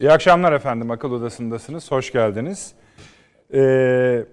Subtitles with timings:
[0.00, 0.90] İyi akşamlar efendim.
[0.90, 1.90] Akıl Odası'ndasınız.
[1.90, 2.74] Hoş geldiniz.
[3.54, 4.24] Ee,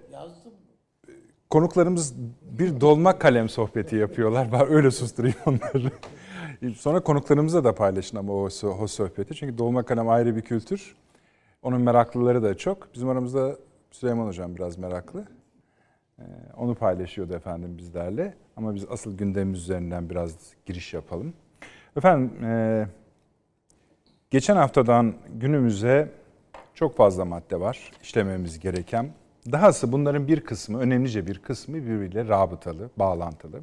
[1.50, 4.52] konuklarımız bir dolma kalem sohbeti yapıyorlar.
[4.52, 5.92] Ben öyle susturayım onları.
[6.76, 8.50] Sonra konuklarımızla da paylaşın ama o,
[8.82, 9.36] o sohbeti.
[9.36, 10.96] Çünkü dolma kalem ayrı bir kültür.
[11.62, 12.94] Onun meraklıları da çok.
[12.94, 13.56] Bizim aramızda
[13.92, 15.28] Süleyman Hocam biraz meraklı.
[16.20, 16.24] Ee,
[16.58, 18.34] onu paylaşıyordu efendim bizlerle.
[18.56, 21.34] Ama biz asıl gündemimiz üzerinden biraz giriş yapalım.
[21.98, 22.88] Efendim, e,
[24.32, 26.10] geçen haftadan günümüze
[26.76, 29.10] çok fazla madde var işlememiz gereken.
[29.52, 33.60] Dahası bunların bir kısmı, önemlice bir kısmı birbiriyle rabıtalı, bağlantılı.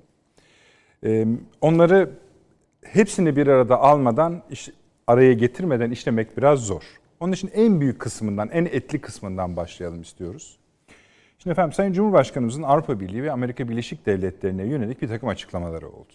[1.05, 1.27] E,
[1.61, 2.11] onları
[2.85, 4.43] hepsini bir arada almadan,
[5.07, 6.83] araya getirmeden işlemek biraz zor.
[7.21, 10.59] Onun için en büyük kısmından, en etli kısmından başlayalım istiyoruz.
[11.39, 16.13] Şimdi efendim Sayın Cumhurbaşkanımızın Avrupa Birliği ve Amerika Birleşik Devletleri'ne yönelik bir takım açıklamaları oldu.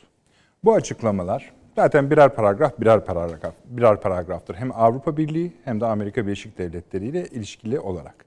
[0.63, 4.55] Bu açıklamalar zaten birer paragraf, birer paragraf, birer paragraftır.
[4.55, 8.25] Hem Avrupa Birliği hem de Amerika Birleşik Devletleri ile ilişkili olarak.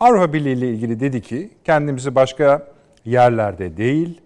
[0.00, 2.68] Avrupa Birliği ile ilgili dedi ki kendimizi başka
[3.04, 4.20] yerlerde değil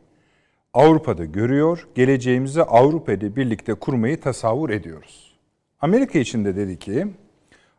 [0.75, 5.39] Avrupa'da görüyor, geleceğimizi Avrupa ile birlikte kurmayı tasavvur ediyoruz.
[5.81, 7.07] Amerika için de dedi ki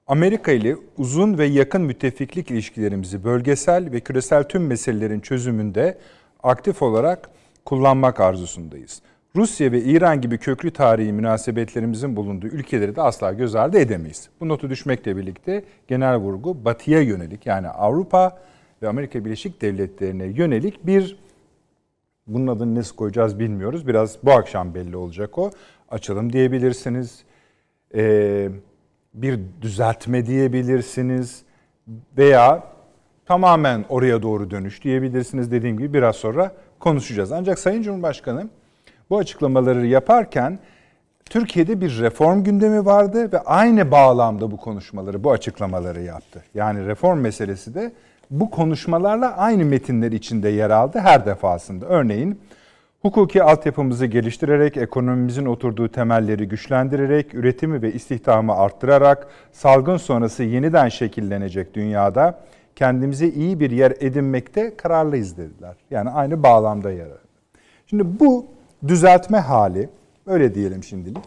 [0.08, 5.98] Amerika ile uzun ve yakın müttefiklik ilişkilerimizi bölgesel ve küresel tüm meselelerin çözümünde
[6.44, 7.30] aktif olarak
[7.66, 9.02] kullanmak arzusundayız.
[9.36, 14.30] Rusya ve İran gibi köklü tarihi münasebetlerimizin bulunduğu ülkeleri de asla göz ardı edemeyiz.
[14.40, 18.40] Bu notu düşmekle birlikte genel vurgu batıya yönelik yani Avrupa
[18.82, 21.20] ve Amerika Birleşik Devletleri'ne yönelik bir
[22.28, 23.88] bunun adını nasıl koyacağız bilmiyoruz.
[23.88, 25.52] Biraz bu akşam belli olacak o.
[25.90, 27.24] Açalım diyebilirsiniz.
[27.96, 28.50] Ee,
[29.14, 31.44] bir düzeltme diyebilirsiniz
[32.18, 32.64] veya
[33.26, 35.52] tamamen oraya doğru dönüş diyebilirsiniz.
[35.52, 37.32] Dediğim gibi biraz sonra konuşacağız.
[37.32, 38.50] Ancak Sayın Cumhurbaşkanı
[39.12, 40.60] bu açıklamaları yaparken
[41.26, 46.44] Türkiye'de bir reform gündemi vardı ve aynı bağlamda bu konuşmaları, bu açıklamaları yaptı.
[46.54, 47.92] Yani reform meselesi de
[48.30, 51.86] bu konuşmalarla aynı metinler içinde yer aldı her defasında.
[51.86, 52.40] Örneğin
[53.02, 61.74] hukuki altyapımızı geliştirerek, ekonomimizin oturduğu temelleri güçlendirerek, üretimi ve istihdamı arttırarak, salgın sonrası yeniden şekillenecek
[61.74, 62.40] dünyada
[62.76, 65.76] kendimize iyi bir yer edinmekte kararlıyız dediler.
[65.92, 67.22] Yani aynı bağlamda yer aldı.
[67.88, 69.90] Şimdi bu düzeltme hali,
[70.26, 71.24] öyle diyelim şimdilik.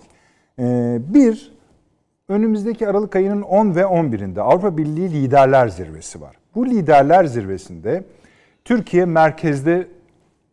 [0.59, 1.53] Ee, bir,
[2.29, 6.37] önümüzdeki Aralık ayının 10 ve 11'inde Avrupa Birliği Liderler Zirvesi var.
[6.55, 8.05] Bu Liderler Zirvesi'nde
[8.65, 9.89] Türkiye merkezde,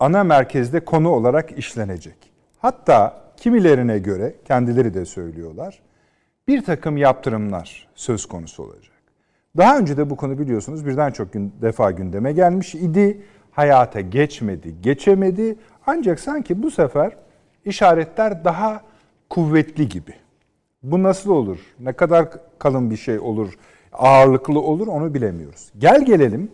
[0.00, 2.16] ana merkezde konu olarak işlenecek.
[2.58, 5.82] Hatta kimilerine göre, kendileri de söylüyorlar,
[6.48, 8.92] bir takım yaptırımlar söz konusu olacak.
[9.56, 13.22] Daha önce de bu konu biliyorsunuz birden çok gün, defa gündeme gelmiş idi.
[13.50, 15.56] Hayata geçmedi, geçemedi
[15.86, 17.16] ancak sanki bu sefer
[17.64, 18.80] işaretler daha
[19.30, 20.14] kuvvetli gibi.
[20.82, 21.58] Bu nasıl olur?
[21.80, 22.28] Ne kadar
[22.58, 23.58] kalın bir şey olur?
[23.92, 25.72] Ağırlıklı olur onu bilemiyoruz.
[25.78, 26.50] Gel gelelim.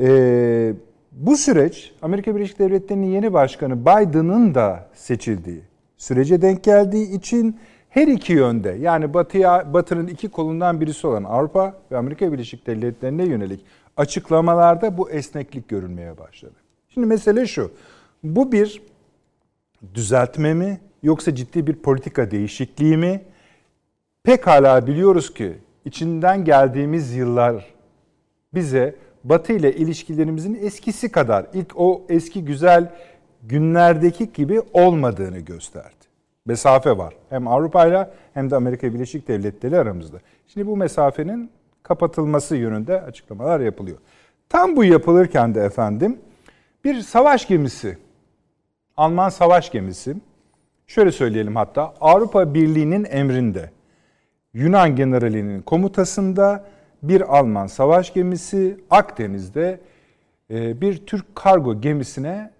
[0.00, 0.74] Ee,
[1.12, 5.60] bu süreç Amerika Birleşik Devletleri'nin yeni başkanı Biden'ın da seçildiği
[5.96, 7.56] sürece denk geldiği için
[7.88, 13.24] her iki yönde yani batıya batının iki kolundan birisi olan Avrupa ve Amerika Birleşik Devletleri'ne
[13.24, 13.60] yönelik
[13.96, 16.54] açıklamalarda bu esneklik görülmeye başladı.
[16.88, 17.70] Şimdi mesele şu.
[18.24, 18.82] Bu bir
[19.94, 23.20] düzeltme mi yoksa ciddi bir politika değişikliği mi?
[24.22, 27.74] Pekala biliyoruz ki içinden geldiğimiz yıllar
[28.54, 32.92] bize Batı ile ilişkilerimizin eskisi kadar ilk o eski güzel
[33.42, 36.04] günlerdeki gibi olmadığını gösterdi.
[36.46, 37.14] Mesafe var.
[37.30, 40.16] Hem Avrupa ile hem de Amerika Birleşik Devletleri aramızda.
[40.48, 41.50] Şimdi bu mesafenin
[41.82, 43.98] kapatılması yönünde açıklamalar yapılıyor.
[44.48, 46.18] Tam bu yapılırken de efendim
[46.84, 47.98] bir savaş gemisi
[48.96, 50.16] Alman savaş gemisi,
[50.86, 53.70] şöyle söyleyelim hatta Avrupa Birliği'nin emrinde,
[54.54, 56.64] Yunan generalinin komutasında
[57.02, 59.80] bir Alman savaş gemisi Akdeniz'de
[60.50, 62.50] e, bir Türk kargo gemisine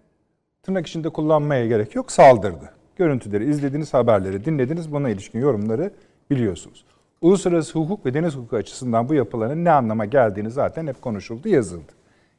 [0.63, 2.71] tırnak içinde kullanmaya gerek yok saldırdı.
[2.97, 4.93] Görüntüleri izlediniz, haberleri dinlediniz.
[4.93, 5.91] Buna ilişkin yorumları
[6.31, 6.85] biliyorsunuz.
[7.21, 11.93] Uluslararası hukuk ve deniz hukuku açısından bu yapıların ne anlama geldiğini zaten hep konuşuldu, yazıldı.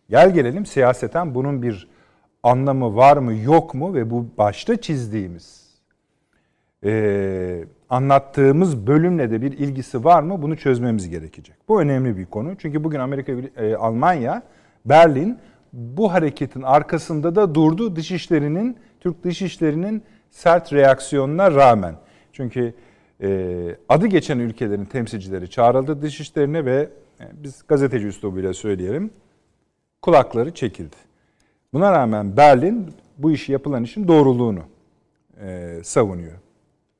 [0.09, 1.87] Gel gelelim siyaseten bunun bir
[2.45, 5.65] anlamı var mı yok mu ve bu başta çizdiğimiz
[6.83, 11.55] e, anlattığımız bölümle de bir ilgisi var mı bunu çözmemiz gerekecek.
[11.67, 14.43] Bu önemli bir konu çünkü bugün Amerika, e, Almanya,
[14.85, 15.37] Berlin
[15.73, 21.95] bu hareketin arkasında da durdu dışişlerinin, Türk dışişlerinin sert reaksiyonuna rağmen.
[22.33, 22.73] Çünkü
[23.21, 26.89] e, adı geçen ülkelerin temsilcileri çağrıldı dışişlerine ve
[27.19, 29.11] e, biz gazeteci üslubuyla söyleyelim
[30.01, 31.04] kulakları çekildi.
[31.75, 34.59] Buna rağmen Berlin bu işi yapılan işin doğruluğunu
[35.41, 36.33] e, savunuyor.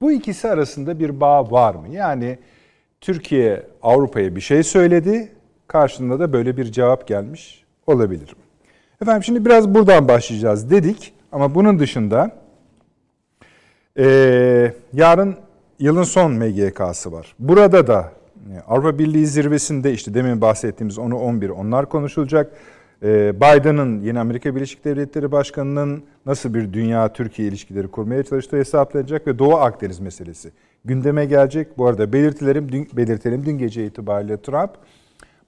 [0.02, 1.88] Bu ikisi arasında bir bağ var mı?
[1.92, 2.38] Yani
[3.02, 5.32] Türkiye Avrupa'ya bir şey söyledi.
[5.68, 8.36] Karşında da böyle bir cevap gelmiş olabilir.
[9.02, 11.14] Efendim şimdi biraz buradan başlayacağız dedik.
[11.32, 12.32] Ama bunun dışında
[13.98, 14.06] e,
[14.94, 15.36] yarın
[15.80, 17.36] yılın son MGK'sı var.
[17.40, 18.12] Burada da
[18.54, 22.52] e, Avrupa Birliği zirvesinde işte demin bahsettiğimiz onu 11 onlar konuşulacak.
[23.04, 29.40] E, Biden'ın yeni Amerika Birleşik Devletleri Başkanı'nın nasıl bir dünya-Türkiye ilişkileri kurmaya çalıştığı hesaplanacak ve
[29.40, 30.52] Doğu Akdeniz meselesi
[30.86, 31.78] gündeme gelecek.
[31.78, 34.72] Bu arada belirtilerim, dün, belirtelim dün gece itibariyle Trump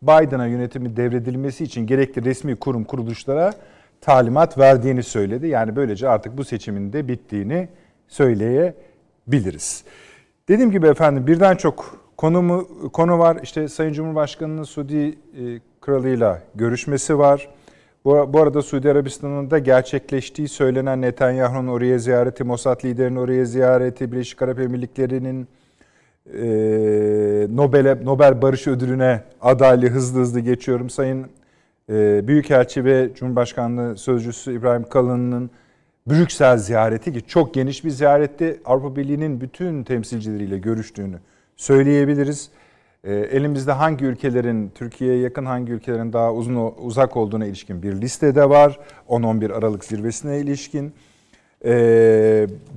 [0.01, 3.53] Biden'a yönetimi devredilmesi için gerekli resmi kurum kuruluşlara
[4.01, 5.47] talimat verdiğini söyledi.
[5.47, 7.69] Yani böylece artık bu seçimin de bittiğini
[8.07, 9.83] söyleyebiliriz.
[10.47, 13.37] Dediğim gibi efendim birden çok konumu konu var.
[13.43, 15.15] İşte Sayın Cumhurbaşkanı'nın Suudi e,
[15.87, 17.47] kralıyla görüşmesi var.
[18.05, 24.11] Bu, bu arada Suudi Arabistan'ın da gerçekleştiği söylenen Netanyahu'nun oraya ziyareti, Mossad liderinin oraya ziyareti,
[24.11, 25.47] Birleşik Arap Emirlikleri'nin
[26.33, 26.47] e,
[27.55, 30.89] Nobel Nobel Barış Ödülü'ne adaylı hızlı hızlı geçiyorum.
[30.89, 31.27] Sayın
[31.89, 35.49] e, Büyükelçi ve Cumhurbaşkanlığı Sözcüsü İbrahim Kalın'ın
[36.07, 38.61] Brüksel ziyareti ki çok geniş bir ziyaretti.
[38.65, 41.17] Avrupa Birliği'nin bütün temsilcileriyle görüştüğünü
[41.55, 42.49] söyleyebiliriz.
[43.07, 48.49] E, elimizde hangi ülkelerin Türkiye'ye yakın hangi ülkelerin daha uzun uzak olduğuna ilişkin bir listede
[48.49, 48.79] var.
[49.09, 50.93] 10-11 Aralık zirvesine ilişkin.
[51.65, 51.71] E,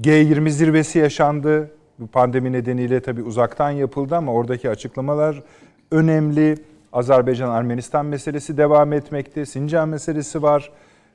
[0.03, 1.71] G20 zirvesi yaşandı.
[1.99, 5.43] Bu pandemi nedeniyle tabii uzaktan yapıldı ama oradaki açıklamalar
[5.91, 6.55] önemli.
[6.93, 9.47] Azerbaycan-Ermenistan meselesi devam etmekte.
[9.47, 10.71] Sincan meselesi var.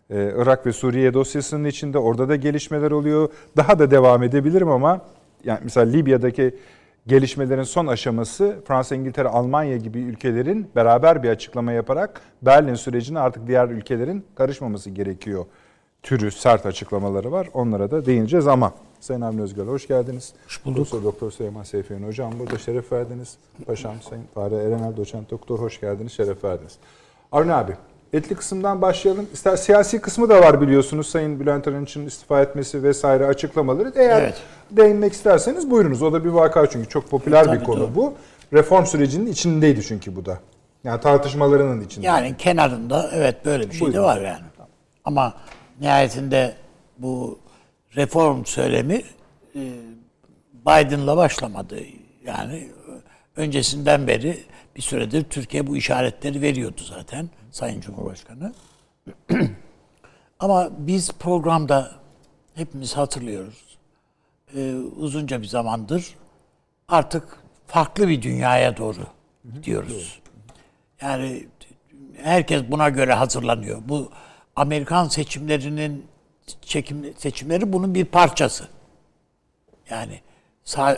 [0.10, 3.30] Ee, Irak ve Suriye dosyasının içinde orada da gelişmeler oluyor.
[3.58, 5.02] Daha da devam edebilirim ama
[5.44, 6.56] yani mesela Libya'daki
[7.08, 13.48] gelişmelerin son aşaması Fransa, İngiltere, Almanya gibi ülkelerin beraber bir açıklama yaparak Berlin sürecine artık
[13.48, 15.46] diğer ülkelerin karışmaması gerekiyor
[16.04, 17.50] türü sert açıklamaları var.
[17.54, 20.34] Onlara da değineceğiz ama Sayın Avni Özgür hoş geldiniz.
[20.46, 20.78] Hoş bulduk.
[20.78, 23.38] Profesör Doktor Süleyman Seyfiyen Hocam burada şeref verdiniz.
[23.66, 26.78] Paşam Sayın Fahri Erenel Doçent Doktor hoş geldiniz, şeref verdiniz.
[27.32, 27.74] Avni abi
[28.14, 29.28] etli kısımdan başlayalım.
[29.34, 31.08] İster siyasi kısmı da var biliyorsunuz.
[31.08, 33.94] Sayın Bülent Arınç'ın istifa etmesi vesaire açıklamaları.
[33.96, 34.36] Eğer evet.
[34.72, 36.02] değinmek isterseniz buyurunuz.
[36.02, 37.96] O da bir vaka çünkü çok popüler Tabii bir konu doğru.
[37.96, 38.14] bu.
[38.54, 40.40] Reform sürecinin içindeydi çünkü bu da.
[40.84, 42.08] Yani tartışmalarının içinde.
[42.08, 44.00] Yani kenarında evet böyle bir şey Buyurun.
[44.00, 44.44] de var yani.
[45.06, 45.34] Ama
[45.82, 46.56] nihayetinde
[46.98, 47.40] bu
[47.96, 49.02] reform söylemi
[49.56, 49.62] e,
[50.54, 51.80] Biden'la başlamadı.
[52.26, 52.70] Yani
[53.36, 54.38] öncesinden beri
[54.76, 58.54] bir süredir Türkiye bu işaretleri veriyordu zaten Sayın Cumhurbaşkanı.
[60.40, 61.92] Ama biz programda
[62.56, 63.78] hepimiz hatırlıyoruz.
[64.56, 66.16] Ee, uzunca bir zamandır
[66.88, 67.38] artık
[67.68, 69.08] farklı bir dünyaya doğru
[69.54, 70.20] gidiyoruz.
[71.02, 71.48] Yani
[72.18, 73.82] herkes buna göre hazırlanıyor.
[73.86, 74.12] Bu
[74.56, 76.06] Amerikan seçimlerinin
[76.62, 78.68] çekim, seçimleri bunun bir parçası.
[79.90, 80.22] Yani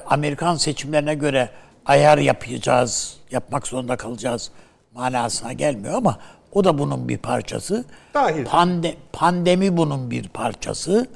[0.06, 1.50] Amerikan seçimlerine göre
[1.88, 4.52] ayar yapacağız, yapmak zorunda kalacağız
[4.94, 6.20] manasına gelmiyor ama
[6.52, 7.86] o da bunun bir parçası.
[8.14, 8.46] Dahil.
[8.46, 11.08] Pande, pandemi bunun bir parçası.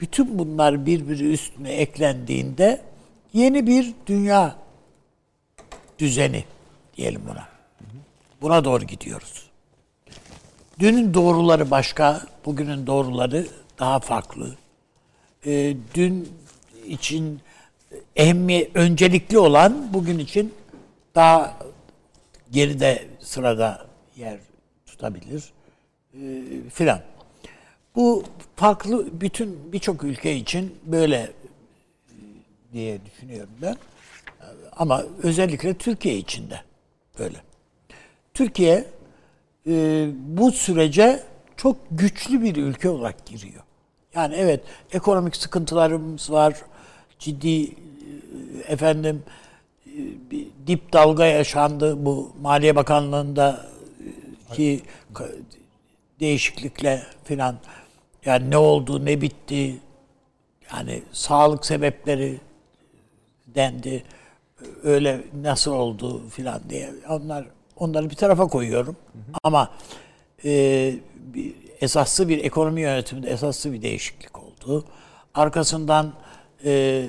[0.00, 2.82] Bütün bunlar birbiri üstüne eklendiğinde
[3.32, 4.56] yeni bir dünya
[5.98, 6.44] düzeni
[6.96, 7.48] diyelim buna.
[8.42, 9.48] Buna doğru gidiyoruz.
[10.78, 13.46] Dünün doğruları başka, bugünün doğruları
[13.78, 14.56] daha farklı.
[15.46, 16.32] E, dün
[16.86, 17.40] için
[18.16, 20.54] ehemmiyet öncelikli olan bugün için
[21.14, 21.58] daha
[22.50, 24.38] geride sırada yer
[24.86, 25.52] tutabilir
[26.14, 27.00] e, filan.
[27.96, 28.24] Bu
[28.56, 31.32] farklı bütün birçok ülke için böyle e,
[32.72, 33.76] diye düşünüyorum ben.
[34.76, 36.60] Ama özellikle Türkiye için de
[37.18, 37.36] böyle.
[38.34, 38.84] Türkiye
[39.66, 41.22] e, bu sürece
[41.56, 43.62] çok güçlü bir ülke olarak giriyor.
[44.14, 44.60] Yani evet
[44.92, 46.54] ekonomik sıkıntılarımız var.
[47.18, 47.72] Ciddi e,
[48.68, 49.22] efendim
[49.86, 49.90] e,
[50.30, 53.66] bir dip dalga yaşandı bu Maliye Bakanlığı'nda
[54.50, 54.82] e, ki
[56.20, 57.56] değişiklikle filan
[58.24, 59.78] yani ne oldu ne bitti
[60.72, 62.40] yani sağlık sebepleri
[63.46, 64.04] dendi
[64.82, 67.46] öyle nasıl oldu filan diye onlar
[67.78, 68.96] Onları bir tarafa koyuyorum.
[69.12, 69.36] Hı hı.
[69.42, 69.70] Ama
[70.44, 74.84] e, bir, esaslı bir ekonomi yönetiminde esaslı bir değişiklik oldu.
[75.34, 76.12] Arkasından
[76.64, 77.06] e,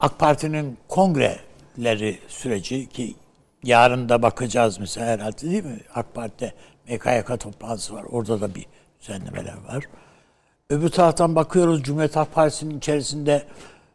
[0.00, 3.14] AK Parti'nin kongreleri süreci ki
[3.64, 5.80] yarın da bakacağız mesela herhalde değil mi?
[5.94, 6.52] AK Parti'de
[6.88, 8.04] MKYK toplantısı var.
[8.10, 8.66] Orada da bir
[9.00, 9.84] düzenlemeler var.
[10.70, 13.42] Öbür taraftan bakıyoruz Cumhuriyet Halk Partisi'nin içerisinde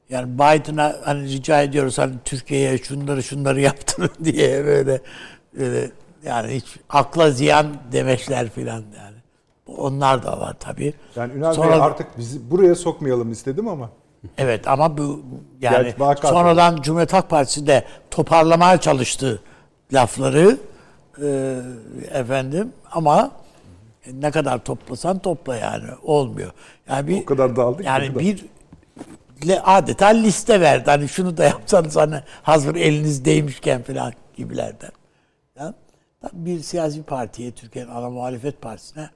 [0.10, 5.02] yani Biden'a hani rica ediyoruz hani Türkiye'ye şunları şunları yaptırın diye böyle
[5.60, 5.92] Öyle
[6.25, 9.18] yani hiç akla ziyan demeçler filan yani.
[9.68, 10.94] Onlar da var tabii.
[11.16, 13.90] Yani Ünal Sonra, Bey artık bizi buraya sokmayalım istedim ama.
[14.38, 15.24] Evet ama bu
[15.62, 19.42] yani Gerçi sonradan Cumhuriyet Halk Partisi de toparlamaya çalıştı
[19.94, 20.58] lafları
[21.24, 21.60] e,
[22.12, 23.32] efendim ama
[24.13, 26.51] ne kadar toplasan topla yani olmuyor.
[26.89, 28.20] Yani bir O kadar dağıldık Yani kadar.
[28.20, 28.46] bir
[29.63, 30.89] adeta liste verdi.
[30.89, 34.92] Hani şunu da yapsanız hani hazır eliniz değmişken falan gibilerden.
[35.60, 35.74] Ya,
[36.22, 39.10] tabii bir siyasi partiye, Türkiye'nin ana muhalefet partisine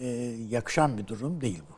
[0.00, 0.06] e,
[0.50, 1.73] yakışan bir durum değil bu.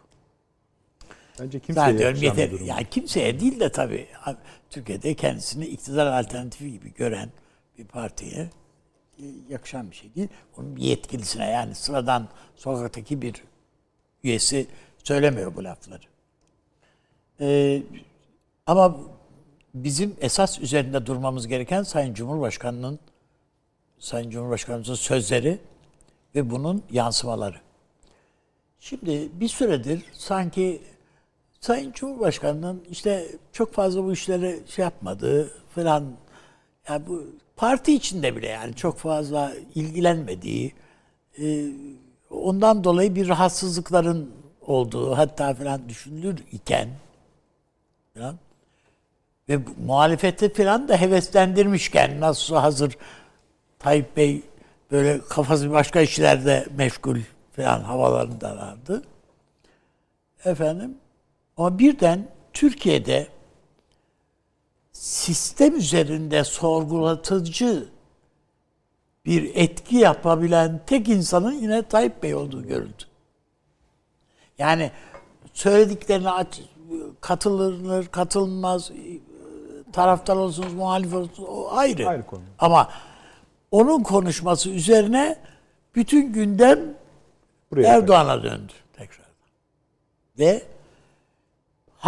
[1.41, 2.51] Bence kimseye bir yeter.
[2.51, 2.67] durum.
[2.67, 4.07] Yani kimseye değil de tabii
[4.71, 7.29] Türkiye'de kendisini iktidar alternatifi gibi gören
[7.79, 8.51] bir partiye
[9.49, 10.29] yakışan bir şey değil.
[10.59, 13.45] Onun yetkilisine yani sıradan sokaktaki bir
[14.25, 14.67] üyesi
[15.05, 16.03] söylemiyor bu lafları.
[17.41, 17.83] Ee,
[18.67, 18.97] ama
[19.75, 22.99] bizim esas üzerinde durmamız gereken Sayın Cumhurbaşkanı'nın
[23.99, 25.59] Sayın Cumhurbaşkanımızın sözleri
[26.35, 27.57] ve bunun yansımaları.
[28.81, 30.83] Şimdi bir süredir sanki
[31.67, 36.05] Sayın Cumhurbaşkanı'nın işte çok fazla bu işleri şey yapmadığı falan
[36.89, 40.75] yani bu parti içinde bile yani çok fazla ilgilenmediği
[41.39, 41.67] e,
[42.31, 44.31] ondan dolayı bir rahatsızlıkların
[44.61, 46.89] olduğu hatta falan düşünülür iken
[48.15, 48.39] falan
[49.49, 52.97] ve muhalefeti falan da heveslendirmişken nasıl hazır
[53.79, 54.43] Tayyip Bey
[54.91, 57.19] böyle kafası başka işlerde meşgul
[57.57, 59.03] falan havalarında vardı.
[60.45, 60.99] Efendim
[61.57, 63.29] ama birden Türkiye'de
[64.93, 67.89] sistem üzerinde sorgulatıcı
[69.27, 73.03] bir etki yapabilen tek insanın yine Tayyip Bey olduğu görüldü.
[74.59, 74.91] Yani
[75.53, 76.61] söylediklerine aç,
[77.21, 78.91] katılır, katılmaz,
[79.93, 82.09] taraftar olsunuz, muhalif olsunuz o ayrı.
[82.09, 82.43] Ayrı konu.
[82.59, 82.91] Ama
[83.71, 85.39] onun konuşması üzerine
[85.95, 86.81] bütün gündem
[87.71, 89.27] Buraya Erdoğan'a döndü tekrar.
[90.39, 90.63] Ve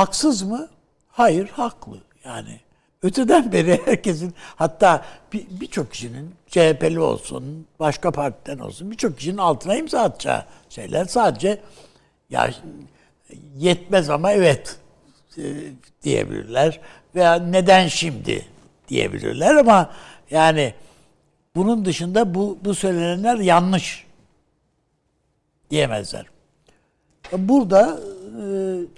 [0.02, 0.68] haksız mı?
[1.08, 1.98] Hayır, haklı.
[2.24, 2.60] Yani
[3.02, 9.76] öteden beri herkesin hatta bir- birçok kişinin CHP'li olsun, başka partiden olsun birçok kişinin altına
[9.76, 11.60] imza atacağı şeyler sadece
[12.30, 12.50] ya
[13.56, 14.76] yetmez ama evet
[15.38, 15.42] e,
[16.02, 16.80] diyebilirler
[17.14, 18.46] veya neden şimdi
[18.88, 19.90] diyebilirler ama
[20.30, 20.74] yani
[21.56, 24.06] bunun dışında bu bu söylenenler yanlış
[25.70, 26.26] diyemezler.
[27.32, 28.00] Burada
[28.42, 28.46] e,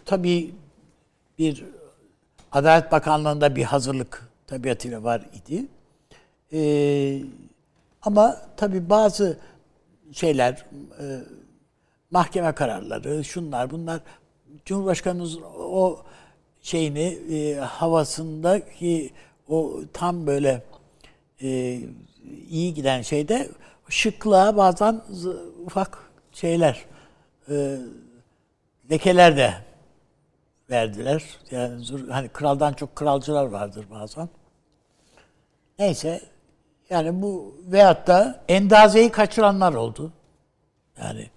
[0.04, 0.50] tabii
[1.40, 1.64] bir
[2.52, 5.66] Adalet Bakanlığı'nda bir hazırlık tabiatıyla var idi.
[6.52, 7.22] E,
[8.02, 9.38] ama tabii bazı
[10.12, 10.66] şeyler,
[11.00, 11.04] e,
[12.10, 14.00] mahkeme kararları, şunlar bunlar
[14.64, 16.02] Cumhurbaşkanımız o
[16.62, 19.10] şeyini e, havasındaki
[19.48, 20.62] o tam böyle
[21.42, 21.80] e,
[22.48, 23.48] iyi giden şeyde
[23.88, 25.00] şıklığa bazen
[25.66, 25.98] ufak
[26.32, 26.84] şeyler
[27.48, 27.76] e,
[28.90, 29.69] lekeler de
[30.70, 31.24] verdiler.
[31.50, 34.28] Yani hani kraldan çok kralcılar vardır bazen.
[35.78, 36.20] Neyse
[36.90, 40.12] yani bu veyahut da endazeyi kaçıranlar oldu.
[40.98, 41.30] Yani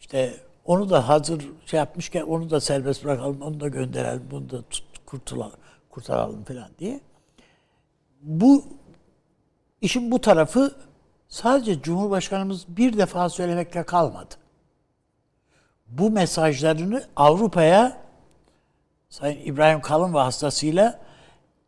[0.00, 4.62] işte onu da hazır şey yapmışken onu da serbest bırakalım, onu da gönderelim, bunu da
[4.62, 5.58] tut, kurtulalım,
[5.90, 7.00] kurtaralım falan diye.
[8.22, 8.64] Bu
[9.80, 10.76] işin bu tarafı
[11.28, 14.34] sadece Cumhurbaşkanımız bir defa söylemekle kalmadı.
[15.86, 18.01] Bu mesajlarını Avrupa'ya
[19.12, 21.00] Sayın İbrahim Kalın vasıtasıyla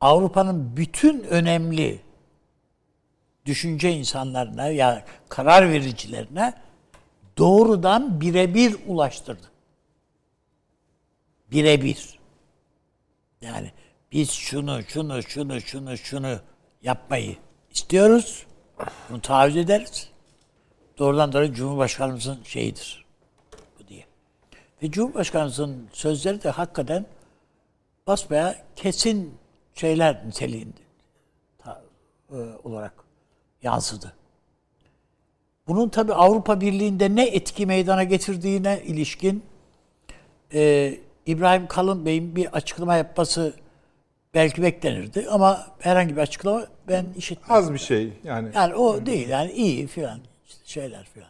[0.00, 2.02] Avrupa'nın bütün önemli
[3.46, 6.54] düşünce insanlarına ya karar vericilerine
[7.38, 9.46] doğrudan birebir ulaştırdı.
[11.50, 12.18] Birebir.
[13.40, 13.72] Yani
[14.12, 16.38] biz şunu, şunu, şunu, şunu, şunu
[16.82, 17.36] yapmayı
[17.70, 18.46] istiyoruz.
[19.10, 20.10] Bunu taahhüt ederiz.
[20.98, 23.04] Doğrudan doğruya Cumhurbaşkanımızın şeyidir.
[23.78, 24.04] Bu diye.
[24.82, 27.06] Ve Cumhurbaşkanımızın sözleri de hakikaten
[28.06, 29.34] basbaya kesin
[29.74, 30.80] şeyler niteliğinde
[31.58, 31.82] ta-
[32.30, 32.92] e, olarak
[33.62, 34.12] yansıdı.
[35.68, 39.42] Bunun tabi Avrupa Birliği'nde ne etki meydana getirdiğine ilişkin
[40.54, 40.94] e,
[41.26, 43.54] İbrahim Kalın Bey'in bir açıklama yapması
[44.34, 47.54] belki beklenirdi ama herhangi bir açıklama ben işitmedim.
[47.54, 48.50] Az bir şey yani.
[48.54, 51.28] Yani o değil yani iyi filan işte şeyler filan.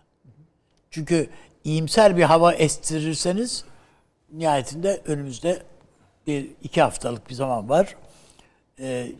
[0.90, 1.28] Çünkü
[1.64, 3.64] iyimser bir hava estirirseniz
[4.32, 5.62] nihayetinde önümüzde
[6.26, 7.96] bir iki haftalık bir zaman var.
[8.80, 9.12] Ee,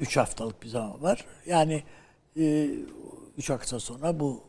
[0.00, 1.24] üç haftalık bir zaman var.
[1.46, 1.82] Yani
[2.36, 2.68] e,
[3.38, 4.40] üç hafta sonra bu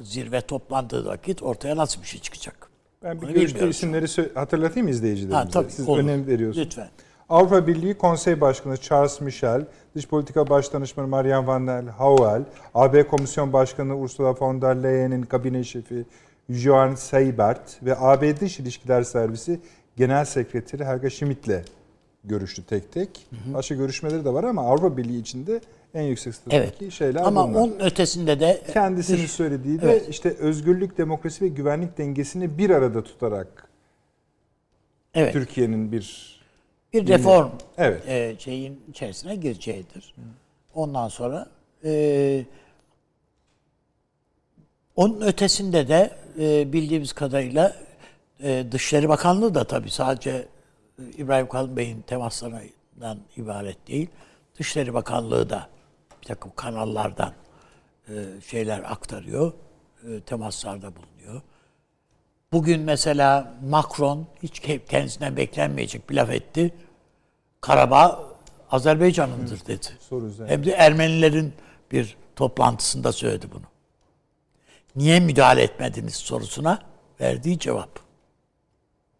[0.00, 2.70] zirve toplandığı vakit ortaya nasıl bir şey çıkacak?
[3.02, 5.36] Ben bir Onu görüşte isimleri hatırlatayım izleyicilerimize.
[5.36, 5.98] Ha, tabii, Siz olur.
[5.98, 6.66] önem veriyorsunuz.
[6.66, 6.88] Lütfen.
[7.28, 12.42] Avrupa Birliği Konsey Başkanı Charles Michel, Dış Politika Başdanışmanı Marian van der Hauel,
[12.74, 16.04] AB Komisyon Başkanı Ursula von der Leyen'in kabine şefi
[16.50, 19.60] Johan Seibert ve AB Dış İlişkiler Servisi
[19.98, 21.64] Genel Sekreteri Helga Schmidt'le
[22.24, 23.26] görüştü tek tek.
[23.54, 25.60] Başka görüşmeleri de var ama Avrupa Birliği içinde
[25.94, 26.92] en yüksek statüdeki Evet.
[26.92, 27.60] şeyler Ama bunlar.
[27.60, 30.08] onun ötesinde de Kendisinin dış- söylediği de Evet.
[30.08, 33.68] işte özgürlük, demokrasi ve güvenlik dengesini bir arada tutarak
[35.14, 36.38] evet, Türkiye'nin bir
[36.92, 40.14] bir reform evet e, şeyin içerisine gireceğidir.
[40.74, 41.46] Ondan sonra
[41.84, 42.44] e,
[44.96, 47.76] onun ötesinde de e, bildiğimiz kadarıyla
[48.42, 54.08] e, Dışişleri Bakanlığı da tabii sadece e, İbrahim Kalın Bey'in temaslarından ibaret değil.
[54.58, 55.68] Dışişleri Bakanlığı da
[56.22, 57.32] bir takım kanallardan
[58.08, 58.12] e,
[58.46, 59.52] şeyler aktarıyor,
[60.08, 61.42] e, temaslarda bulunuyor.
[62.52, 66.74] Bugün mesela Macron hiç ke- kendisinden beklenmeyecek bir laf etti.
[67.60, 68.28] Karabağ
[68.70, 69.86] Azerbaycan'ındır dedi.
[70.00, 70.52] soru üzerine.
[70.52, 71.52] Hem de Ermenilerin
[71.92, 73.62] bir toplantısında söyledi bunu.
[74.96, 76.78] Niye müdahale etmediniz sorusuna
[77.20, 78.07] verdiği cevap.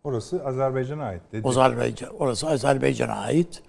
[0.05, 1.49] Orası Azerbaycan'a ait dedi.
[1.49, 3.62] Azerbaycan, orası Azerbaycan'a ait.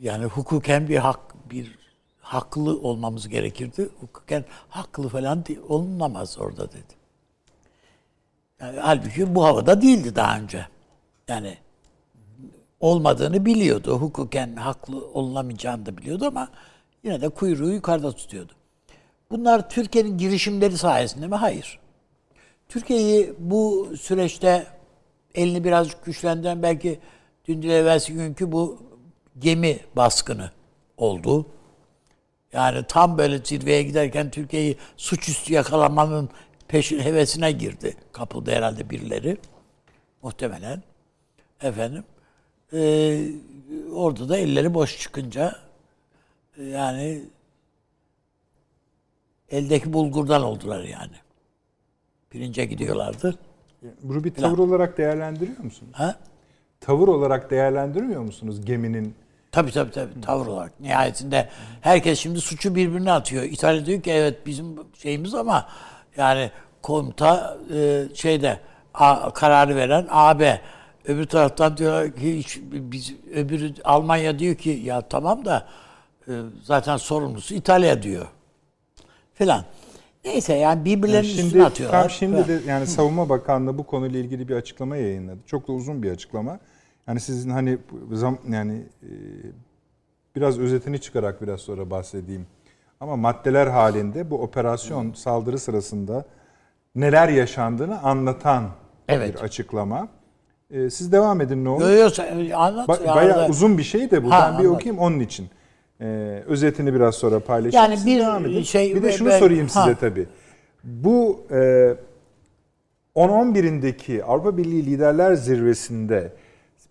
[0.00, 1.78] Yani hukuken bir hak bir
[2.20, 3.88] haklı olmamız gerekirdi.
[4.00, 6.96] Hukuken haklı falan olunamaz orada dedi.
[8.60, 10.66] Yani halbuki bu havada değildi daha önce.
[11.28, 11.58] Yani
[12.80, 13.98] olmadığını biliyordu.
[13.98, 16.48] Hukuken haklı olunamayacağını da biliyordu ama
[17.04, 18.52] yine de kuyruğu yukarıda tutuyordu.
[19.30, 21.34] Bunlar Türkiye'nin girişimleri sayesinde mi?
[21.34, 21.80] Hayır.
[22.68, 24.66] Türkiye'yi bu süreçte
[25.36, 27.00] elini birazcık güçlendiren belki
[27.48, 28.82] dün değil evvelsi günkü bu
[29.38, 30.50] gemi baskını
[30.96, 31.46] oldu.
[32.52, 36.28] Yani tam böyle zirveye giderken Türkiye'yi suçüstü yakalamanın
[36.68, 37.96] peşin hevesine girdi.
[38.12, 39.38] Kapıldı herhalde birileri.
[40.22, 40.82] Muhtemelen.
[41.62, 42.04] Efendim.
[42.72, 43.28] Ee,
[43.92, 45.56] orada da elleri boş çıkınca
[46.58, 47.22] e, yani
[49.50, 51.16] eldeki bulgurdan oldular yani.
[52.30, 53.38] Pirince gidiyorlardı.
[54.02, 55.92] Bunu bir tavır olarak değerlendiriyor musunuz?
[55.94, 56.16] Ha?
[56.80, 59.14] Tavır olarak değerlendirmiyor musunuz geminin?
[59.52, 60.80] Tabii tabii tabii tavır olarak.
[60.80, 61.48] Nihayetinde
[61.80, 63.42] herkes şimdi suçu birbirine atıyor.
[63.42, 65.68] İtalya diyor ki evet bizim şeyimiz ama
[66.16, 66.50] yani
[66.82, 68.60] komuta e, şeyde
[68.94, 70.60] A, kararı veren AB.
[71.04, 75.66] Öbür taraftan diyor ki hiç, biz öbürü Almanya diyor ki ya tamam da
[76.28, 78.26] e, zaten sorumlusu İtalya diyor.
[79.34, 79.64] Filan.
[80.26, 82.00] Neyse yani birbirlerinin üstüne Şimdi atıyorlar.
[82.00, 85.38] tam şimdi de yani Savunma Bakanlığı bu konuyla ilgili bir açıklama yayınladı.
[85.46, 86.58] Çok da uzun bir açıklama.
[87.08, 87.78] Yani sizin hani
[88.12, 89.10] zam yani e,
[90.36, 92.46] biraz özetini çıkarak biraz sonra bahsedeyim.
[93.00, 96.24] Ama maddeler halinde bu operasyon saldırı sırasında
[96.94, 98.64] neler yaşandığını anlatan
[99.08, 99.34] Evet.
[99.34, 100.08] bir açıklama.
[100.70, 101.80] E, siz devam edin ne olur.
[101.90, 102.88] Yo, yo, sen anlat.
[102.88, 104.30] Ba- ya, bayağı arada- uzun bir şey de bu.
[104.30, 104.74] Ha, ben bir anladım.
[104.74, 105.48] okuyayım onun için.
[106.00, 107.90] Ee, özetini biraz sonra paylaşayım.
[107.90, 108.62] Yani bir devam edin.
[108.62, 109.94] şey- bir de şunu ben- sorayım size ha.
[110.00, 110.26] tabii.
[110.84, 111.94] Bu e,
[113.14, 116.32] 10-11'indeki Avrupa Birliği Liderler Zirvesi'nde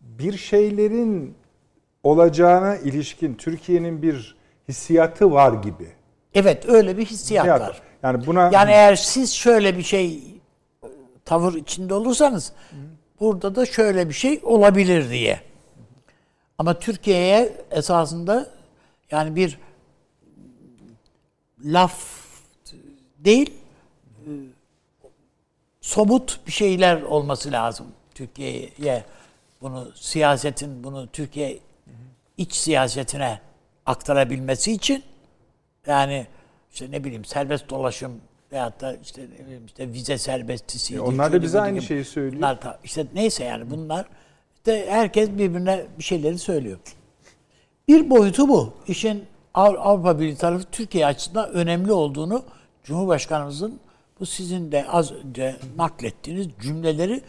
[0.01, 1.35] bir şeylerin
[2.03, 4.35] olacağına ilişkin Türkiye'nin bir
[4.67, 5.87] hissiyatı var gibi.
[6.33, 7.81] Evet öyle bir hissiyat Hissiyat var.
[8.03, 10.23] Yani buna Yani eğer siz şöyle bir şey
[11.25, 12.53] tavır içinde olursanız
[13.19, 15.39] burada da şöyle bir şey olabilir diye.
[16.57, 18.54] Ama Türkiye'ye esasında
[19.11, 19.59] yani bir
[21.63, 22.25] laf
[23.19, 23.53] değil
[24.27, 24.29] e,
[25.81, 29.05] somut bir şeyler olması lazım Türkiye'ye
[29.61, 31.59] bunu siyasetin bunu Türkiye
[32.37, 33.39] iç siyasetine
[33.85, 35.03] aktarabilmesi için
[35.87, 36.27] yani
[36.73, 40.99] işte ne bileyim serbest dolaşım veyahut da işte ne bileyim işte vize serbestisiydi.
[40.99, 42.37] E, onlar da bize aynı şeyi söylüyor.
[42.37, 44.05] Bunlar da, işte neyse yani bunlar
[44.55, 46.79] işte herkes birbirine bir şeyleri söylüyor.
[47.88, 48.74] Bir boyutu bu.
[48.88, 52.43] İşin Av- Avrupa Birliği tarafı Türkiye açısından önemli olduğunu
[52.84, 53.80] Cumhurbaşkanımızın
[54.19, 57.21] bu sizin de az önce naklettiğiniz cümleleri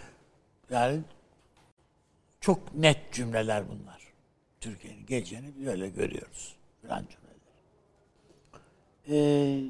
[0.70, 1.00] yani
[2.40, 3.96] çok net cümleler bunlar.
[4.60, 6.56] Türkiye'nin geleceğini böyle görüyoruz.
[6.88, 7.36] Falan cümleler.
[9.10, 9.60] Ee,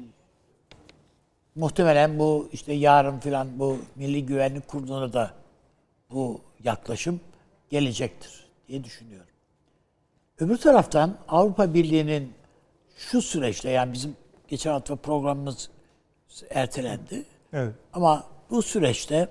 [1.55, 5.33] muhtemelen bu işte yarın filan bu Milli Güvenlik Kurulu'na da
[6.11, 7.19] bu yaklaşım
[7.69, 9.26] gelecektir diye düşünüyorum.
[10.39, 12.33] Öbür taraftan Avrupa Birliği'nin
[12.97, 14.15] şu süreçte yani bizim
[14.47, 15.69] geçen hafta programımız
[16.49, 17.25] ertelendi.
[17.53, 17.73] evet.
[17.93, 19.29] Ama bu süreçte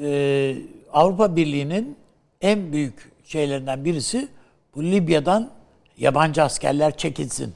[0.00, 0.56] e,
[0.92, 1.96] Avrupa Birliği'nin
[2.40, 4.28] en büyük şeylerinden birisi
[4.74, 5.50] bu Libya'dan
[5.96, 7.54] yabancı askerler çekilsin.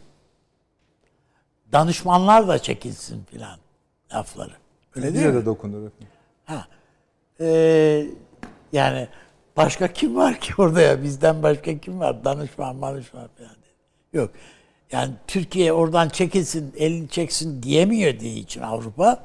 [1.73, 3.59] Danışmanlar da çekilsin filan
[4.15, 4.53] lafları.
[4.95, 5.35] Öyle değil Bize mi?
[5.35, 5.91] de dokunur.
[6.45, 6.67] Ha.
[7.41, 8.07] Ee,
[8.73, 9.09] yani
[9.57, 11.03] başka kim var ki orada ya?
[11.03, 12.25] Bizden başka kim var?
[12.25, 13.57] Danışman, danışman falan.
[14.13, 14.31] Yok.
[14.93, 19.23] Yani Türkiye oradan çekilsin, elini çeksin diyemiyor diye için Avrupa,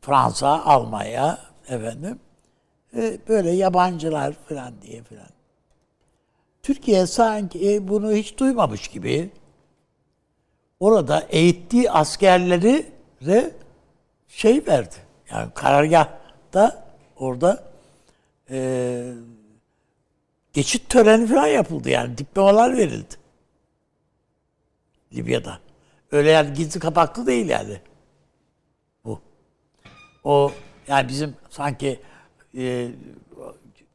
[0.00, 2.18] Fransa, Almanya efendim
[2.96, 5.28] e, böyle yabancılar falan diye falan.
[6.62, 9.30] Türkiye sanki e, bunu hiç duymamış gibi
[10.80, 12.86] orada eğittiği askerleri
[14.28, 14.94] şey verdi.
[15.30, 16.84] Yani karargahta
[17.16, 17.69] orada
[18.50, 19.12] e,
[20.52, 23.14] geçit töreni falan yapıldı yani diplomalar verildi.
[25.14, 25.58] Libya'da.
[26.12, 27.80] Öyle yani gizli kapaklı değil yani.
[29.04, 29.20] Bu.
[30.24, 30.52] O
[30.88, 32.00] yani bizim sanki
[32.56, 32.88] e,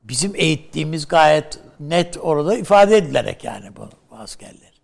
[0.03, 4.75] bizim eğittiğimiz gayet net orada ifade edilerek yani bu, bu askerler.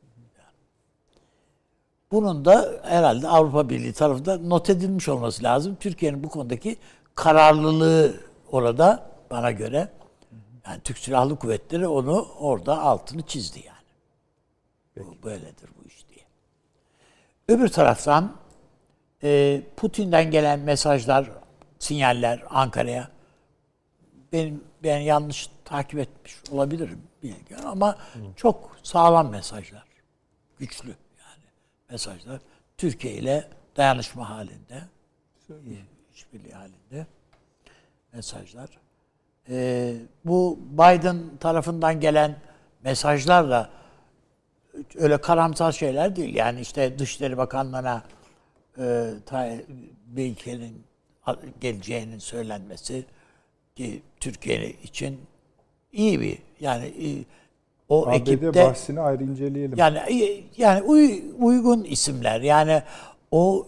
[2.11, 5.77] Bunun da herhalde Avrupa Birliği tarafından not edilmiş olması lazım.
[5.79, 6.77] Türkiye'nin bu konudaki
[7.15, 8.13] kararlılığı
[8.51, 9.89] orada bana göre
[10.67, 13.77] yani Türk Silahlı Kuvvetleri onu orada altını çizdi yani.
[14.97, 16.25] Bu böyledir bu iş diye.
[17.47, 18.37] Öbür taraftan
[19.23, 21.29] e, Putin'den gelen mesajlar,
[21.79, 23.09] sinyaller Ankara'ya
[24.33, 27.97] benim ben yanlış takip etmiş olabilirim bilmiyorum ama
[28.35, 29.83] çok sağlam mesajlar.
[30.59, 30.89] Güçlü
[31.19, 31.45] yani
[31.89, 32.41] mesajlar.
[32.77, 34.83] Türkiye ile dayanışma halinde.
[36.13, 37.07] işbirliği halinde
[38.13, 38.69] mesajlar.
[39.49, 39.93] Ee,
[40.25, 42.35] bu Biden tarafından gelen
[42.83, 43.69] mesajlar da
[44.95, 46.35] öyle karamsar şeyler değil.
[46.35, 48.03] Yani işte Dışişleri Bakanlığı'na
[48.77, 49.63] e,
[50.05, 50.83] bir ülkenin
[51.61, 53.05] geleceğinin söylenmesi
[53.75, 55.19] ki Türkiye için
[55.91, 57.25] iyi bir yani iyi,
[57.89, 59.77] o ABD ekipte bahsini ayrı inceleyelim.
[59.77, 59.99] yani
[60.57, 62.41] yani uy- uygun isimler.
[62.41, 62.81] Yani
[63.31, 63.67] o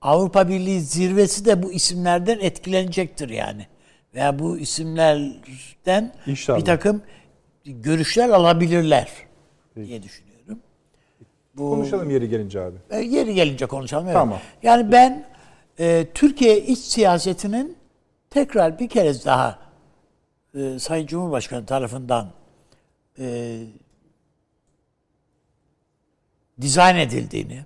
[0.00, 3.66] Avrupa Birliği zirvesi de bu isimlerden etkilenecektir yani.
[4.14, 6.58] Veya bu isimlerden İnşallah.
[6.58, 7.02] bir takım
[7.64, 9.08] görüşler alabilirler
[9.76, 10.60] diye düşünüyorum.
[11.54, 12.76] Bu Konuşalım yeri gelince abi.
[12.90, 14.04] e, yeri gelince konuşalım.
[14.06, 14.14] Evet.
[14.14, 14.38] Tamam.
[14.62, 15.26] Yani ben
[15.80, 17.76] e, Türkiye iç siyasetinin
[18.30, 19.58] tekrar bir kere daha
[20.54, 22.30] e, Sayın Cumhurbaşkanı tarafından
[23.18, 23.58] e,
[26.60, 27.64] dizayn edildiğini,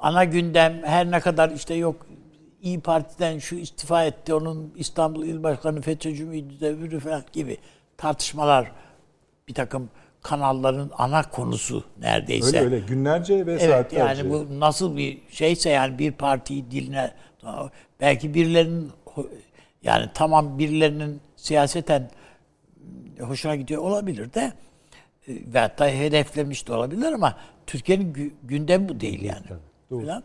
[0.00, 2.06] ana gündem her ne kadar işte yok
[2.62, 7.58] İyi Parti'den şu istifa etti, onun İstanbul İl Başkanı FETÖ'cü müydü de öbürü falan gibi
[7.96, 8.72] tartışmalar
[9.48, 9.90] bir takım
[10.22, 12.46] kanalların ana konusu neredeyse.
[12.46, 13.96] Öyle öyle günlerce ve Evet saatlerce.
[14.22, 17.14] yani bu nasıl bir şeyse yani bir partiyi diline
[18.00, 18.90] belki birilerinin
[19.82, 22.10] yani tamam birilerinin siyaseten
[23.20, 24.52] hoşuna gidiyor olabilir de
[25.28, 29.46] e, ve hatta hedeflemiş de olabilir ama Türkiye'nin gü- gündemi bu değil yani.
[29.90, 30.22] Falan.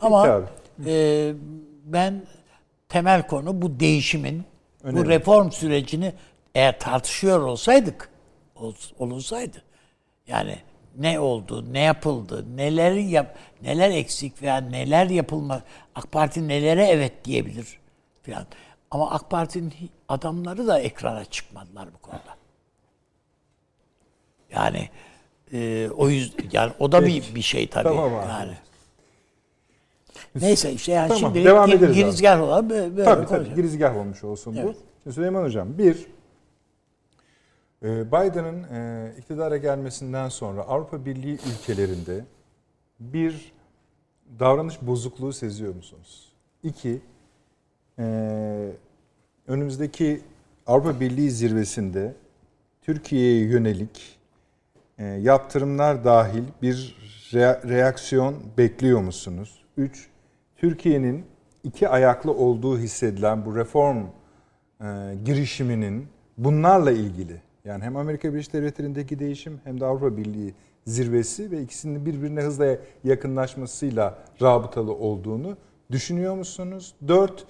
[0.00, 0.40] Ama
[0.86, 1.32] e,
[1.86, 2.22] ben
[2.88, 4.44] temel konu bu değişimin,
[4.84, 5.08] bu Önemli.
[5.08, 6.12] reform sürecini
[6.54, 8.10] eğer tartışıyor olsaydık,
[8.56, 9.62] ol- olunsaydı
[10.26, 10.58] yani
[10.98, 15.62] ne oldu, ne yapıldı, neler yap, neler eksik veya neler yapılma,
[15.94, 17.78] AK Parti nelere evet diyebilir
[18.22, 18.46] filan.
[18.90, 19.72] Ama AK Parti'nin
[20.08, 22.36] adamları da ekrana çıkmadılar bu konuda.
[24.50, 24.88] Yani
[25.52, 28.26] e, o yüzden yani o da bir bir şey tabii Tamam abi.
[28.28, 28.52] yani.
[30.40, 31.92] Neyse işte yani Tamam, şimdi devam abi.
[31.92, 34.60] girizgah olan böyle, Tabii tabii girizgah olmuş olsun bu.
[34.60, 34.76] Evet.
[35.02, 36.06] Şimdi Süleyman Hocam bir
[37.82, 42.24] e, Biden'ın e, iktidara gelmesinden sonra Avrupa Birliği ülkelerinde
[43.00, 43.52] bir
[44.38, 46.32] davranış bozukluğu seziyor musunuz?
[46.62, 47.00] İki,
[47.98, 48.04] e,
[49.46, 50.20] önümüzdeki
[50.66, 52.14] Avrupa Birliği zirvesinde
[52.82, 54.16] Türkiye'ye yönelik
[55.20, 56.96] yaptırımlar dahil bir
[57.32, 59.64] rea- reaksiyon bekliyor musunuz?
[59.76, 60.08] Üç,
[60.56, 61.24] Türkiye'nin
[61.64, 63.98] iki ayaklı olduğu hissedilen bu reform
[64.80, 64.86] e,
[65.24, 66.06] girişiminin
[66.38, 70.54] bunlarla ilgili yani hem Amerika Birleşik Devletleri'ndeki değişim hem de Avrupa Birliği
[70.86, 75.56] zirvesi ve ikisinin birbirine hızla yakınlaşmasıyla rabıtalı olduğunu
[75.90, 76.94] düşünüyor musunuz?
[77.08, 77.44] Dört,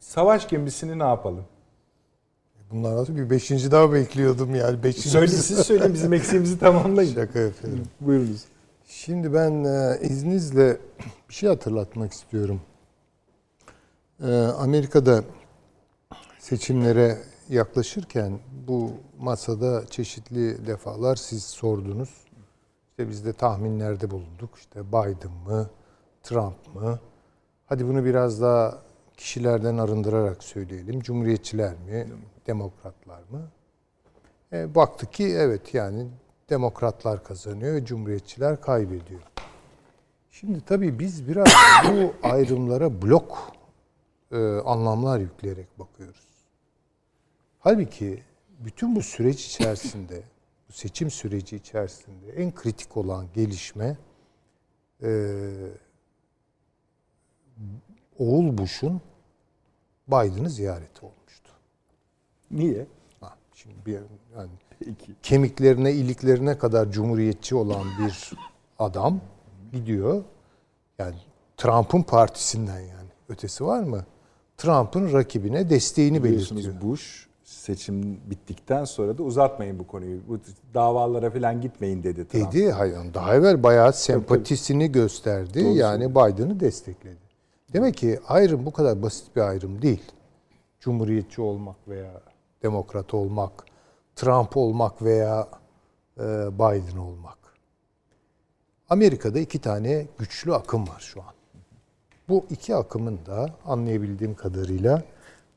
[0.00, 1.44] savaş gemisini ne yapalım?
[2.70, 4.82] Bunlar nasıl bir beşinci daha bekliyordum yani.
[4.82, 7.14] Beşinci Söyle, siz söyleyin bizim eksiğimizi tamamlayın.
[7.14, 7.82] Şaka yapıyorum.
[8.00, 8.44] Buyurunuz.
[8.94, 10.78] Şimdi ben e, izninizle
[11.28, 12.60] bir şey hatırlatmak istiyorum.
[14.22, 15.24] E, Amerika'da
[16.38, 22.24] seçimlere yaklaşırken bu masada çeşitli defalar siz sordunuz.
[22.90, 24.50] İşte biz de tahminlerde bulunduk.
[24.56, 25.70] İşte Biden mı,
[26.22, 27.00] Trump mı?
[27.66, 28.78] Hadi bunu biraz daha
[29.16, 31.00] kişilerden arındırarak söyleyelim.
[31.00, 32.08] Cumhuriyetçiler mi,
[32.46, 33.48] demokratlar mı?
[34.52, 36.08] E, baktık ki evet yani
[36.52, 39.22] demokratlar kazanıyor cumhuriyetçiler kaybediyor.
[40.30, 41.48] Şimdi tabii biz biraz
[41.84, 43.52] bu ayrımlara blok
[44.32, 46.28] e, anlamlar yükleyerek bakıyoruz.
[47.58, 48.22] Halbuki
[48.60, 50.22] bütün bu süreç içerisinde,
[50.68, 53.96] bu seçim süreci içerisinde en kritik olan gelişme
[55.02, 55.10] e,
[58.18, 59.00] Oğul Bush'un
[60.08, 61.52] Biden'ı ziyareti olmuştur.
[62.50, 62.86] Niye?
[63.20, 63.92] Ha, şimdi bir
[64.36, 64.50] yani.
[65.22, 68.30] Kemiklerine, iliklerine kadar cumhuriyetçi olan bir
[68.78, 69.20] adam
[69.72, 70.22] gidiyor.
[70.98, 71.16] Yani
[71.56, 73.08] Trump'ın partisinden yani.
[73.28, 74.04] Ötesi var mı?
[74.56, 76.90] Trump'ın rakibine desteğini Biliyorsunuz belirtiyor.
[76.90, 80.20] Bush seçim bittikten sonra da uzatmayın bu konuyu.
[80.28, 80.38] Bu
[80.74, 82.52] davalara falan gitmeyin dedi Trump.
[82.52, 82.70] Dedi.
[82.70, 85.64] Hayır, daha evvel bayağı sempatisini gösterdi.
[85.64, 87.16] Doğru yani Biden'ı destekledi.
[87.72, 90.02] Demek ki ayrım bu kadar basit bir ayrım değil.
[90.80, 92.20] Cumhuriyetçi olmak veya
[92.62, 93.52] demokrat olmak,
[94.16, 95.48] Trump olmak veya
[96.18, 96.22] e,
[96.58, 97.38] Biden olmak.
[98.90, 101.34] Amerika'da iki tane güçlü akım var şu an.
[102.28, 105.02] Bu iki akımın da anlayabildiğim kadarıyla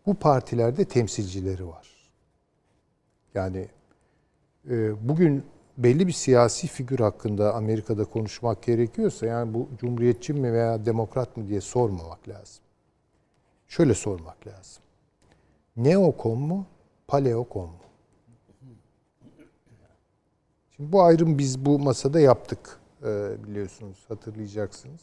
[0.05, 1.87] bu partilerde temsilcileri var.
[3.33, 3.67] Yani
[4.69, 5.43] e, bugün
[5.77, 11.47] belli bir siyasi figür hakkında Amerika'da konuşmak gerekiyorsa yani bu cumhuriyetçi mi veya demokrat mı
[11.47, 12.63] diye sormamak lazım.
[13.67, 14.83] Şöyle sormak lazım.
[15.77, 16.65] Neokon mu,
[17.07, 17.84] paleokon mu?
[20.75, 25.01] Şimdi bu ayrım biz bu masada yaptık e, biliyorsunuz, hatırlayacaksınız.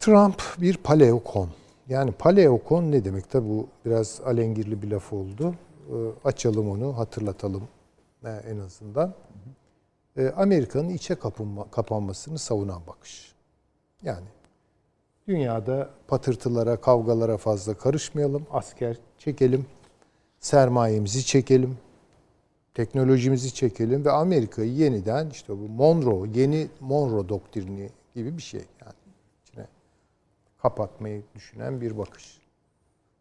[0.00, 1.50] Trump bir paleokon.
[1.88, 3.30] Yani paleokon ne demek?
[3.30, 5.54] Tabi bu biraz alengirli bir laf oldu.
[5.88, 7.68] E, açalım onu, hatırlatalım
[8.24, 9.14] e, en azından.
[10.36, 13.32] Amerika'nın içe kapanma, kapanmasını savunan bakış.
[14.02, 14.26] Yani
[15.28, 18.46] dünyada patırtılara, kavgalara fazla karışmayalım.
[18.50, 19.66] Asker çekelim,
[20.40, 21.78] sermayemizi çekelim,
[22.78, 28.94] teknolojimizi çekelim ve Amerika'yı yeniden işte bu Monroe, yeni Monroe doktrini gibi bir şey yani
[29.42, 29.66] içine
[30.58, 32.38] kapatmayı düşünen bir bakış.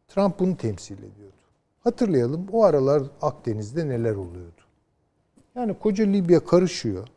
[0.08, 1.36] Trump bunu temsil ediyordu.
[1.80, 4.62] Hatırlayalım o aralar Akdeniz'de neler oluyordu.
[5.56, 7.08] Yani koca Libya karışıyor.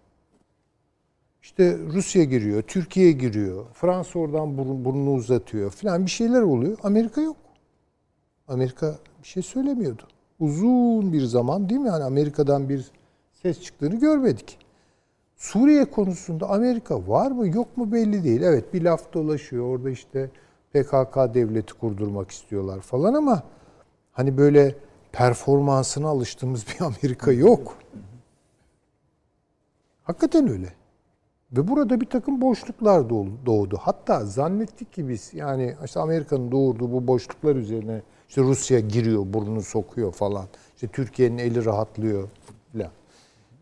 [1.42, 6.78] İşte Rusya giriyor, Türkiye giriyor, Fransa oradan burnunu uzatıyor filan bir şeyler oluyor.
[6.82, 7.36] Amerika yok.
[8.48, 10.02] Amerika bir şey söylemiyordu.
[10.40, 11.88] Uzun bir zaman değil mi?
[11.88, 12.90] Yani Amerika'dan bir
[13.42, 14.58] ses çıktığını görmedik.
[15.36, 18.42] Suriye konusunda Amerika var mı yok mu belli değil.
[18.42, 19.64] Evet bir laf dolaşıyor.
[19.64, 20.30] Orada işte
[20.72, 23.42] PKK devleti kurdurmak istiyorlar falan ama
[24.12, 24.74] hani böyle
[25.12, 27.76] performansına alıştığımız bir Amerika yok.
[30.02, 30.79] Hakikaten öyle.
[31.52, 33.78] Ve burada bir takım boşluklar doğ- doğdu.
[33.80, 39.62] Hatta zannettik ki biz yani işte Amerika'nın doğurduğu bu boşluklar üzerine işte Rusya giriyor, burnunu
[39.62, 40.46] sokuyor falan.
[40.74, 42.28] İşte Türkiye'nin eli rahatlıyor
[42.72, 42.90] falan.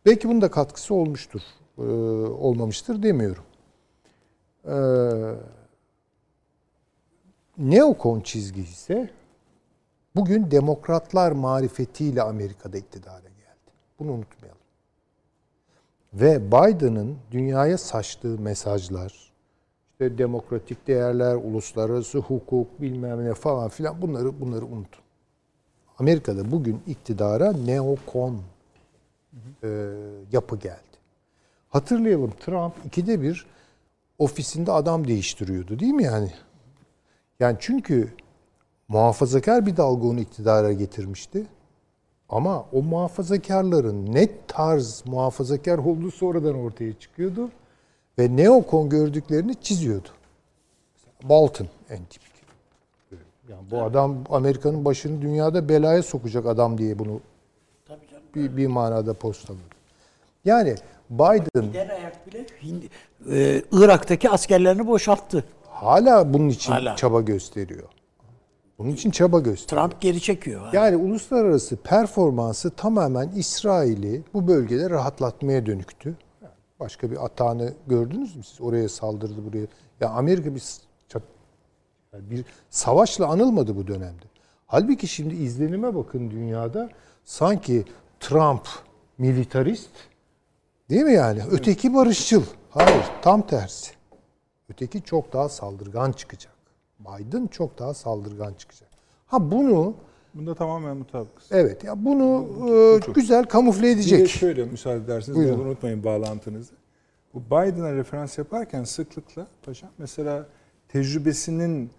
[0.07, 1.40] Belki bunun da katkısı olmuştur.
[1.79, 3.44] Ee, olmamıştır demiyorum.
[4.64, 4.74] Ee,
[7.59, 9.11] neokon çizgi ise
[10.16, 13.72] bugün demokratlar marifetiyle Amerika'da iktidara geldi.
[13.98, 14.59] Bunu unutmayalım.
[16.14, 19.33] Ve Biden'ın dünyaya saçtığı mesajlar,
[19.90, 25.03] işte demokratik değerler, uluslararası hukuk, bilmem ne falan filan bunları bunları unutun.
[25.99, 28.40] Amerika'da bugün iktidara neokon
[29.64, 29.90] e,
[30.33, 30.79] yapı geldi.
[31.68, 33.47] Hatırlayalım Trump ikide bir
[34.18, 36.33] ofisinde adam değiştiriyordu değil mi yani?
[37.40, 38.12] Yani çünkü
[38.88, 41.47] muhafazakar bir dalga onu iktidara getirmişti.
[42.29, 47.49] Ama o muhafazakarların ne tarz muhafazakar olduğu sonradan ortaya çıkıyordu.
[48.19, 50.09] Ve neokon gördüklerini çiziyordu.
[50.95, 52.29] Mesela Bolton en tipik.
[53.49, 57.21] Yani bu adam Amerika'nın başını dünyada belaya sokacak adam diye bunu
[57.88, 58.25] Tabii canım.
[58.35, 59.61] bir, bir manada postaladı.
[60.45, 60.75] Yani
[61.11, 62.88] Biden Gider ayak bile Hindi,
[63.31, 65.45] e, Irak'taki askerlerini boşalttı.
[65.71, 66.97] hala bunun için Hala.
[66.97, 67.88] çaba gösteriyor.
[68.79, 69.88] Bunun için çaba gösteriyor.
[69.88, 70.73] Trump geri çekiyor.
[70.73, 76.17] Yani uluslararası performansı tamamen İsrail'i bu bölgede rahatlatmaya dönüktü.
[76.81, 78.61] Başka bir atağını gördünüz mü siz?
[78.61, 79.67] Oraya saldırdı buraya.
[80.01, 80.62] Ya Amerika bir
[82.12, 84.25] bir savaşla anılmadı bu dönemde.
[84.67, 86.91] Halbuki şimdi izlenime bakın dünyada
[87.25, 87.85] sanki
[88.21, 88.69] Trump
[89.19, 89.91] militarist
[90.91, 91.43] değil mi yani?
[91.51, 92.43] Öteki barışçıl.
[92.71, 93.93] Hayır, tam tersi.
[94.69, 96.58] Öteki çok daha saldırgan çıkacak.
[97.00, 98.88] Biden çok daha saldırgan çıkacak.
[99.26, 99.94] Ha bunu
[100.34, 101.48] Bunda tamamen mutabıkız.
[101.50, 102.46] Evet ya bunu
[103.08, 104.28] e, güzel kamufle Bir de edecek.
[104.28, 105.58] şöyle müsaade ederseniz Buyurun.
[105.61, 106.72] unutmayın bağlantınızı.
[107.34, 110.46] Bu Biden'a referans yaparken sıklıkla paşam mesela
[110.88, 111.90] tecrübesinin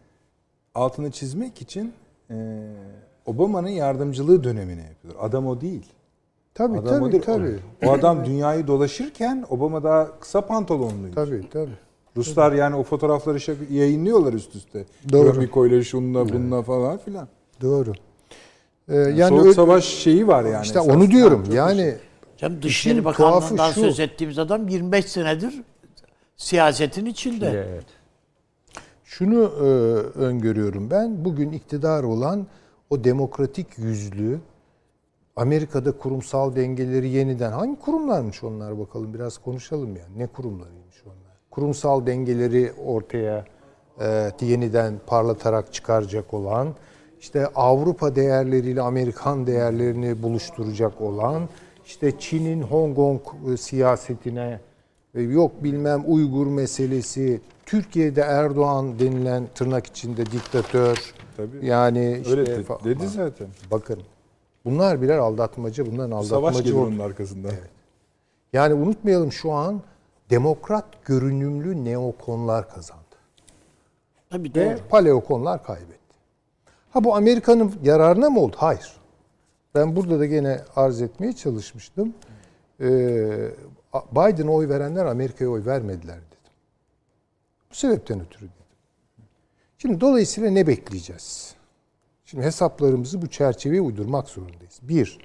[0.76, 1.94] altını çizmek için
[2.32, 2.36] e,
[3.26, 5.16] Obama'nın yardımcılığı dönemine yapıyor.
[5.20, 5.86] Adam o değil.
[6.54, 7.24] Tabii Adam o tabii değil.
[7.24, 7.60] tabii.
[7.86, 11.16] O adam dünyayı dolaşırken Obama daha kısa pantolonluydu.
[11.16, 11.78] Tabii tabii.
[12.18, 14.86] Ruslar yani o fotoğrafları şak- yayınlıyorlar üst üste.
[15.12, 15.32] Doğru.
[15.32, 17.28] Gromiko'yla şununla bununla falan filan.
[17.62, 17.94] Doğru.
[18.90, 20.64] Ee, Yani, Soğuk öyle- savaş şeyi var yani.
[20.66, 20.96] işte esas.
[20.96, 21.44] onu diyorum.
[21.46, 21.96] Çok Yani
[22.62, 23.82] Dışişleri İşin Bakanlığı'ndan tuhafı şu.
[23.82, 25.62] söz ettiğimiz adam 25 senedir
[26.38, 27.80] siyasetin içinde.
[29.04, 29.64] şunu e,
[30.20, 31.26] öngörüyorum ben.
[31.26, 32.48] Bugün iktidar olan
[32.90, 34.40] o demokratik yüzlü
[35.36, 40.79] Amerika'da kurumsal dengeleri yeniden hangi kurumlarmış onlar bakalım biraz konuşalım yani ne kurumlarıymış onlar.
[41.52, 43.46] Kurumsal dengeleri ortaya
[44.02, 46.76] e, yeniden parlatarak çıkaracak olan
[47.20, 51.50] işte Avrupa değerleriyle Amerikan değerlerini buluşturacak olan
[51.86, 53.22] işte Çin'in Hong Kong
[53.54, 54.60] e, siyasetine
[55.16, 61.66] e, yok bilmem Uygur meselesi Türkiye'de Erdoğan denilen tırnak içinde diktatör Tabii.
[61.66, 63.48] yani işte Öyle de- dedi zaten.
[63.72, 64.00] Bakın
[64.66, 67.52] bunlar birer aldatmacı, bunların Savaş aldatmacı geliyor olduğu- onun arkasından.
[68.54, 69.82] Yani unutmayalım şu an
[70.30, 73.04] demokrat görünümlü neokonlar kazandı.
[74.30, 74.88] Tabii Ve doğru.
[74.90, 76.00] paleokonlar kaybetti.
[76.92, 78.56] Ha bu Amerika'nın yararına mı oldu?
[78.60, 78.98] Hayır.
[79.76, 82.14] Ben burada da gene arz etmeye çalışmıştım.
[82.80, 82.86] Ee,
[84.12, 86.54] Biden'a oy verenler Amerika'ya oy vermediler dedim.
[87.72, 88.54] Bu sebepten ötürü dedim.
[89.78, 91.56] Şimdi dolayısıyla ne bekleyeceğiz?
[92.26, 94.80] Şimdi hesaplarımızı bu çerçeveye uydurmak zorundayız.
[94.82, 95.20] Bir,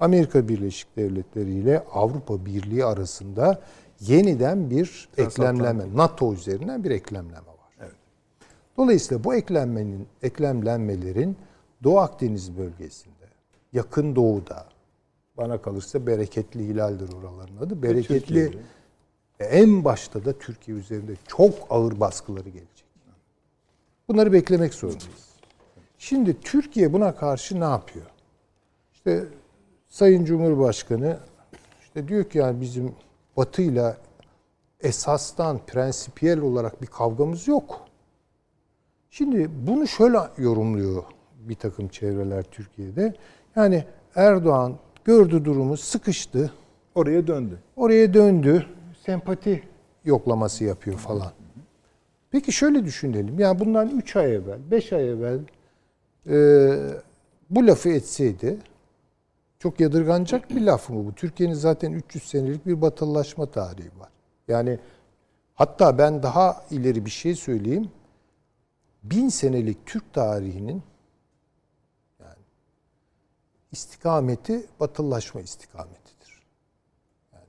[0.00, 3.62] Amerika Birleşik Devletleri ile Avrupa Birliği arasında
[4.00, 7.90] yeniden bir eklemlenme, NATO üzerinden bir eklemlenme var.
[8.76, 11.36] Dolayısıyla bu eklenmenin, eklemlenmelerin
[11.84, 13.26] Doğu Akdeniz bölgesinde,
[13.72, 14.66] yakın doğuda,
[15.36, 17.82] bana kalırsa bereketli hilaldir oraların adı.
[17.82, 18.58] Bereketli
[19.40, 22.84] en başta da Türkiye üzerinde çok ağır baskıları gelecek.
[24.08, 25.30] Bunları beklemek zorundayız.
[25.98, 28.06] Şimdi Türkiye buna karşı ne yapıyor?
[28.94, 29.24] İşte
[29.88, 31.18] Sayın Cumhurbaşkanı
[31.82, 32.94] işte diyor ki yani bizim
[33.36, 33.96] Batı'yla
[34.80, 37.80] esastan prensipiyel olarak bir kavgamız yok.
[39.10, 41.02] Şimdi bunu şöyle yorumluyor
[41.40, 43.14] bir takım çevreler Türkiye'de.
[43.56, 46.52] Yani Erdoğan gördü durumu sıkıştı.
[46.94, 47.58] Oraya döndü.
[47.76, 48.66] Oraya döndü.
[49.06, 49.62] Sempati
[50.04, 51.32] yoklaması yapıyor falan.
[52.30, 53.38] Peki şöyle düşünelim.
[53.38, 55.38] Yani bundan 3 ay evvel, 5 ay evvel
[56.30, 56.36] e,
[57.50, 58.58] bu lafı etseydi
[59.60, 61.14] çok yadırganacak bir laf mı bu?
[61.14, 64.08] Türkiye'nin zaten 300 senelik bir batılılaşma tarihi var.
[64.48, 64.78] Yani
[65.54, 67.90] hatta ben daha ileri bir şey söyleyeyim.
[69.02, 70.82] Bin senelik Türk tarihinin
[72.20, 72.42] yani
[73.72, 76.42] istikameti batılılaşma istikametidir.
[77.32, 77.44] Yani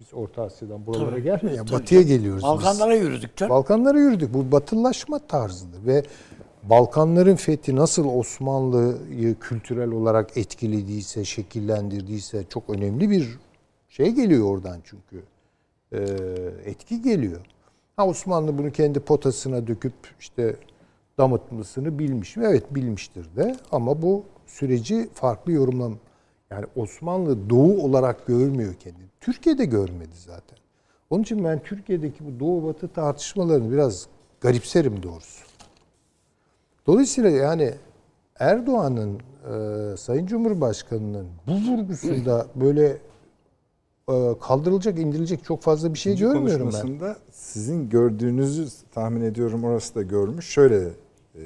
[0.00, 1.56] biz Orta Asya'dan buralara gelmiyoruz.
[1.56, 2.48] Yani batıya geliyoruz biz.
[2.48, 3.50] Balkanlara yürüdük canım.
[3.50, 4.34] Balkanlara yürüdük.
[4.34, 6.04] Bu batılılaşma tarzıdır ve
[6.62, 13.38] Balkanların fethi nasıl Osmanlı'yı kültürel olarak etkilediyse, şekillendirdiyse çok önemli bir
[13.88, 15.22] şey geliyor oradan çünkü.
[15.92, 15.98] Ee,
[16.64, 17.40] etki geliyor.
[17.96, 20.56] Ha Osmanlı bunu kendi potasına döküp işte
[21.18, 22.44] damıtmasını bilmiş mi?
[22.46, 25.96] Evet bilmiştir de ama bu süreci farklı yorumlam.
[26.50, 29.08] Yani Osmanlı doğu olarak görmüyor kendini.
[29.20, 30.58] Türkiye'de görmedi zaten.
[31.10, 34.06] Onun için ben Türkiye'deki bu doğu batı tartışmalarını biraz
[34.40, 35.49] garipserim doğrusu.
[36.86, 37.74] Dolayısıyla yani
[38.38, 39.20] Erdoğan'ın
[39.52, 42.86] e, Sayın Cumhurbaşkanı'nın bu vurgusunda böyle
[44.10, 47.16] e, kaldırılacak, indirilecek çok fazla bir şey İkinci görmüyorum ben.
[47.30, 50.46] sizin gördüğünüzü tahmin ediyorum orası da görmüş.
[50.46, 50.88] Şöyle
[51.34, 51.42] e,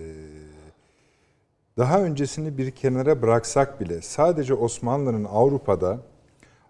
[1.79, 5.99] daha öncesini bir kenara bıraksak bile sadece Osmanlı'nın Avrupa'da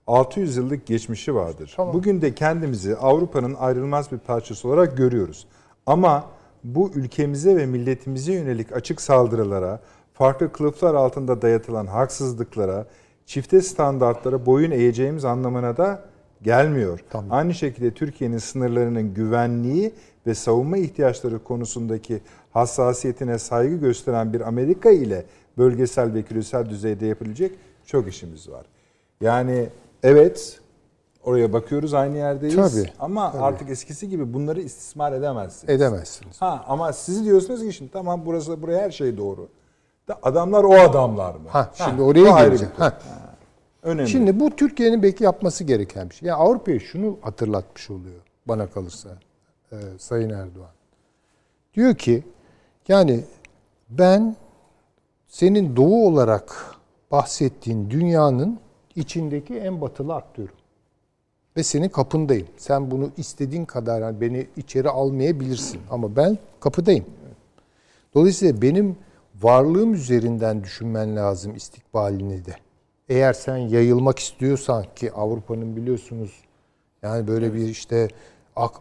[0.07, 1.74] 600 yıllık geçmişi vardır.
[1.79, 5.46] Bugün de kendimizi Avrupa'nın ayrılmaz bir parçası olarak görüyoruz.
[5.87, 6.24] Ama
[6.64, 9.81] bu ülkemize ve milletimize yönelik açık saldırılara,
[10.14, 12.87] farklı kılıflar altında dayatılan haksızlıklara,
[13.27, 16.03] çifte standartlara boyun eğeceğimiz anlamına da
[16.42, 17.00] gelmiyor.
[17.31, 19.92] Aynı şekilde Türkiye'nin sınırlarının güvenliği
[20.27, 22.20] ve savunma ihtiyaçları konusundaki
[22.53, 25.24] hassasiyetine saygı gösteren bir Amerika ile
[25.59, 27.50] bölgesel ve küresel düzeyde yapılacak
[27.87, 28.66] çok işimiz var.
[29.20, 29.68] Yani
[30.03, 30.61] evet
[31.24, 35.74] oraya bakıyoruz aynı yerdeyiz Tabii, ama artık eskisi gibi bunları istismar edemezsiniz.
[35.74, 36.42] Edemezsiniz.
[36.42, 39.48] Ha ama siz diyorsunuz ki şimdi tamam burası buraya her şey doğru.
[40.08, 41.48] Da adamlar o adamlar mı?
[41.48, 42.72] Ha, şimdi bu oraya geleceğim.
[42.76, 42.98] Ha.
[43.82, 44.08] Önemli.
[44.08, 46.28] Şimdi bu Türkiye'nin belki yapması gereken bir şey.
[46.28, 49.08] Yani Avrupa'ya şunu hatırlatmış oluyor bana kalırsa
[49.72, 50.70] e, Sayın Erdoğan.
[51.74, 52.22] Diyor ki
[52.88, 53.24] yani
[53.90, 54.37] ben
[55.28, 56.74] senin doğu olarak
[57.11, 58.59] bahsettiğin dünyanın
[58.96, 60.55] içindeki en batılı aktörüm.
[61.57, 62.46] Ve senin kapındayım.
[62.57, 67.05] Sen bunu istediğin kadar yani beni içeri almayabilirsin ama ben kapıdayım.
[68.14, 68.96] Dolayısıyla benim
[69.42, 72.55] varlığım üzerinden düşünmen lazım istikbalini de.
[73.09, 76.30] Eğer sen yayılmak istiyorsan ki Avrupa'nın biliyorsunuz
[77.02, 78.09] yani böyle bir işte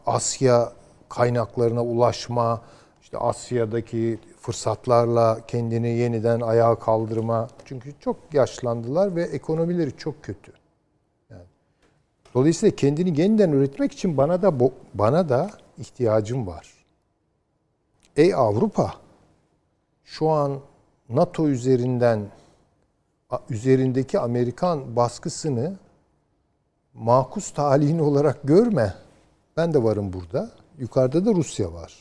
[0.05, 0.74] Asya
[1.09, 2.61] kaynaklarına ulaşma,
[3.01, 7.47] işte Asya'daki fırsatlarla kendini yeniden ayağa kaldırma.
[7.65, 10.51] Çünkü çok yaşlandılar ve ekonomileri çok kötü.
[12.34, 12.41] Yani.
[12.41, 16.73] Dolayısıyla kendini yeniden üretmek için bana da bana da ihtiyacım var.
[18.15, 18.93] Ey Avrupa,
[20.03, 20.59] şu an
[21.09, 22.31] NATO üzerinden
[23.49, 25.77] üzerindeki Amerikan baskısını
[26.93, 28.93] makus talihin olarak görme.
[29.57, 30.51] Ben de varım burada.
[30.77, 31.93] Yukarıda da Rusya var.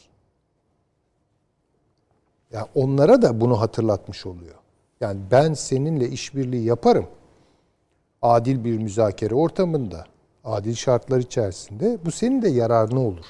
[2.53, 4.55] Ya onlara da bunu hatırlatmış oluyor.
[5.01, 7.07] Yani ben seninle işbirliği yaparım.
[8.23, 10.07] Adil bir müzakere ortamında,
[10.45, 13.25] adil şartlar içerisinde bu senin de yararına olur.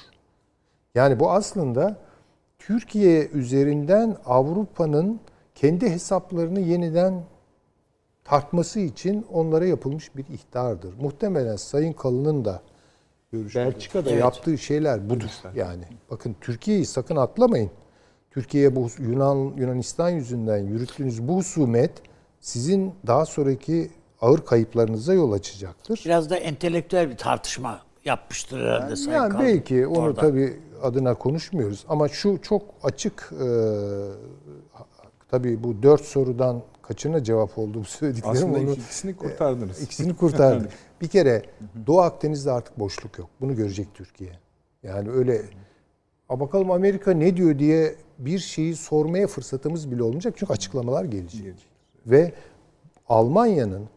[0.95, 1.97] Yani bu aslında
[2.59, 5.19] Türkiye üzerinden Avrupa'nın
[5.55, 7.23] kendi hesaplarını yeniden
[8.23, 10.93] tartması için onlara yapılmış bir ihtardır.
[11.01, 12.61] Muhtemelen Sayın Kalın'ın da
[13.33, 14.19] Belçika'da Evet.
[14.21, 15.29] yaptığı şeyler budur.
[15.55, 17.71] Yani bakın Türkiye'yi sakın atlamayın.
[18.31, 21.91] Türkiye'ye bu Yunan Yunanistan yüzünden yürüttüğünüz bu husumet
[22.39, 23.91] sizin daha sonraki
[24.23, 26.01] ağır kayıplarınıza yol açacaktır.
[26.05, 30.21] Biraz da entelektüel bir tartışma yapmıştır herhalde Sayın Yani belki onu orada.
[30.21, 33.47] tabii adına konuşmuyoruz ama şu çok açık e,
[35.31, 39.81] tabii bu dört sorudan kaçına cevap oldu bu söylediklerim Aslında onu ikisini kurtardınız.
[39.81, 40.71] ikisini kurtardık.
[41.01, 41.43] bir kere
[41.87, 43.29] Doğu Akdeniz'de artık boşluk yok.
[43.41, 44.31] Bunu görecek Türkiye.
[44.83, 45.41] Yani öyle
[46.29, 51.55] "A bakalım Amerika ne diyor diye bir şeyi sormaya fırsatımız bile olmayacak çünkü açıklamalar gelecek.
[52.05, 52.31] Ve
[53.09, 53.89] Almanya'nın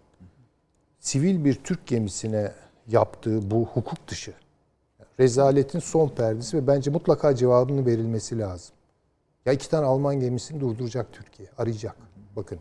[1.06, 2.52] sivil bir Türk gemisine
[2.86, 4.34] yaptığı bu hukuk dışı
[5.20, 8.74] rezaletin son perdesi ve bence mutlaka cevabının verilmesi lazım.
[9.46, 11.96] Ya iki tane Alman gemisini durduracak Türkiye, arayacak.
[12.36, 12.58] Bakın.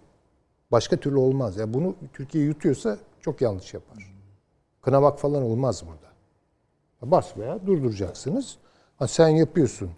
[0.72, 1.58] Başka türlü olmaz.
[1.58, 4.14] Ya bunu Türkiye yutuyorsa çok yanlış yapar.
[4.82, 7.12] Kınamak falan olmaz burada.
[7.12, 8.58] Bas veya durduracaksınız.
[9.00, 9.90] Ha, sen yapıyorsun.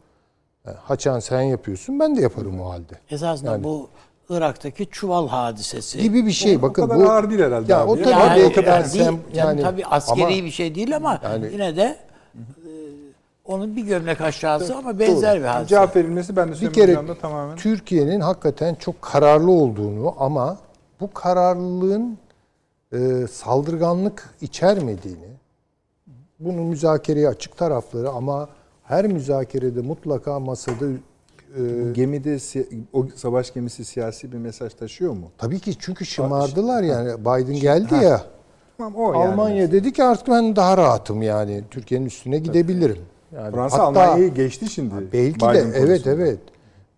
[0.63, 1.99] Ha, Haçan sen yapıyorsun.
[1.99, 2.99] Ben de yaparım o halde.
[3.09, 3.89] Esasında bu
[4.29, 6.01] Irak'taki çuval hadisesi.
[6.01, 6.57] Gibi bir şey.
[6.57, 7.91] O Bakın kadar bu ağır değil herhalde Ya abi.
[7.91, 11.19] o tabii Yani, o kadar yani, sem- yani, tabii askeri ama- bir şey değil ama
[11.23, 11.97] Yani- yine de
[12.35, 12.69] e,
[13.45, 15.69] onun bir gömlek aşağısı ama benzer bir hadise.
[15.69, 17.55] Cevap verilmesi ben de bir kere tamamen.
[17.55, 20.57] Türkiye'nin hakikaten çok kararlı olduğunu ama
[21.01, 22.17] bu kararlılığın
[22.93, 25.27] e, saldırganlık içermediğini,
[26.39, 28.49] bunun müzakereye açık tarafları ama
[28.83, 30.85] her müzakerede mutlaka masada
[31.55, 32.37] e, Gemide
[32.93, 35.31] o savaş gemisi siyasi bir mesaj taşıyor mu?
[35.37, 38.21] tabii ki çünkü şımardılar yani Biden geldi ya
[38.77, 39.31] Tamam o yani.
[39.31, 42.97] Almanya dedi ki artık ben daha rahatım yani Türkiye'nin üstüne gidebilirim.
[43.35, 44.93] Yani Fransa hatta- Almanya'yı geçti şimdi.
[45.13, 46.09] Belki Biden de evet konusunda.
[46.11, 46.39] evet.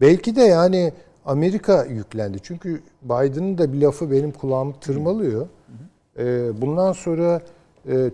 [0.02, 0.94] Belki de yani
[1.26, 2.38] Amerika yüklendi.
[2.44, 5.48] Çünkü Biden'ın da bir lafı benim kulağımı tırmalıyor.
[6.20, 7.42] Ee, bundan sonra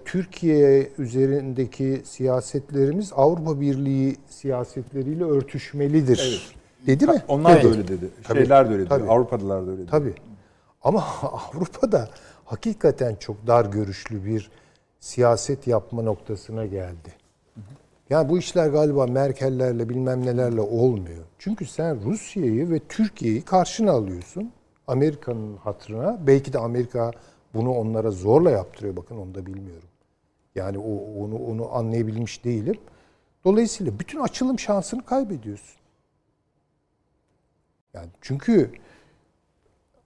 [0.06, 6.56] Türkiye üzerindeki siyasetlerimiz Avrupa Birliği siyasetleriyle örtüşmelidir.
[6.88, 7.24] Dedi mi?
[7.28, 7.64] Onlar Evet.
[7.64, 8.10] da öyle dedi.
[8.24, 8.90] Tabii, Şeyler de öyle dedi.
[8.90, 9.10] tabii.
[9.10, 9.92] Avrupalılar da öyle dedi.
[9.92, 10.14] Tabii.
[10.84, 11.04] Ama
[11.54, 12.10] Avrupa'da
[12.46, 14.52] hakikaten çok dar görüşlü bir
[15.00, 17.14] siyaset yapma noktasına geldi.
[18.10, 21.24] Yani bu işler galiba Merkel'lerle bilmem nelerle olmuyor.
[21.40, 24.52] Çünkü sen Rusya'yı ve Türkiye'yi karşına alıyorsun.
[24.88, 26.20] Amerika'nın hatırına.
[26.28, 27.12] Belki de Amerika
[27.56, 28.96] bunu onlara zorla yaptırıyor.
[28.96, 29.90] Bakın onu da bilmiyorum.
[30.56, 32.78] Yani o onu onu anlayabilmiş değilim.
[33.46, 35.76] Dolayısıyla bütün açılım şansını kaybediyorsun.
[37.94, 38.72] Yani çünkü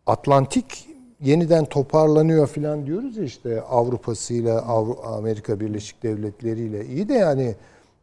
[0.06, 0.90] Atlantik
[1.22, 7.56] yeniden toparlanıyor falan diyoruz ya işte Avrupa'sıyla Avru- Amerika Birleşik Devletleri ile iyi de yani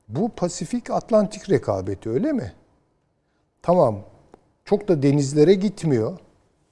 [0.09, 2.53] bu Pasifik Atlantik rekabeti öyle mi?
[3.63, 4.01] Tamam.
[4.65, 6.19] Çok da denizlere gitmiyor.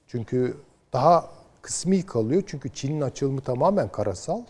[0.07, 0.57] Çünkü
[0.93, 1.29] daha
[1.65, 2.43] kısmi kalıyor.
[2.45, 4.41] Çünkü Çin'in açılımı tamamen karasal.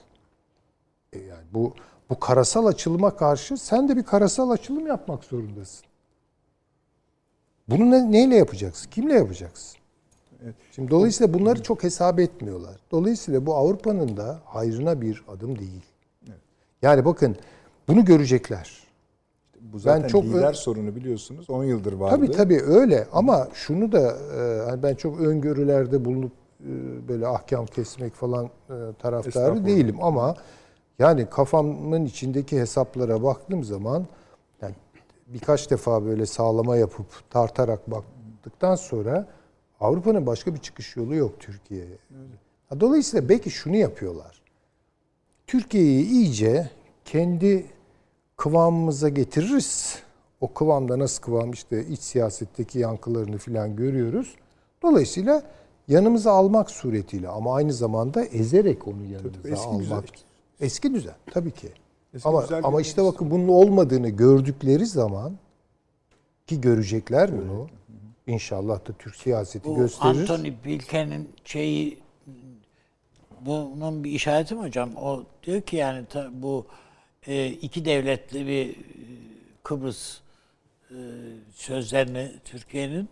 [1.14, 1.74] E yani bu
[2.10, 5.86] bu karasal açılıma karşı sen de bir karasal açılım yapmak zorundasın.
[7.70, 8.90] Bunu ne, neyle yapacaksın?
[8.90, 9.78] Kimle yapacaksın?
[10.72, 12.76] Şimdi dolayısıyla bunları çok hesap etmiyorlar.
[12.92, 15.86] Dolayısıyla bu Avrupa'nın da hayrına bir adım değil.
[16.82, 17.36] Yani bakın
[17.88, 18.84] bunu görecekler.
[19.62, 21.50] Bu zaten Ben çok- lider sorunu biliyorsunuz.
[21.50, 22.16] 10 yıldır vardı.
[22.16, 26.45] Tabii tabii öyle ama şunu da e, hani ben çok öngörülerde bulunup
[27.08, 28.50] böyle ahkam kesmek falan e,
[29.00, 30.36] taraftarı değilim ama
[31.00, 34.06] yani kafamın içindeki hesaplara baktığım zaman
[34.62, 34.76] yani
[35.28, 39.28] birkaç defa böyle sağlama yapıp tartarak baktıktan sonra
[39.80, 41.98] Avrupa'nın başka bir çıkış yolu yok Türkiye'ye.
[42.80, 44.42] Dolayısıyla belki şunu yapıyorlar.
[45.48, 46.70] Türkiye'yi iyice
[47.06, 47.66] kendi
[48.38, 50.00] kıvamımıza getiririz.
[50.42, 54.36] O kıvamda nasıl kıvam işte iç siyasetteki yankılarını falan görüyoruz.
[54.82, 55.44] Dolayısıyla
[55.88, 59.82] yanımıza almak suretiyle ama aynı zamanda ezerek onu yanımıza eski almak.
[59.82, 60.04] düzen.
[60.60, 61.70] Eski düzen tabii ki.
[62.14, 65.38] Eski ama güzel ama işte bakın bunun olmadığını gördükleri zaman
[66.48, 67.68] ki görecekler bunu.
[68.28, 70.20] İnşallah da Türk siyaseti Bu gösterir.
[70.20, 71.98] Anthony Blinken'in şeyi
[73.42, 74.96] bunun bir işareti mi hocam?
[74.96, 76.66] O diyor ki yani bu
[77.28, 78.76] e, iki devletli bir e,
[79.64, 80.20] Kıbrıs
[80.92, 80.96] e,
[81.56, 83.10] sözlerini Türkiye'nin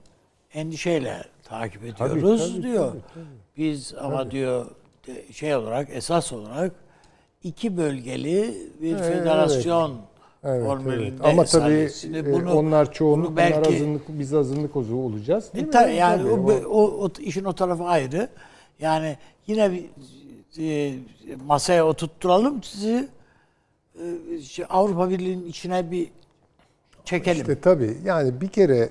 [0.54, 2.94] endişeyle takip ediyoruz diyor.
[3.58, 4.66] Biz ama diyor
[5.32, 6.72] şey olarak esas olarak
[7.44, 9.98] iki bölgeli bir Evet, federasyon
[10.44, 11.26] Evet, formülünde evet.
[11.26, 15.54] Ama tabii e, bunu- onlar çoğunluk, bunu belki- azınlık, biz azınlık ozu olacağız.
[15.54, 15.72] Değil E, mi?
[15.72, 18.30] ta- yani Tabii, o, o, o işin o tarafı ayrı.
[18.80, 19.86] Yani yine bir
[20.60, 20.94] e,
[21.46, 23.08] masaya oturtturalım sizi
[24.36, 26.10] e, şey, Avrupa Birliği'nin içine bir
[27.06, 27.42] çekelim.
[27.42, 28.90] İşte tabii yani bir kere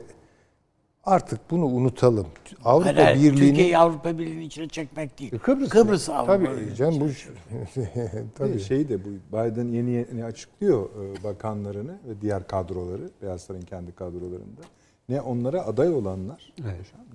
[1.04, 2.26] artık bunu unutalım.
[2.64, 5.38] Avrupa Hayır, Birliği'nin Türkiye'yi Avrupa Birliği'nin içine çekmek değil.
[5.38, 7.08] Kıbrıs, Kıbrıs Avrupa Tabii canım bu
[8.38, 8.60] Tabii.
[8.60, 13.92] Şey de bu Biden yeni yeni açıklıyor e, bakanlarını ve diğer kadroları Beyaz Saray'ın kendi
[13.92, 14.60] kadrolarında.
[15.08, 16.52] Ne onlara aday olanlar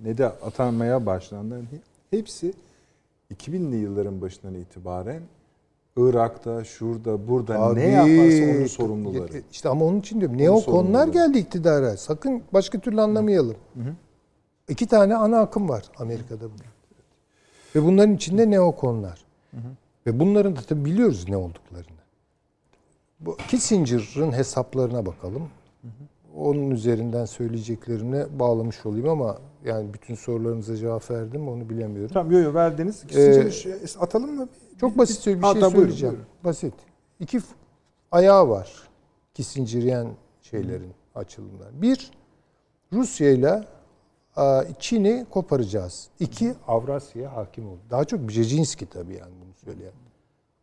[0.04, 2.52] ne de atanmaya başlananların he- hepsi
[3.34, 5.22] 2000'li yılların başından itibaren
[5.98, 9.42] Irak'ta, şurada, burada ne yaparsa onun sorumluları.
[9.52, 10.38] İşte ama onun için diyorum.
[10.38, 11.96] Neokonlar geldi iktidara.
[11.96, 13.56] Sakın başka türlü anlamayalım.
[14.68, 16.66] İki tane ana akım var Amerika'da bugün.
[17.74, 19.24] Ve bunların içinde neokonlar.
[20.06, 21.98] Ve bunların da tabii biliyoruz ne olduklarını.
[23.20, 25.42] Bu Kissinger'ın hesaplarına bakalım.
[26.36, 32.10] Onun üzerinden söyleyeceklerine bağlamış olayım ama yani bütün sorularınıza cevap verdim onu bilemiyorum.
[32.14, 33.04] Tamam yo yo verdiniz.
[33.16, 34.48] Ee, Sizce atalım mı?
[34.80, 36.14] Çok basit bir şey buyurun, söyleyeceğim.
[36.14, 36.28] buyurun.
[36.44, 36.74] Basit.
[37.20, 37.40] İki
[38.12, 38.72] ayağı var.
[39.34, 40.08] Kissingeryen
[40.42, 41.82] şeylerin açılımlar.
[41.82, 42.10] Bir,
[42.92, 43.64] Rusya ile
[44.78, 46.08] Çin'i koparacağız.
[46.20, 47.76] İki, Avrasya'ya hakim ol.
[47.90, 49.92] Daha çok Brzezinski tabii yani bunu söyleyen.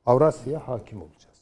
[0.05, 1.35] Avrasya'ya hakim olacağız.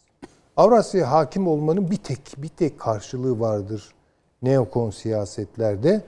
[0.57, 3.93] Avrasya'ya hakim olmanın bir tek bir tek karşılığı vardır
[4.41, 6.01] neokon siyasetlerde.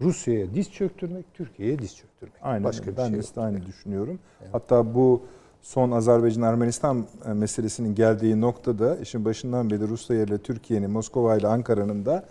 [0.00, 2.34] Rusya'ya diz çöktürmek, Türkiye'ye diz çöktürmek.
[2.42, 2.92] Aynen Başka öyle.
[2.92, 3.26] bir ben şey de yok.
[3.36, 4.18] aynı düşünüyorum.
[4.52, 5.22] Hatta bu
[5.64, 12.04] son Azerbaycan-Ermenistan e, meselesinin geldiği noktada işin başından beri Rusya ile Türkiye'nin, Moskova ile Ankara'nın
[12.04, 12.24] da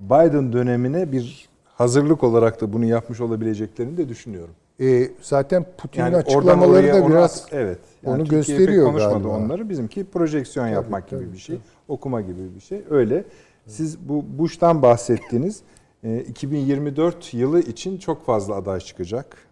[0.00, 4.54] Biden dönemine bir hazırlık olarak da bunu yapmış olabileceklerini de düşünüyorum.
[4.80, 7.78] E, zaten Putin'in Yani açıklamaları da biraz at- evet.
[8.04, 9.28] onu Türkiye pek gösteriyor konuşmadı galiba.
[9.28, 9.68] onları.
[9.68, 11.58] Bizimki projeksiyon yapmak gibi tabii, bir şey.
[11.88, 12.82] Okuma gibi bir şey.
[12.90, 13.24] Öyle.
[13.66, 15.60] Siz bu Bush'tan bahsettiniz.
[16.04, 19.45] E, 2024 yılı için çok fazla aday çıkacak.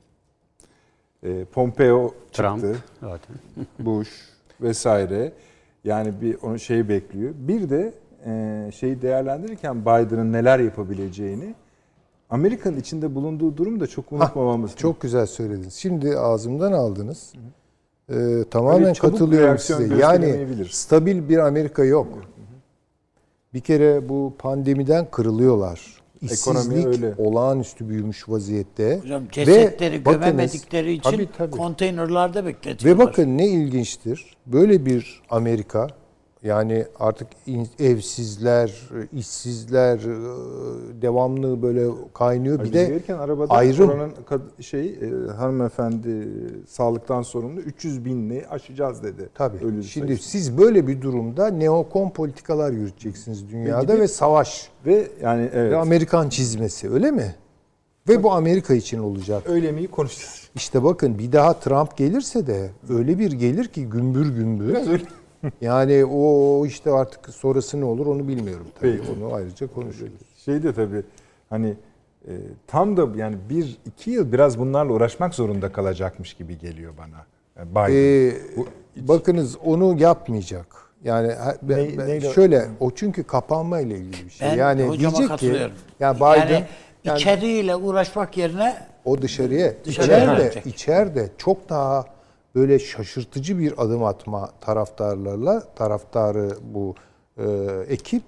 [1.24, 2.76] E, Pompeo Trump çıktı.
[3.00, 3.36] zaten.
[3.78, 4.08] Bush
[4.60, 5.32] vesaire.
[5.84, 7.34] Yani bir onu şey bekliyor.
[7.36, 7.94] Bir de
[8.26, 11.54] e, şeyi değerlendirirken Biden'ın neler yapabileceğini
[12.30, 14.76] Amerika'nın içinde bulunduğu durum da çok unutmamamız.
[14.76, 15.74] Çok güzel söylediniz.
[15.74, 17.32] Şimdi ağzımdan aldınız.
[18.10, 19.94] Ee, tamamen katılıyorum size.
[19.96, 22.06] Yani stabil bir Amerika yok.
[23.54, 26.02] Bir kere bu pandemiden kırılıyorlar.
[26.32, 27.14] İşsizlik öyle.
[27.18, 28.98] olağanüstü büyümüş vaziyette.
[29.02, 31.50] Hocam cesetleri Ve bakınız- gömemedikleri için Tabii, tabii.
[31.50, 33.04] konteynerlarda bekletiyorlar.
[33.04, 34.36] Ve bakın ne ilginçtir.
[34.46, 35.86] Böyle bir Amerika
[36.44, 37.28] yani artık
[37.78, 42.58] evsizler, işsizler e, devamlı böyle kaynıyor.
[42.58, 43.90] Bir Biz de gelirken arabada ayrım.
[43.90, 44.12] oranın
[44.60, 46.28] şey e, hanımefendi
[46.68, 49.28] sağlıktan sorumlu 300 binli aşacağız dedi.
[49.34, 49.64] Tabii.
[49.64, 50.28] Ölü Şimdi sayısı.
[50.28, 55.72] siz böyle bir durumda neokon politikalar yürüteceksiniz dünyada gidip- ve savaş ve yani evet.
[55.72, 57.34] ve Amerikan çizmesi öyle mi?
[58.08, 59.42] Ve bu Amerika için olacak.
[59.46, 60.48] öyle miyi konuşacağız.
[60.54, 64.68] İşte bakın bir daha Trump gelirse de öyle bir gelir ki gümbür gümbür.
[64.68, 65.04] Biraz öyle.
[65.60, 68.98] Yani o işte artık sonrası ne olur onu bilmiyorum tabii.
[68.98, 69.10] Peki.
[69.24, 70.12] Onu ayrıca konuşuruz.
[70.44, 71.02] Şey de tabii
[71.50, 71.74] hani
[72.28, 72.32] e,
[72.66, 77.24] tam da yani bir iki yıl biraz bunlarla uğraşmak zorunda kalacakmış gibi geliyor bana.
[77.58, 78.30] Yani Biden.
[78.30, 78.66] Ee, Bu-
[79.08, 80.66] bakınız onu yapmayacak.
[81.04, 81.32] Yani
[81.62, 84.48] ben- Ne- ben- neyle- şöyle o çünkü kapanma ile ilgili bir şey.
[84.48, 85.74] Ben yani diyecek ki katılıyorum.
[86.00, 86.64] ya Biden yani,
[87.04, 92.04] yani- içeriğiyle uğraşmak yerine O dışarıya, Dışarıya içeride, içeride çok daha
[92.54, 96.94] böyle şaşırtıcı bir adım atma taraftarlarla, taraftarı bu
[97.38, 97.44] e,
[97.88, 98.22] ekip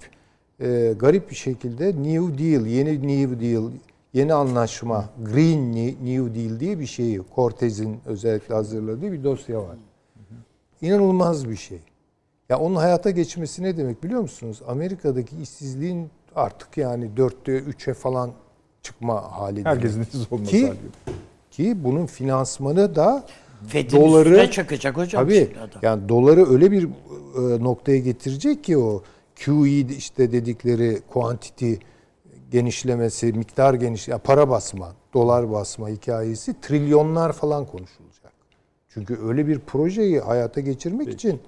[0.60, 3.70] e, garip bir şekilde New Deal, yeni New Deal,
[4.12, 5.72] yeni anlaşma, Green
[6.04, 9.76] New Deal diye bir şeyi, Cortez'in özellikle hazırladığı bir dosya var.
[10.82, 11.80] İnanılmaz bir şey.
[12.48, 14.62] Ya onun hayata geçmesi ne demek biliyor musunuz?
[14.68, 18.30] Amerika'daki işsizliğin artık yani dörtte üçe falan
[18.82, 19.64] çıkma hali.
[19.64, 21.16] Herkesin hiç olmasa Ki- gibi.
[21.50, 23.24] Ki bunun finansmanı da
[23.68, 25.24] Fed'in Doları- üstüne çökecek hocam.
[25.24, 25.80] tabii adam.
[25.82, 29.02] yani doları öyle bir e, noktaya getirecek ki o
[29.44, 31.74] QE işte dedikleri quantity
[32.50, 38.32] genişlemesi, miktar geniş, yani para basma, dolar basma hikayesi trilyonlar falan konuşulacak.
[38.88, 41.40] Çünkü öyle bir projeyi hayata geçirmek için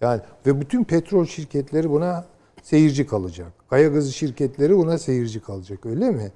[0.00, 2.24] yani ve bütün petrol şirketleri buna
[2.62, 3.52] seyirci kalacak.
[3.70, 6.32] Kaya gazı şirketleri buna seyirci kalacak öyle mi?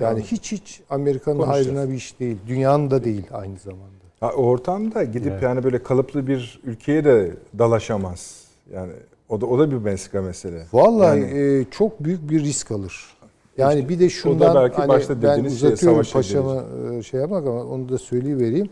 [0.00, 2.36] Yani hiç hiç Amerika'nın hayrına bir iş değil.
[2.46, 3.97] Dünyanın da değil aynı zamanda.
[4.20, 8.44] Ha, o ortamda gidip yani böyle kalıplı bir ülkeye de dalaşamaz.
[8.72, 8.92] Yani
[9.28, 10.66] o da o da bir meska mesele.
[10.72, 13.04] Vallahi Yani- e, çok büyük bir risk alır.
[13.58, 16.64] Yani İşte bir de şundan belki hani başta ben şey, uzatıyorum savaş paşamı
[16.94, 18.68] e, şeye bak ama onu da söyleyivereyim.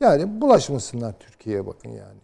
[0.00, 2.18] Yani bulaşmasınlar Türkiye'ye bakın yani.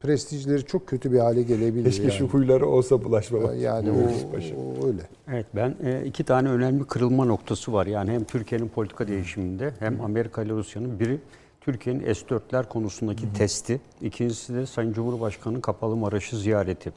[0.00, 2.12] Prestijleri çok kötü bir hale gelebilir Keşke yani.
[2.12, 3.58] şu huyları olsa bulaşmamak.
[3.60, 4.56] yani Buyurunuz o, paşam.
[4.58, 5.02] o öyle.
[5.28, 7.86] Evet ben e, iki tane önemli kırılma noktası var.
[7.86, 11.18] Yani hem Türkiye'nin politika değişiminde hem Amerika ile Rusya'nın biri
[11.60, 13.80] Türkiye'nin S-4'ler konusundaki testi.
[14.02, 16.92] İkincisi de Sayın Cumhurbaşkanı'nın Kapalı Maraş'ı ziyareti.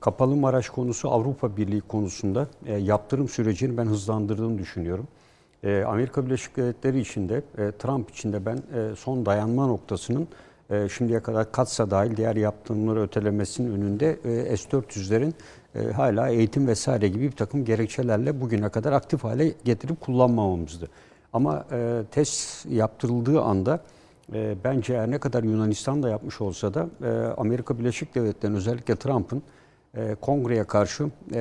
[0.00, 5.08] Kapalı Maraş konusu Avrupa Birliği konusunda e, yaptırım sürecini ben hızlandırdığını düşünüyorum.
[5.64, 10.28] E, Amerika Birleşik Devletleri içinde, e, Trump içinde ben e, son dayanma noktasının
[10.70, 15.32] e, şimdiye kadar katsa dahil diğer yaptırımları ötelemesinin önünde e, S-400'lerin
[15.74, 20.88] e, hala eğitim vesaire gibi bir takım gerekçelerle bugüne kadar aktif hale getirip kullanmamamızdı.
[21.32, 23.80] Ama e, test yaptırıldığı anda
[24.34, 29.42] e, bence ne kadar Yunanistan da yapmış olsa da e, Amerika Birleşik Devletleri'nin özellikle Trump'ın
[29.94, 31.40] e, kongreye karşı e,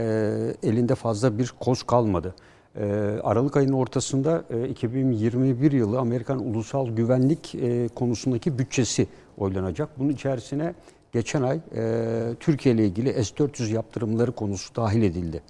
[0.64, 2.36] elinde fazla bir koz kalmadı.
[2.76, 2.84] E,
[3.24, 9.08] Aralık ayının ortasında e, 2021 yılı Amerikan ulusal güvenlik e, konusundaki bütçesi
[9.38, 9.90] oylanacak.
[10.00, 10.74] Bunun içerisine
[11.12, 15.42] geçen ay e, Türkiye ile ilgili S-400 yaptırımları konusu dahil edildi.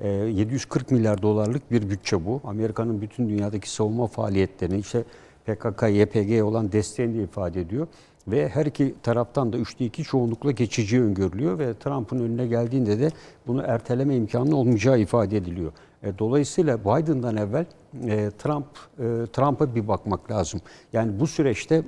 [0.00, 2.40] E, 740 milyar dolarlık bir bütçe bu.
[2.44, 5.04] Amerika'nın bütün dünyadaki savunma faaliyetlerini, işte
[5.46, 7.86] PKK, YPG olan desteğini de ifade ediyor.
[8.28, 13.10] Ve her iki taraftan da üçte iki çoğunlukla geçici öngörülüyor ve Trump'ın önüne geldiğinde de
[13.46, 15.72] bunu erteleme imkanı olmayacağı ifade ediliyor.
[16.02, 17.66] E, Dolayısıyla Biden'dan evvel
[18.06, 18.66] e, Trump
[18.98, 20.60] e, Trump'a bir bakmak lazım.
[20.92, 21.82] Yani bu süreçte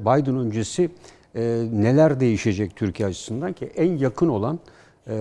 [0.00, 0.90] Biden öncesi
[1.72, 4.58] neler değişecek Türkiye açısından ki en yakın olan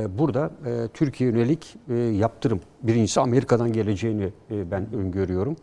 [0.09, 0.51] burada
[0.93, 1.75] Türkiye yönelik
[2.19, 2.61] yaptırım.
[2.83, 5.55] Birincisi Amerika'dan geleceğini ben öngörüyorum.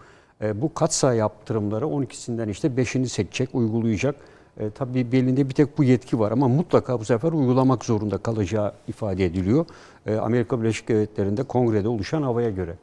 [0.44, 4.16] E, bu katsayı yaptırımları 12'sinden işte 5'ini seçecek, uygulayacak.
[4.60, 8.72] E, tabii belinde bir tek bu yetki var ama mutlaka bu sefer uygulamak zorunda kalacağı
[8.88, 9.66] ifade ediliyor.
[10.06, 12.74] E, Amerika Birleşik Devletleri'nde kongrede oluşan havaya göre.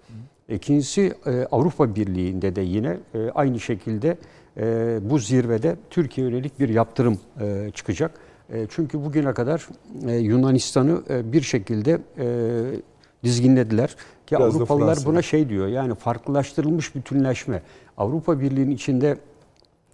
[0.50, 4.18] İkincisi e, Avrupa Birliği'nde de yine e, aynı şekilde
[4.58, 8.12] e, bu zirvede Türkiye yönelik bir yaptırım e, çıkacak.
[8.54, 9.68] E, çünkü bugüne kadar
[10.08, 12.28] e, Yunanistan'ı e, bir şekilde e,
[13.24, 13.96] dizginlediler.
[14.32, 17.62] Ki Biraz Avrupalılar buna şey diyor yani farklılaştırılmış bütünleşme.
[17.98, 19.18] Avrupa Birliği'nin içinde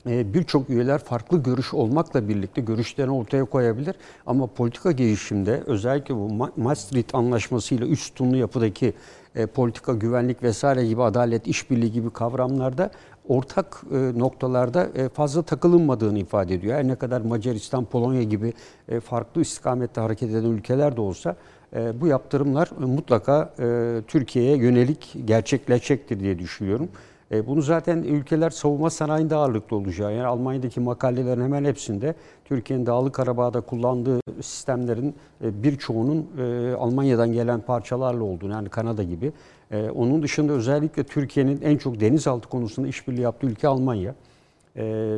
[0.09, 3.95] e, birçok üyeler farklı görüş olmakla birlikte görüşlerini ortaya koyabilir.
[4.25, 8.93] Ama politika gelişimde özellikle bu Ma- Maastricht Anlaşması'yla üç sütunlu yapıdaki
[9.35, 12.91] e, politika, güvenlik vesaire gibi adalet, işbirliği gibi kavramlarda
[13.27, 16.77] ortak e, noktalarda e, fazla takılınmadığını ifade ediyor.
[16.77, 18.53] Her ne kadar Macaristan, Polonya gibi
[18.89, 21.35] e, farklı istikamette hareket eden ülkeler de olsa
[21.73, 26.89] bu yaptırımlar e, mutlaka e, Türkiye'ye yönelik gerçekleşecektir diye düşünüyorum.
[27.31, 32.15] E, Bunu zaten ülkeler savunma sanayinde ağırlıklı olacağı, yani Almanya'daki makalelerin hemen hepsinde
[32.45, 39.31] Türkiye'nin Dağlı Karabağ'da kullandığı sistemlerin e, birçoğunun e, Almanya'dan gelen parçalarla olduğunu, yani Kanada gibi.
[39.71, 44.15] E, Onun dışında özellikle Türkiye'nin en çok denizaltı konusunda işbirliği yaptığı ülke Almanya.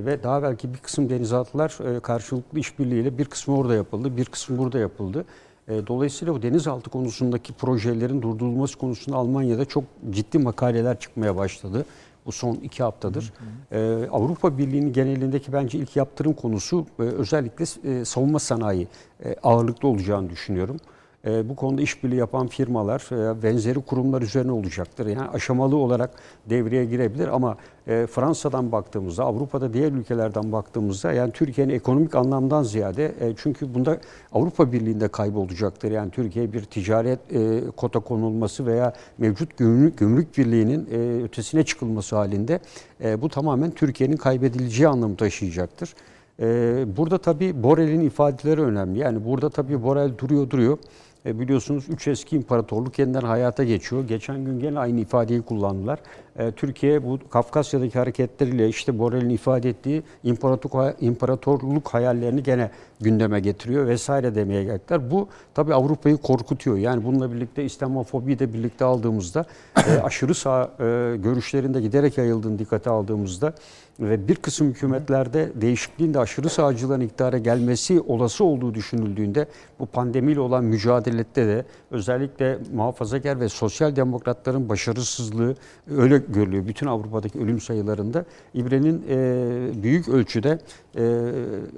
[0.05, 4.57] Ve daha belki bir kısım denizaltılar e, karşılıklı işbirliğiyle bir kısmı orada yapıldı, bir kısmı
[4.57, 5.25] burada yapıldı.
[5.69, 11.85] E, dolayısıyla bu denizaltı konusundaki projelerin durdurulması konusunda Almanya'da çok ciddi makaleler çıkmaya başladı.
[12.25, 13.33] Bu son iki haftadır.
[13.71, 18.87] E, Avrupa Birliği'nin genelindeki bence ilk yaptırım konusu e, özellikle e, savunma sanayi
[19.25, 20.77] e, ağırlıklı olacağını düşünüyorum.
[21.25, 25.05] E, bu konuda işbirliği yapan firmalar veya benzeri kurumlar üzerine olacaktır.
[25.05, 26.11] Yani aşamalı olarak
[26.49, 27.57] devreye girebilir ama
[27.87, 33.97] e, Fransa'dan baktığımızda, Avrupa'da diğer ülkelerden baktığımızda yani Türkiye'nin ekonomik anlamdan ziyade e, çünkü bunda
[34.33, 35.91] Avrupa Birliği'nde kaybolacaktır.
[35.91, 42.15] Yani Türkiye bir ticaret e, kota konulması veya mevcut gümrük, gümrük birliğinin e, ötesine çıkılması
[42.15, 42.59] halinde
[43.03, 45.95] e, bu tamamen Türkiye'nin kaybedileceği anlamı taşıyacaktır.
[46.41, 48.99] Ee, Burada tabii Borel'in ifadeleri önemli.
[48.99, 50.77] Yani burada tabii Borel duruyor duruyor.
[51.25, 54.07] E, biliyorsunuz üç eski imparatorluk yeniden hayata geçiyor.
[54.07, 55.99] Geçen gün gene aynı ifadeyi kullandılar.
[56.37, 63.87] E, Türkiye bu Kafkasya'daki hareketleriyle işte Borel'in ifade ettiği imparatorluk, imparatorluk hayallerini gene gündeme getiriyor
[63.87, 65.11] vesaire demeye geldiler.
[65.11, 66.77] Bu tabii Avrupa'yı korkutuyor.
[66.77, 69.45] Yani bununla birlikte İslamofobiyi de birlikte aldığımızda
[69.77, 73.53] e, aşırı sağ e, görüşlerinde giderek yayıldığını dikkate aldığımızda
[73.99, 79.47] ve bir kısım hükümetlerde değişikliğin de aşırı sağcıların iktidara gelmesi olası olduğu düşünüldüğünde
[79.79, 85.55] bu pandemiyle olan mücadelede de özellikle muhafazakar ve sosyal demokratların başarısızlığı
[85.97, 86.67] öyle görülüyor.
[86.67, 90.59] Bütün Avrupa'daki ölüm sayılarında İbre'nin e, büyük ölçüde
[90.97, 91.03] e,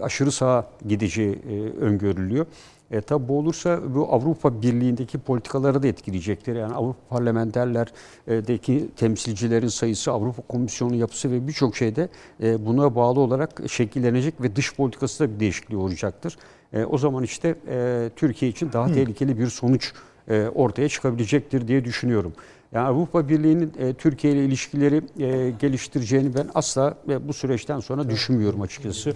[0.01, 2.45] aşırı sağa gideceği e, öngörülüyor.
[2.91, 6.55] E, tabi bu olursa bu Avrupa Birliği'ndeki politikaları da etkileyecektir.
[6.55, 12.09] Yani Avrupa parlamenterlerdeki temsilcilerin sayısı, Avrupa Komisyonu yapısı ve birçok şeyde
[12.43, 16.37] e, buna bağlı olarak şekillenecek ve dış politikası da bir değişikliği olacaktır.
[16.73, 19.93] E, o zaman işte e, Türkiye için daha tehlikeli bir sonuç
[20.27, 22.33] e, ortaya çıkabilecektir diye düşünüyorum.
[22.71, 28.09] Yani Avrupa Birliği'nin e, Türkiye ile ilişkileri e, geliştireceğini ben asla e, bu süreçten sonra
[28.09, 29.13] düşünmüyorum açıkçası.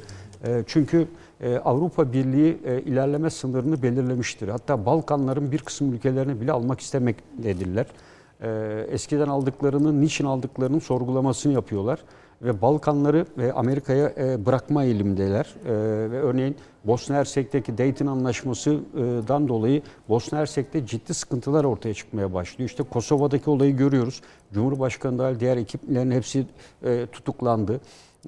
[0.48, 1.08] E, çünkü
[1.42, 4.48] e, Avrupa Birliği e, ilerleme sınırını belirlemiştir.
[4.48, 7.86] Hatta Balkanların bir kısım ülkelerini bile almak istemektedirler.
[8.42, 8.50] E,
[8.90, 12.00] eskiden aldıklarını, niçin aldıklarının sorgulamasını yapıyorlar
[12.42, 15.56] ve Balkanları ve Amerika'ya e, bırakma eğilimdeler.
[15.66, 15.72] E,
[16.12, 22.70] ve örneğin Bosna Hersek'teki Dayton Anlaşması'dan dolayı Bosna Hersek'te ciddi sıkıntılar ortaya çıkmaya başlıyor.
[22.70, 24.22] İşte Kosova'daki olayı görüyoruz.
[24.54, 26.46] Cumhurbaşkanı dahil diğer ekiplerin hepsi
[26.84, 27.80] e, tutuklandı.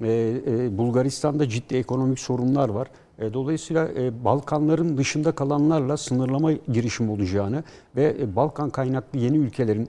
[0.02, 2.88] E, e, Bulgaristan'da ciddi ekonomik sorunlar var.
[3.18, 7.64] E, Dolayısıyla e, Balkanların dışında kalanlarla sınırlama girişim olacağını
[7.96, 9.88] ve Balkan kaynaklı yeni ülkelerin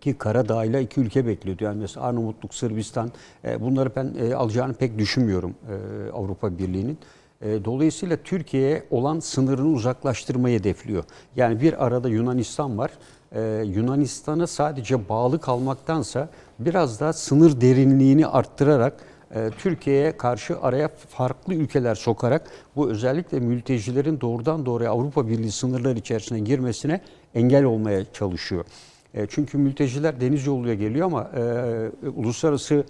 [0.00, 1.64] ki Karadağ'yla iki ülke bekliyordu.
[1.64, 3.10] Yani mesela Arnavutluk, Sırbistan
[3.60, 5.54] bunları ben alacağını pek düşünmüyorum
[6.14, 6.98] Avrupa Birliği'nin.
[7.64, 11.04] Dolayısıyla Türkiye'ye olan sınırını uzaklaştırmayı hedefliyor.
[11.36, 12.90] Yani bir arada Yunanistan var.
[13.64, 16.28] Yunanistan'a sadece bağlı kalmaktansa
[16.58, 18.96] biraz daha sınır derinliğini arttırarak
[19.58, 26.40] Türkiye'ye karşı araya farklı ülkeler sokarak bu özellikle mültecilerin doğrudan doğruya Avrupa Birliği sınırları içerisine
[26.40, 27.00] girmesine
[27.34, 28.64] engel olmaya çalışıyor.
[29.14, 32.84] E, Çünkü mülteciler deniz yoluyla geliyor ama e, Uluslararası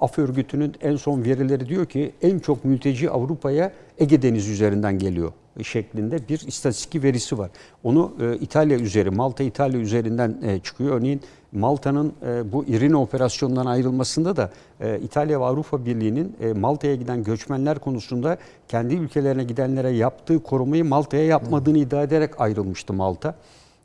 [0.00, 5.32] Af Örgütü'nün en son verileri diyor ki en çok mülteci Avrupa'ya Ege Denizi üzerinden geliyor
[5.62, 7.50] şeklinde bir istatistik verisi var.
[7.84, 10.96] Onu e, İtalya üzeri, Malta İtalya üzerinden e, çıkıyor.
[10.98, 11.20] Örneğin
[11.52, 14.50] Malta'nın e, bu İrina operasyonundan ayrılmasında da
[14.80, 18.38] e, İtalya ve Avrupa Birliği'nin e, Malta'ya giden göçmenler konusunda
[18.68, 23.34] kendi ülkelerine gidenlere yaptığı korumayı Malta'ya yapmadığını iddia ederek ayrılmıştı Malta.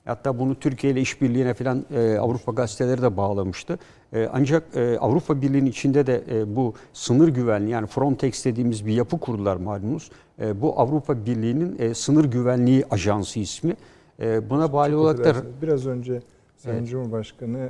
[0.05, 3.80] Hatta bunu Türkiye ile işbirliğine falan e, Avrupa gazeteleri de bağlamıştı.
[4.14, 8.93] E, ancak e, Avrupa Birliği'nin içinde de e, bu sınır güvenliği yani Frontex dediğimiz bir
[8.93, 10.12] yapı kurdular malumunuz.
[10.55, 13.76] Bu Avrupa Birliği'nin sınır güvenliği ajansı ismi.
[14.49, 15.36] Buna bağlı Çok olarak da.
[15.62, 16.22] Biraz önce
[16.57, 16.89] Sayın Evet.
[16.89, 17.70] Cumhurbaşkanı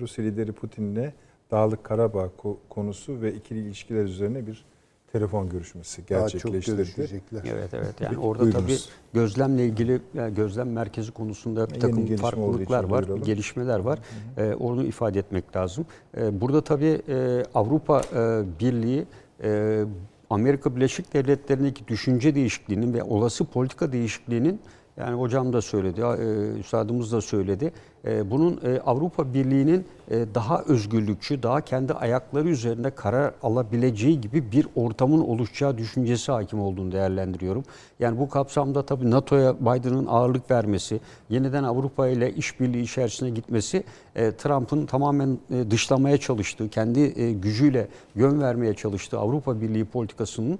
[0.00, 1.12] Rusya lideri Putin'le
[1.50, 4.64] Dağlık Karabağ ko- konusu ve ikili ilişkiler üzerine bir
[5.12, 7.22] telefon görüşmesi gerçekleştirdi.
[7.44, 8.64] Evet evet yani Peki, orada buyurunuz.
[8.64, 8.78] tabii
[9.12, 13.22] gözlemle ilgili yani gözlem merkezi konusunda bir Yeni takım gelişme farklılıklar var, buyuralım.
[13.24, 13.98] gelişmeler var.
[14.38, 15.86] Ee, onu ifade etmek lazım.
[16.16, 19.04] Ee, burada tabii e, Avrupa e, Birliği
[19.44, 19.82] e,
[20.30, 24.60] Amerika Birleşik Devletleri'ndeki düşünce değişikliğinin ve olası politika değişikliğinin
[24.96, 27.72] yani hocam da söyledi, e, üstadımız da söyledi.
[28.06, 34.52] E, bunun e, Avrupa Birliği'nin e, daha özgürlükçü, daha kendi ayakları üzerinde karar alabileceği gibi
[34.52, 37.64] bir ortamın oluşacağı düşüncesi hakim olduğunu değerlendiriyorum.
[38.00, 41.00] Yani bu kapsamda tabii NATO'ya Biden'ın ağırlık vermesi,
[41.30, 43.84] yeniden Avrupa ile işbirliği içerisine gitmesi
[44.14, 45.38] Trump'ın tamamen
[45.70, 50.58] dışlamaya çalıştığı, kendi gücüyle yön vermeye çalıştığı Avrupa Birliği politikasının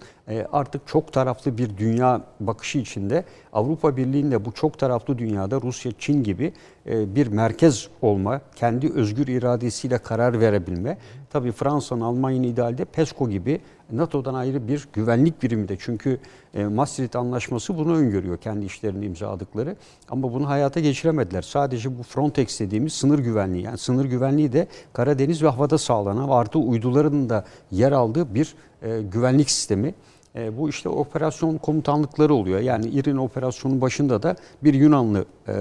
[0.52, 5.92] artık çok taraflı bir dünya bakışı içinde Avrupa Birliği'nin de bu çok taraflı dünyada Rusya,
[5.98, 6.52] Çin gibi
[6.86, 10.98] bir merkez olma, kendi özgür iradesiyle karar verebilme.
[11.30, 13.60] Tabii Fransa'nın, Almanya'nın idealde PESCO gibi
[13.92, 15.76] NATO'dan ayrı bir güvenlik birimi de.
[15.78, 16.18] Çünkü
[16.54, 19.76] e, Maastricht Anlaşması bunu öngörüyor kendi işlerini imzaladıkları.
[20.08, 21.42] Ama bunu hayata geçiremediler.
[21.42, 23.64] Sadece bu Frontex dediğimiz sınır güvenliği.
[23.64, 29.02] Yani sınır güvenliği de Karadeniz ve havada sağlanan artı uyduların da yer aldığı bir e,
[29.02, 29.94] güvenlik sistemi.
[30.36, 32.60] E, bu işte operasyon komutanlıkları oluyor.
[32.60, 35.52] Yani İrin operasyonun başında da bir Yunanlı e,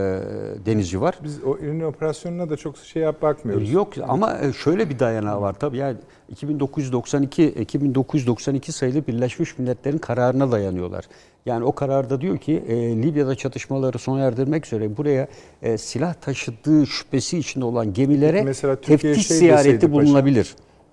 [0.66, 1.20] denizci var.
[1.24, 3.72] Biz o ürün operasyonuna da çok şey yap bakmıyoruz.
[3.72, 5.78] Yok ama e, şöyle bir dayanağı var tabii.
[5.78, 5.98] Yani
[6.30, 11.06] 2992 2992 sayılı Birleşmiş Milletler'in kararına dayanıyorlar.
[11.46, 15.28] Yani o kararda diyor ki e, Libya'da çatışmaları sona erdirmek üzere buraya
[15.62, 20.16] e, silah taşıdığı şüphesi içinde olan gemilere mesela Türkiye teftiş şey ziyareti deseydi paşam.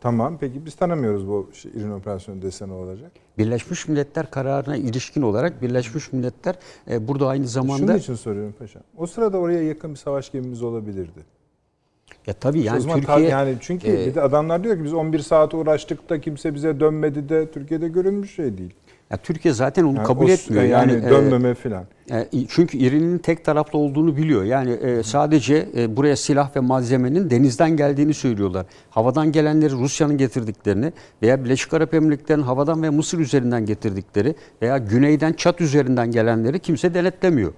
[0.01, 3.11] Tamam peki biz tanımıyoruz bu şey, ürün operasyonu dese ne olacak?
[3.39, 6.55] Birleşmiş Milletler kararına ilişkin olarak Birleşmiş Milletler
[6.91, 8.83] e, burada aynı Şunun zamanda için soruyorum paşam.
[8.97, 11.21] O sırada oraya yakın bir savaş gemimiz olabilirdi.
[12.27, 15.55] ya tabii yani Türkiye yani çünkü e, bir de adamlar diyor ki biz 11 saat
[15.55, 18.75] uğraştık da kimse bize dönmedi de Türkiye'de görülmüş şey değil.
[19.11, 20.63] ya Türkiye zaten onu Yani kabul o- etmiyor.
[20.65, 21.49] Yani, Yani, e, dönmeme.
[21.49, 21.55] E,
[22.49, 24.45] Çünkü İran'ın tek taraflı olduğunu biliyor.
[24.45, 28.67] Yani e, sadece e, buraya silah ve malzemenin denizden geldiğini söylüyorlar.
[28.91, 30.93] Havadan gelenleri Rusya'nın getirdiklerini
[31.23, 36.95] veya Birleşik Arap Emirlikleri'nin havadan ve Mısır üzerinden getirdikleri veya güneyden Çat üzerinden gelenleri kimse
[36.95, 37.53] denetlemiyor.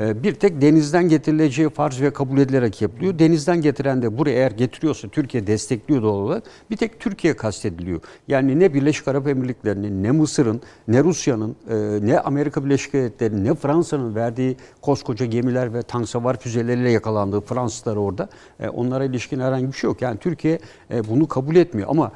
[0.00, 3.18] E, Bir tek denizden getirileceği farz ve kabul edilerek yapılıyor.
[3.18, 8.00] Denizden getiren de buraya eğer getiriyorsa Türkiye destekliyor doğal olarak bir tek Türkiye kastediliyor.
[8.28, 13.54] Yani ne Birleşik Arap Emirlikleri'nin ne Mısır'ın ne Rusya'nın e, ne Amerika Birleşik Devletleri'nin ne
[13.54, 18.28] Fransa'nın verdiği koskoca gemiler ve tank savar füzeleriyle yakalandığı Fransızlar orada
[18.60, 20.02] e, onlara ilişkin herhangi bir şey yok.
[20.02, 20.58] Yani Türkiye
[20.90, 22.12] e, bunu kabul etmiyor ama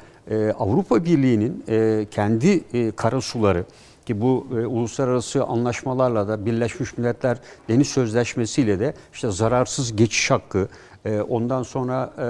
[0.59, 1.63] Avrupa Birliği'nin
[2.11, 2.63] kendi
[2.95, 3.65] karasuları
[4.09, 7.37] ki bu e, uluslararası anlaşmalarla da Birleşmiş Milletler
[7.69, 10.67] Deniz Sözleşmesi ile de işte zararsız geçiş hakkı,
[11.05, 12.25] e, ondan sonra e,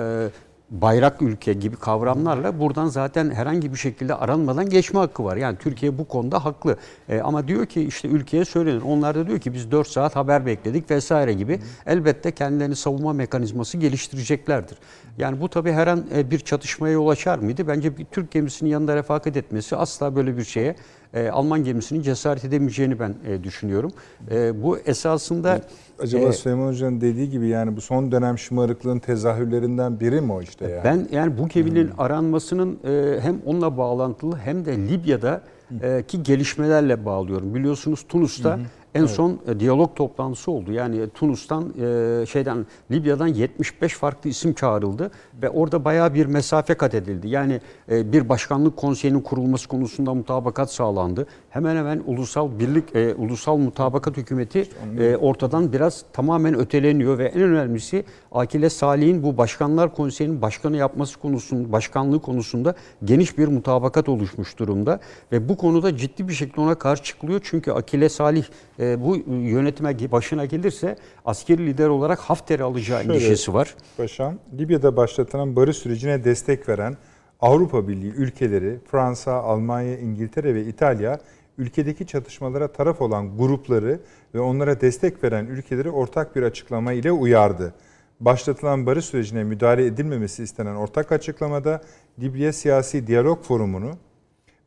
[0.72, 5.38] bayrak ülke gibi kavramlarla buradan zaten herhangi bir şekilde aranmadan geçme hakkı var.
[5.38, 6.78] Yani Türkiye bu konuda haklı.
[7.10, 8.82] E, ama diyor ki işte ülkeye söylenir.
[8.82, 11.60] Onlar da diyor ki biz 4 saat haber bekledik vesaire gibi.
[11.86, 14.78] Elbette kendilerini savunma mekanizması geliştireceklerdir.
[15.18, 17.68] Yani bu tabii her an e, bir çatışmaya yol açar mıydı?
[17.68, 20.76] Bence bir Türk gemisinin yanında refakat etmesi asla böyle bir şeye
[21.14, 23.92] e, Alman gemisinin cesaret edemeyeceğini ben e, düşünüyorum.
[24.32, 25.62] E, bu esasında
[26.00, 30.42] Acaba e, Süleyman Hoca'nın dediği gibi yani bu son dönem şımarıklığın tezahürlerinden biri mi o
[30.42, 30.84] işte yani?
[30.84, 35.42] Ben yani bu geminin aranmasının e, hem onunla bağlantılı hem de Libya'da
[35.82, 37.56] e, ki gelişmelerle bağlıyorum.
[37.56, 38.60] Biliyorsunuz Tunus'ta
[38.96, 40.72] en son e, diyalog toplantısı oldu.
[40.72, 45.12] Yani Tunus'tan e, şeyden Libya'dan 75 farklı isim çağrıldı
[45.42, 47.28] ve orada bayağı bir mesafe kat edildi.
[47.28, 47.62] Yani
[47.92, 51.28] e, bir başkanlık konseyinin kurulması konusunda mutabakat sağlandı.
[51.50, 54.68] Hemen hemen ulusal birlik e, ulusal mutabakat hükümeti
[55.00, 61.20] e, ortadan biraz tamamen öteleniyor ve en önemlisi Akile Salih'in bu başkanlar konseyinin başkanı yapması
[61.20, 65.00] konusunda başkanlığı konusunda geniş bir mutabakat oluşmuş durumda
[65.32, 67.42] ve bu konuda ciddi bir şekilde ona karşı çıkılıyor.
[67.44, 68.44] Çünkü Akile Salih
[68.80, 73.76] e, bu yönetime başına gelirse askeri lider olarak Hafter'i alacağı Şöyle- endişesi var.
[73.98, 76.98] Paşam, Libya'da başlatılan barış sürecine destek veren
[77.42, 81.20] Avrupa Birliği ülkeleri, Fransa, Almanya, İngiltere ve İtalya,
[81.58, 84.00] ülkedeki çatışmalara taraf olan grupları
[84.36, 87.74] ve onlara destek veren ülkeleri ortak bir açıklama ile uyardı.
[88.20, 91.82] Başlatılan barış sürecine müdahale edilmemesi istenen ortak açıklamada
[92.20, 93.92] Libya Siyasi Diyalog Forumu'nu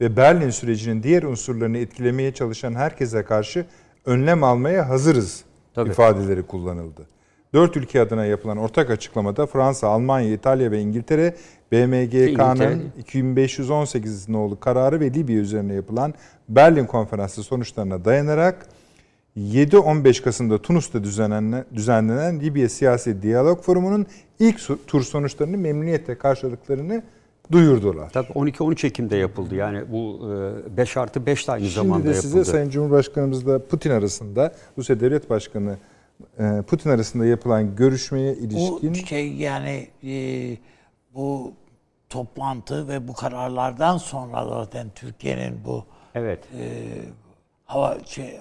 [0.01, 3.67] ve Berlin sürecinin diğer unsurlarını etkilemeye çalışan herkese karşı
[4.07, 5.45] önlem almaya hazırız
[5.75, 5.91] Tabii.
[5.91, 7.07] ifadeleri kullanıldı.
[7.55, 11.35] Dört ülke adına yapılan ortak açıklamada Fransa, Almanya, İtalya ve İngiltere
[11.73, 12.79] BMGK'nın İngiltere.
[12.99, 16.15] 2518 nolu kararı ve Libya üzerine yapılan
[16.49, 18.67] Berlin konferansı sonuçlarına dayanarak
[19.37, 24.07] 7-15 Kasım'da Tunus'ta düzenlenen, düzenlenen Libya Siyasi Diyalog Forumu'nun
[24.39, 27.03] ilk tur sonuçlarını memnuniyetle karşıladıklarını
[27.53, 28.11] duyurdular.
[28.11, 29.55] Tabii 12-13 Ekim'de yapıldı.
[29.55, 30.31] Yani bu
[30.73, 32.53] e, 5 artı 5 de aynı Şimdi zamanda de size yapıldı.
[32.53, 35.77] Sayın Cumhurbaşkanımızla Putin arasında, Rusya Devlet Başkanı
[36.39, 40.13] e, Putin arasında yapılan görüşmeye ilişkin Bu şey yani e,
[41.15, 41.53] bu
[42.09, 45.85] toplantı ve bu kararlardan sonra zaten Türkiye'nin bu
[46.15, 46.39] Evet.
[47.65, 48.39] hava şey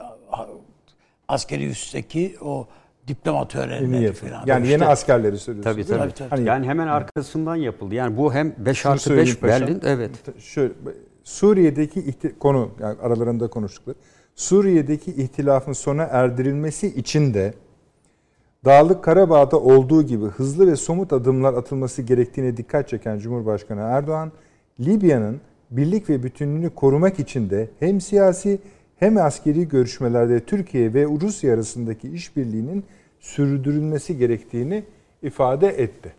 [1.27, 2.67] askeri üstteki o
[3.07, 4.43] diploma yeni törenleri falan.
[4.45, 5.87] Yani yeni İşte- askerleri söylüyorsunuz.
[5.87, 5.99] Tabii mi?
[5.99, 6.13] tabii.
[6.13, 7.95] Tabii, Hani Yani hemen arkasından yapıldı.
[7.95, 9.61] Yani bu hem 5 şunu artı söyleyeyim 5 paşam.
[9.67, 9.81] Berlin.
[9.85, 10.11] Evet.
[10.39, 10.73] Şöyle
[11.23, 13.95] Suriye'deki ihti- konu yani aralarında konuştukları
[14.35, 17.53] Suriye'deki ihtilafın sona erdirilmesi için de
[18.65, 24.31] Dağlık Karabağ'da olduğu gibi hızlı ve somut adımlar atılması gerektiğine dikkat çeken Cumhurbaşkanı Erdoğan,
[24.79, 25.41] Libya'nın
[25.71, 28.59] birlik ve bütünlüğünü korumak için de hem siyasi
[29.01, 32.83] hem askeri görüşmelerde Türkiye ve Rusya arasındaki işbirliğinin
[33.19, 34.83] sürdürülmesi gerektiğini
[35.23, 36.13] ifade etti.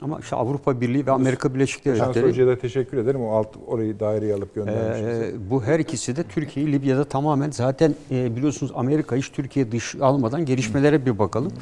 [0.00, 3.20] Ama işte Avrupa Birliği ve Amerika Birleşik Devletleri Hoca'ya da teşekkür ederim.
[3.20, 5.18] O alt orayı daireye alıp göndermişsiniz.
[5.18, 9.94] Ee, bu her ikisi de Türkiye'yi Libya'da tamamen zaten e, biliyorsunuz Amerika hiç Türkiye dış
[9.94, 11.52] almadan gelişmelere bir bakalım.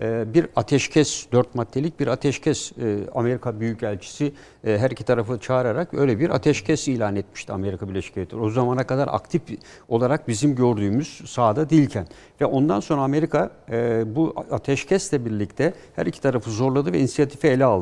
[0.00, 4.32] Ee, bir ateşkes, dört maddelik bir ateşkes e, Amerika Büyükelçisi
[4.64, 8.40] e, her iki tarafı çağırarak öyle bir ateşkes ilan etmişti Amerika Birleşik Devletleri.
[8.40, 9.42] O zamana kadar aktif
[9.88, 12.06] olarak bizim gördüğümüz sahada değilken
[12.40, 17.64] ve ondan sonra Amerika e, bu ateşkesle birlikte her iki tarafı zorladı ve inisiyatifi ele
[17.64, 17.79] aldı.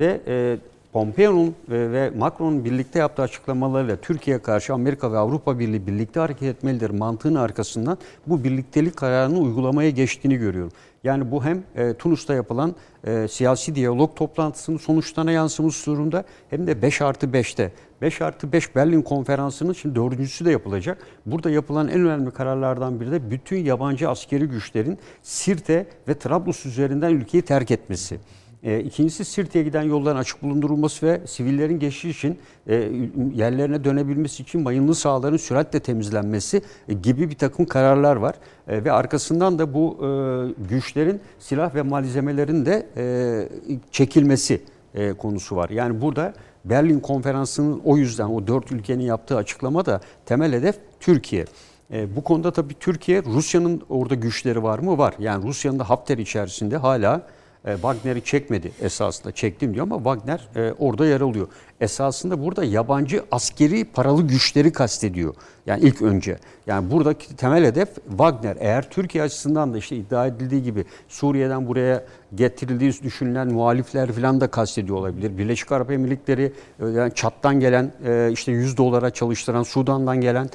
[0.00, 0.56] Ve e,
[0.96, 6.56] Pompeo'nun ve, ve Macron'un birlikte yaptığı açıklamalarıyla Türkiye'ye karşı Amerika ve Avrupa Birliği birlikte hareket
[6.56, 10.72] etmelidir mantığının arkasından bu birliktelik kararını uygulamaya geçtiğini görüyorum.
[11.04, 12.74] Yani bu hem e, Tunus'ta yapılan
[13.06, 17.72] e, siyasi diyalog toplantısının sonuçlarına yansımış durumda hem de 5 artı 5'te.
[18.02, 20.98] 5 artı 5 Berlin konferansının şimdi dördüncüsü de yapılacak.
[21.26, 27.10] Burada yapılan en önemli kararlardan biri de bütün yabancı askeri güçlerin Sirte ve Trablus üzerinden
[27.10, 28.18] ülkeyi terk etmesi.
[28.62, 32.74] E, ikincisi giden yolların açık bulundurulması ve sivillerin geçişi için e,
[33.34, 38.34] yerlerine dönebilmesi için mayınlı sahaların süratle temizlenmesi e, gibi bir takım kararlar var.
[38.68, 39.96] E, ve arkasından da bu
[40.68, 42.86] güçlerin silah ve malzemelerin de
[43.90, 44.62] çekilmesi
[45.18, 45.70] konusu var.
[45.70, 46.34] Yani burada
[46.64, 51.44] Berlin konferansının o yüzden o dört ülkenin yaptığı açıklama da temel hedef Türkiye.
[51.92, 54.98] E, bu konuda tabii Türkiye, Rusya'nın orada güçleri var mı?
[54.98, 55.14] Var.
[55.18, 57.26] Yani Rusya'nın da Hafter içerisinde hala
[57.66, 59.32] e, Wagner'i çekmedi esasında.
[59.32, 61.48] Çektim diyor ama Wagner e, orada yer alıyor.
[61.80, 65.34] esasında burada yabancı askeri paralı güçleri kastediyor.
[65.66, 66.38] Yani ilk önce.
[66.66, 68.56] Yani buradaki temel hedef Wagner.
[68.60, 72.04] Eğer Türkiye açısından da işte iddia edildiği gibi Suriye'den buraya
[72.34, 75.38] getirildiği düşünülen muhalifler falan da kastediyor olabilir.
[75.38, 77.92] Birleşik Arap Emirlikleri e, yani Çat'tan gelen
[78.32, 80.50] işte 100 dolara çalıştıran Sudan'dan gelen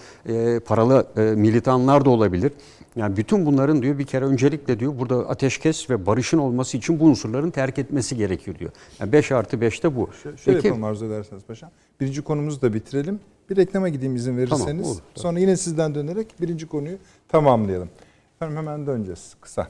[0.65, 2.51] paralı militanlar da olabilir.
[2.95, 7.05] Yani bütün bunların diyor bir kere öncelikle diyor burada ateşkes ve barışın olması için bu
[7.05, 8.71] unsurların terk etmesi gerekiyor diyor.
[8.99, 10.09] Yani 5 artı 5'te bu.
[10.23, 11.71] Şöyle Peki, yapalım arzu ederseniz paşam.
[12.01, 13.19] Birinci konumuzu da bitirelim.
[13.49, 14.65] Bir reklama gideyim izin verirseniz.
[14.65, 17.89] Tamam, olur, Sonra yine sizden dönerek birinci konuyu tamamlayalım.
[18.35, 19.67] Efendim hemen döneceğiz kısa.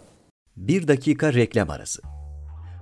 [0.57, 2.01] Bir dakika reklam arası.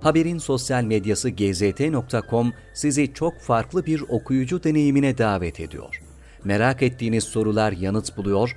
[0.02, 6.02] Haberin sosyal medyası gzt.com sizi çok farklı bir okuyucu deneyimine davet ediyor.
[6.44, 8.56] Merak ettiğiniz sorular yanıt buluyor,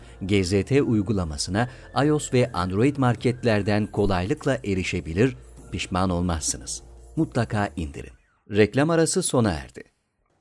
[0.21, 1.69] GZT uygulamasına
[2.05, 5.37] iOS ve Android marketlerden kolaylıkla erişebilir,
[5.71, 6.83] pişman olmazsınız.
[7.15, 8.13] Mutlaka indirin.
[8.51, 9.83] Reklam arası sona erdi.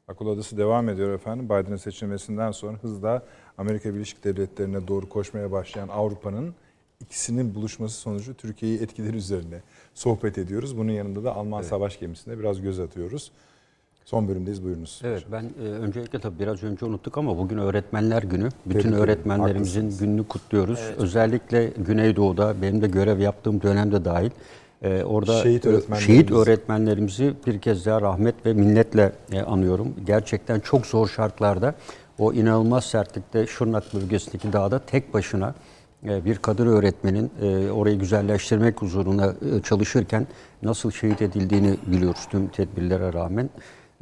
[0.09, 1.45] Akıl Odası devam ediyor efendim.
[1.45, 3.27] Biden'ın seçilmesinden sonra hızla
[3.59, 6.55] Amerika Birleşik Devletleri'ne doğru koşmaya başlayan Avrupa'nın
[7.01, 9.63] ikisinin buluşması sonucu Türkiye'yi etkileri üzerine
[9.95, 10.77] sohbet ediyoruz.
[10.77, 11.71] Bunun yanında da Alman evet.
[11.71, 13.33] savaş gemisine biraz göz atıyoruz.
[14.11, 15.01] Son bölümdeyiz buyurunuz.
[15.05, 18.49] Evet ben e, öncelikle tabii biraz önce unuttuk ama bugün öğretmenler günü.
[18.67, 19.99] Bütün Tebrik öğretmenlerimizin ederim.
[20.01, 20.81] gününü kutluyoruz.
[20.87, 20.99] Evet.
[20.99, 24.31] Özellikle Güneydoğu'da benim de görev yaptığım dönemde dahil
[24.83, 26.07] e, orada şehit, öğretmenlerimiz.
[26.07, 29.95] şehit öğretmenlerimizi bir kez daha rahmet ve minnetle e, anıyorum.
[30.07, 31.75] Gerçekten çok zor şartlarda
[32.19, 35.55] o inanılmaz sertlikte Şırnak bölgesindeki dağda tek başına
[36.05, 40.27] e, bir kadın öğretmenin e, orayı güzelleştirmek huzuruna e, çalışırken
[40.63, 43.51] nasıl şehit edildiğini biliyoruz tüm tedbirlere rağmen.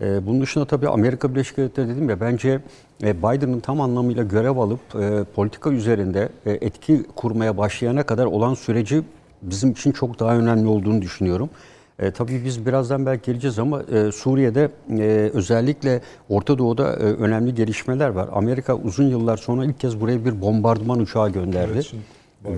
[0.02, 2.60] Ee, bunun dışında tabii Amerika Birleşik Devletleri dedim ya bence
[3.02, 8.54] e, Biden'ın tam anlamıyla görev alıp e, politika üzerinde e, etki kurmaya başlayana kadar olan
[8.54, 9.02] süreci
[9.42, 11.50] bizim için çok daha önemli olduğunu düşünüyorum.
[11.98, 17.54] E, tabii biz birazdan belki geleceğiz ama e, Suriye'de e, özellikle Orta Doğu'da e, önemli
[17.54, 18.28] gelişmeler var.
[18.32, 21.72] Amerika uzun yıllar sonra ilk kez buraya bir bombardıman uçağı gönderdi.
[21.74, 22.02] Evet, şimdi,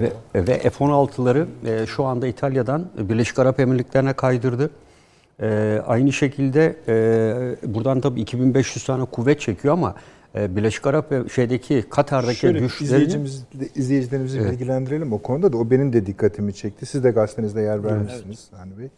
[0.00, 4.70] ve, ve F-16'ları e, şu anda İtalya'dan Birleşik Arap Emirlikleri'ne kaydırdı.
[5.42, 9.94] E, aynı şekilde e, buradan tabii 2500 tane kuvvet çekiyor ama
[10.34, 12.66] e, Birleşik Arap şeydeki Katar'daki Şöyle.
[12.80, 14.52] Izleyicimiz, izleyicilerimizi evet.
[14.52, 16.86] bilgilendirelim o konuda da o benim de dikkatimi çekti.
[16.86, 18.60] Siz de gazetenizde yer vermişsiniz evet.
[18.60, 18.88] Hani Bey.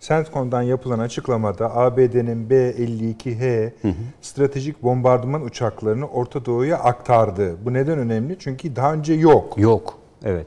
[0.00, 3.92] CENTCOM'dan yapılan açıklamada ABD'nin B-52H hı hı.
[4.20, 7.56] stratejik bombardıman uçaklarını Orta Doğu'ya aktardı.
[7.64, 8.36] Bu neden önemli?
[8.38, 9.54] Çünkü daha önce yok.
[9.58, 10.46] Yok, evet.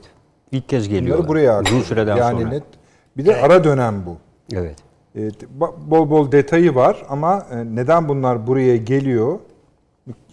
[0.51, 1.17] İlk kez geliyor.
[1.17, 1.75] Bunları buraya aktardı.
[1.75, 2.49] Uzun süreden yani sonra.
[2.49, 2.63] Net,
[3.17, 4.17] bir de ara dönem bu.
[4.53, 4.88] Evet.
[5.87, 9.39] Bol bol detayı var ama e, neden bunlar buraya geliyor?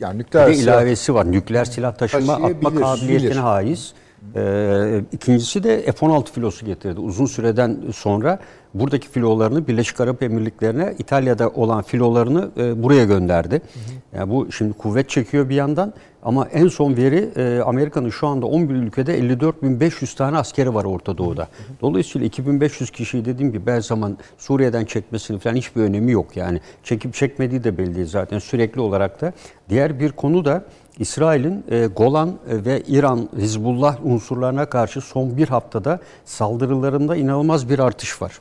[0.00, 1.32] Yani nükleer bir silah ilavesi var.
[1.32, 3.94] Nükleer silah taşıma atma kabiliyetine haiz.
[4.36, 7.00] Ee, ikincisi de F-16 filosu getirdi.
[7.00, 8.38] Uzun süreden sonra
[8.74, 13.54] buradaki filolarını Birleşik Arap Emirlikleri'ne İtalya'da olan filolarını e, buraya gönderdi.
[13.54, 14.18] Hı hı.
[14.18, 15.92] Yani bu şimdi kuvvet çekiyor bir yandan
[16.22, 21.18] ama en son veri e, Amerika'nın şu anda 11 ülkede 54.500 tane askeri var Orta
[21.18, 21.42] Doğu'da.
[21.42, 21.80] Hı hı.
[21.80, 26.36] Dolayısıyla 2500 kişiyi dediğim gibi her zaman Suriye'den çekmesinin falan hiçbir önemi yok.
[26.36, 29.32] Yani çekip çekmediği de belli zaten sürekli olarak da.
[29.68, 30.64] Diğer bir konu da
[30.98, 38.22] İsrail'in e, Golan ve İran Hizbullah unsurlarına karşı son bir haftada saldırılarında inanılmaz bir artış
[38.22, 38.40] var.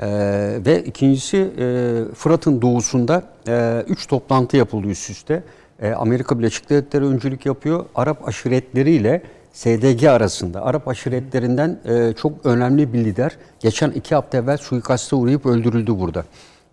[0.00, 0.08] E,
[0.66, 5.42] ve ikincisi e, Fırat'ın doğusunda e, üç toplantı yapıldı üst üste.
[5.82, 7.84] E, Amerika Birleşik Devletleri öncülük yapıyor.
[7.94, 9.22] Arap aşiretleriyle
[9.52, 10.62] SDG arasında.
[10.62, 13.36] Arap aşiretlerinden e, çok önemli bir lider.
[13.60, 16.24] Geçen iki hafta evvel suikaste uğrayıp öldürüldü burada.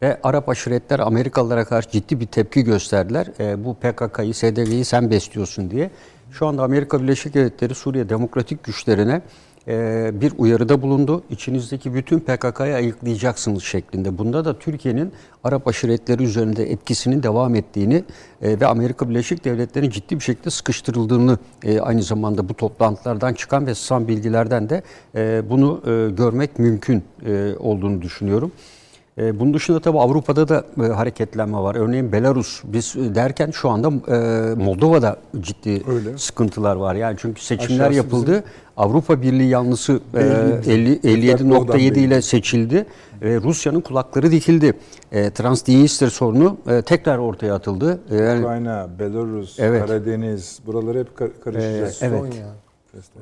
[0.01, 3.27] Ve Arap aşiretler Amerikalılara karşı ciddi bir tepki gösterdiler.
[3.39, 5.91] E, bu PKK'yı, SDG'yi sen besliyorsun diye.
[6.31, 9.21] Şu anda Amerika Birleşik Devletleri Suriye demokratik güçlerine
[9.67, 11.23] e, bir uyarıda bulundu.
[11.29, 14.17] İçinizdeki bütün PKK'yı ayıklayacaksınız şeklinde.
[14.17, 15.11] Bunda da Türkiye'nin
[15.43, 18.03] Arap aşiretleri üzerinde etkisinin devam ettiğini
[18.41, 23.67] e, ve Amerika Birleşik Devletleri'nin ciddi bir şekilde sıkıştırıldığını e, aynı zamanda bu toplantılardan çıkan
[23.67, 24.83] ve sızan bilgilerden de
[25.49, 25.81] bunu
[26.17, 27.03] görmek mümkün
[27.59, 28.51] olduğunu düşünüyorum.
[29.17, 31.75] E, bunun dışında tabii Avrupa'da da e, hareketlenme var.
[31.75, 36.17] Örneğin Belarus biz e, derken şu anda e, Moldova'da ciddi Öyle.
[36.17, 36.95] sıkıntılar var.
[36.95, 38.43] Yani çünkü seçimler Aşağısı yapıldı.
[38.77, 40.17] Avrupa Birliği yanlısı e,
[40.67, 40.99] Belli.
[41.03, 41.99] 50 57.7 belli.
[41.99, 42.85] ile seçildi.
[43.21, 44.73] ve Rusya'nın kulakları dikildi.
[45.11, 47.99] E, Transnistria sorunu e, tekrar ortaya atıldı.
[48.11, 49.85] E, yani, Ukrayna, Belarus, Evet.
[49.87, 52.03] Karadeniz buraları hep kar- karışacak.
[52.03, 52.19] Ee, evet.
[52.19, 52.45] Sonya.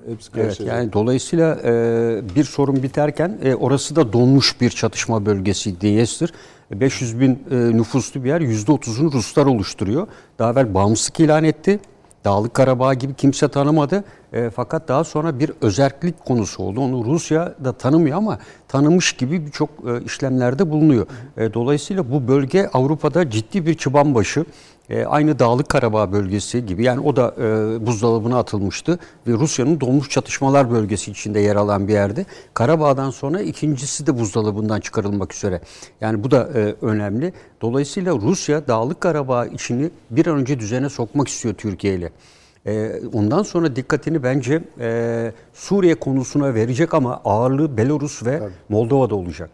[0.08, 5.82] Hepsi Evet yani dolayısıyla e, bir sorun biterken e, orası da donmuş bir çatışma bölgesi
[5.82, 6.34] Diyes'tir.
[6.72, 10.08] 500 bin e, nüfuslu bir yer %30'unu Ruslar oluşturuyor.
[10.40, 11.80] Daha evvel bağımsızlık ilan etti.
[12.26, 14.04] Dağlık Karabağ gibi kimse tanımadı.
[14.34, 16.82] E, fakat daha sonra bir özerklik konusu oldu.
[16.82, 21.08] Onu Rusya da tanımıyor ama tanımış gibi birçok e, işlemlerde bulunuyor.
[21.38, 24.46] E, dolayısıyla bu bölge Avrupa'da ciddi bir çıban başı.
[24.92, 30.10] E, aynı Dağlık Karabağ bölgesi gibi yani o da e, buzdolabına atılmıştı ve Rusya'nın donmuş
[30.10, 32.26] çatışmalar bölgesi içinde yer alan bir yerde.
[32.54, 35.62] Karabağ'dan sonra ikincisi de buzdolabından çıkarılmak üzere.
[36.02, 37.34] Yani bu da e, önemli.
[37.62, 42.12] Dolayısıyla Rusya Dağlık Karabağ içini bir an önce düzene sokmak istiyor Türkiye ile.
[42.66, 49.50] E, ondan sonra dikkatini bence e, Suriye konusuna verecek ama ağırlığı Belarus ve Moldova'da olacak.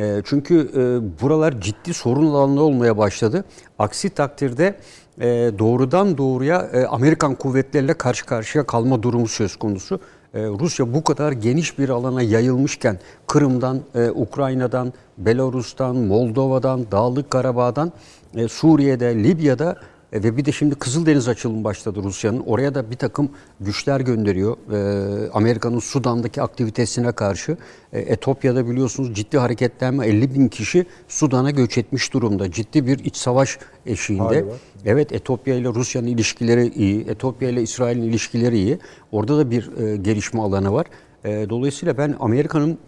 [0.00, 0.80] E, çünkü e,
[1.22, 3.44] buralar ciddi sorun alanı olmaya başladı.
[3.78, 4.74] Aksi takdirde
[5.20, 5.28] e,
[5.58, 10.00] doğrudan doğruya e, Amerikan kuvvetleriyle karşı karşıya kalma durumu söz konusu.
[10.34, 13.80] Rusya bu kadar geniş bir alana yayılmışken Kırım'dan,
[14.14, 17.92] Ukrayna'dan, Belarus'tan, Moldova'dan, Dağlık Karabağ'dan,
[18.48, 19.76] Suriye'de, Libya'da
[20.12, 22.40] e, ve bir de şimdi Kızıldeniz açılımı başladı Rusya'nın.
[22.40, 23.30] Oraya da bir takım
[23.60, 24.56] güçler gönderiyor.
[24.72, 27.56] E, Amerika'nın Sudan'daki aktivitesine karşı.
[27.92, 32.50] E, Etopya'da biliyorsunuz ciddi hareketlenme 50 bin kişi Sudan'a göç etmiş durumda.
[32.50, 34.44] Ciddi bir iç savaş eşiğinde.
[34.84, 37.08] Evet Etopya ile Rusya'nın ilişkileri iyi.
[37.08, 38.78] Etopya ile İsrail'in ilişkileri iyi.
[39.12, 40.86] Orada da bir e, gelişme alanı var.
[41.24, 42.78] E, dolayısıyla ben Amerika'nın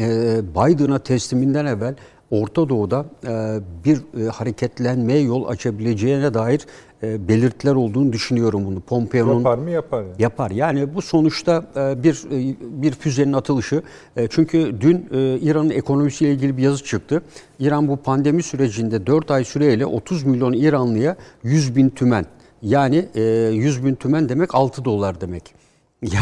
[0.00, 1.94] e, Biden'a tesliminden evvel
[2.30, 6.66] Orta Doğu'da e, bir e, hareketlenmeye yol açabileceğine dair
[7.02, 8.80] e, belirtiler olduğunu düşünüyorum bunu.
[8.80, 10.02] Pompeo'nun Yapar mı yapar.
[10.02, 10.14] Yani.
[10.18, 10.50] Yapar.
[10.50, 11.64] Yani bu sonuçta
[12.02, 12.22] bir
[12.82, 13.82] bir füzenin atılışı.
[14.30, 15.08] Çünkü dün
[15.42, 17.22] İran'ın ekonomisiyle ilgili bir yazı çıktı.
[17.58, 22.26] İran bu pandemi sürecinde 4 ay süreyle 30 milyon İranlıya 100 bin tümen.
[22.62, 23.22] Yani e,
[23.52, 25.54] 100 bin tümen demek 6 dolar demek.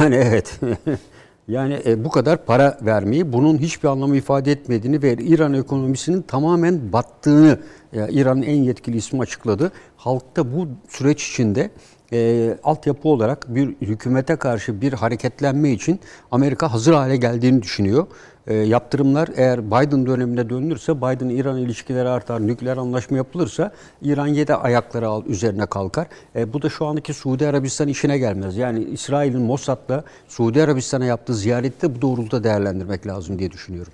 [0.01, 0.61] Yani evet.
[1.49, 6.93] Yani e, bu kadar para vermeyi bunun hiçbir anlamı ifade etmediğini ve İran ekonomisinin tamamen
[6.93, 7.59] battığını
[7.93, 9.73] e, İran'ın en yetkili ismi açıkladı.
[9.97, 11.71] Halk da bu süreç içinde
[12.13, 18.07] e, altyapı olarak bir hükümete karşı bir hareketlenme için Amerika hazır hale geldiğini düşünüyor.
[18.47, 23.73] E, yaptırımlar eğer Biden dönemine dönülürse Biden-İran ilişkileri artar, nükleer anlaşma yapılırsa
[24.03, 26.07] İran yedi ayakları al, üzerine kalkar.
[26.37, 28.57] E, bu da şu andaki Suudi Arabistan işine gelmez.
[28.57, 33.93] Yani İsrail'in Mossad'la Suudi Arabistan'a yaptığı ziyarette bu doğrultuda değerlendirmek lazım diye düşünüyorum.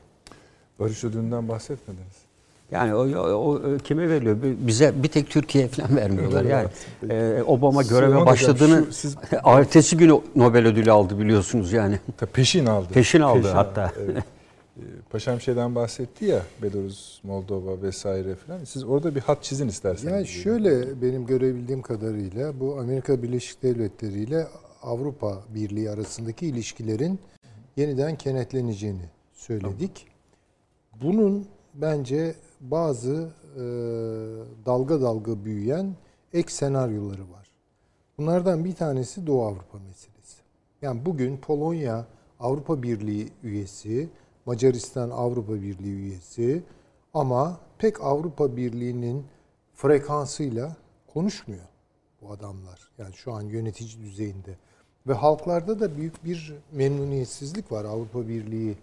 [0.81, 2.29] Barış ödülünden bahsetmediniz.
[2.71, 4.37] Yani o, o, o kime veriliyor?
[4.43, 6.45] Bize bir tek Türkiye falan vermiyorlar.
[6.45, 6.69] Yani
[7.11, 11.99] e, Obama göreve Süleyman Hocam, başladığını şu siz- ertesi günü Nobel ödülü aldı biliyorsunuz yani.
[12.33, 12.87] Peşin aldı.
[12.93, 13.93] Peşin aldı hatta.
[14.05, 14.25] evet.
[14.79, 18.65] Ee, Paşam şeyden bahsetti ya Belarus, Moldova vesaire falan.
[18.65, 20.13] Siz orada bir hat çizin isterseniz.
[20.13, 24.47] Yani şöyle benim görebildiğim kadarıyla bu Amerika Birleşik Devletleri ile
[24.83, 27.19] Avrupa Birliği arasındaki ilişkilerin
[27.77, 30.07] yeniden kenetleneceğini söyledik.
[31.03, 33.61] Bunun bence bazı e,
[34.67, 35.95] dalga dalga büyüyen
[36.33, 37.51] ek senaryoları var.
[38.19, 40.39] Bunlardan bir tanesi Doğu Avrupa meselesi.
[40.83, 42.07] Yani bugün Polonya
[42.41, 44.09] Avrupa Birliği üyesi,
[44.49, 46.63] Macaristan Avrupa Birliği üyesi
[47.15, 49.27] ama pek Avrupa Birliği'nin
[49.75, 50.77] frekansıyla
[51.07, 51.69] konuşmuyor
[52.23, 52.91] bu adamlar.
[52.99, 54.57] Yani şu an yönetici düzeyinde.
[55.07, 58.77] Ve halklarda da büyük bir memnuniyetsizlik var Avrupa Birliği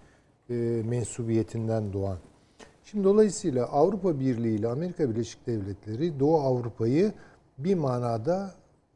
[0.50, 0.54] e,
[0.86, 2.18] mensubiyetinden doğan.
[2.84, 7.14] Şimdi dolayısıyla Avrupa Birliği ile Amerika Birleşik Devletleri Doğu Avrupa'yı
[7.58, 8.56] bir manada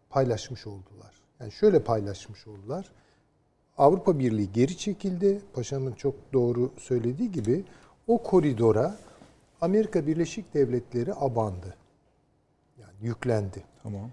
[0.09, 1.13] paylaşmış oldular.
[1.39, 2.91] Yani şöyle paylaşmış oldular.
[3.79, 5.41] Avrupa Birliği geri çekildi.
[5.53, 7.63] Paşamın çok doğru söylediği gibi
[8.07, 8.95] o koridora
[9.61, 11.75] Amerika Birleşik Devletleri abandı.
[12.79, 13.63] Yani yüklendi.
[13.83, 14.09] Tamam.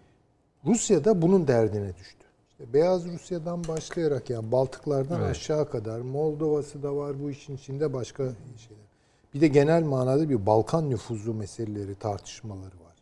[0.66, 2.24] Rusya da bunun derdine düştü.
[2.50, 8.22] İşte Beyaz Rusya'dan başlayarak yani Baltıklardan aşağı kadar Moldova'sı da var bu işin içinde başka
[8.56, 8.86] şeyler.
[9.34, 12.96] Bir de genel manada bir Balkan nüfuzu meseleleri, tartışmaları var.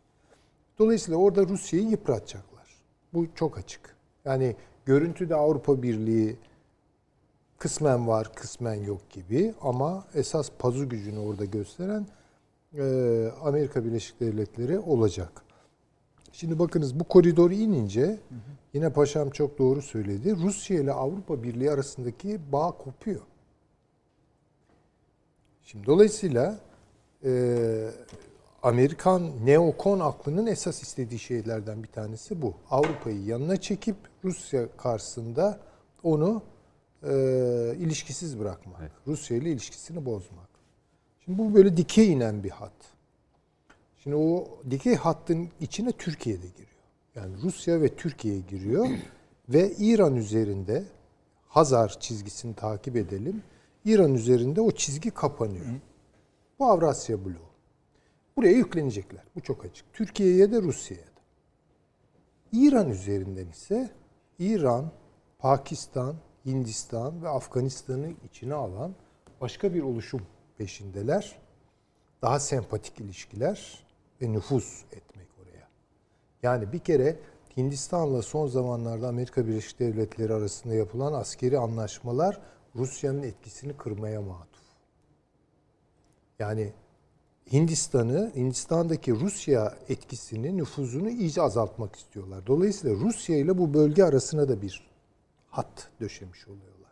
[0.79, 2.67] Dolayısıyla orada Rusya'yı yıpratacaklar.
[3.13, 3.95] Bu çok açık.
[4.25, 6.37] Yani görüntüde Avrupa Birliği
[7.65, 12.07] kısmen var, kısmen yok gibi ama esas pazu gücünü orada gösteren
[12.77, 12.83] e,
[13.43, 15.31] Amerika Birleşik Devletleri olacak.
[16.31, 18.19] Şimdi bakınız bu koridoru inince
[18.73, 20.35] yine paşam çok doğru söyledi.
[20.35, 23.21] Rusya ile Avrupa Birliği arasındaki bağ kopuyor.
[25.63, 26.59] Şimdi dolayısıyla
[27.23, 27.31] e,
[28.63, 32.53] Amerikan neokon aklının esas istediği şeylerden bir tanesi bu.
[32.69, 35.59] Avrupa'yı yanına çekip Rusya karşısında
[36.03, 36.41] onu
[37.05, 38.91] e, ilişkisiz bırakmak.
[39.07, 40.49] Rusya ile ilişkisini bozmak.
[41.25, 42.95] Şimdi bu böyle dikey inen bir hat.
[44.03, 46.69] Şimdi o dikey hattın içine Türkiye de giriyor.
[47.15, 48.87] Yani Rusya ve Türkiye giriyor
[49.49, 50.83] ve İran üzerinde
[51.47, 53.43] Hazar çizgisini takip edelim.
[53.85, 55.65] İran üzerinde o çizgi kapanıyor.
[56.59, 57.55] Bu Avrasya bloğu.
[58.37, 59.23] Buraya yüklenecekler.
[59.35, 59.93] Bu çok açık.
[59.93, 61.21] Türkiye'ye de Rusya'ya da.
[62.51, 63.89] İran üzerinden ise
[64.39, 64.91] İran,
[65.39, 66.15] Pakistan,
[66.45, 68.95] Hindistan ve Afganistan'ı içine alan
[69.41, 70.21] başka bir oluşum
[70.57, 71.35] peşindeler.
[72.21, 73.85] Daha sempatik ilişkiler
[74.21, 75.67] ve nüfuz etmek oraya.
[76.43, 77.19] Yani bir kere
[77.57, 82.41] Hindistan'la son zamanlarda Amerika Birleşik Devletleri arasında yapılan askeri anlaşmalar
[82.75, 84.65] Rusya'nın etkisini kırmaya matuf.
[86.39, 86.73] Yani
[87.51, 92.47] Hindistan'ı, Hindistan'daki Rusya etkisini, nüfuzunu iyice azaltmak istiyorlar.
[92.47, 94.94] Dolayısıyla Rusya ile bu bölge arasına da bir
[95.57, 96.91] hat döşemiş oluyorlar.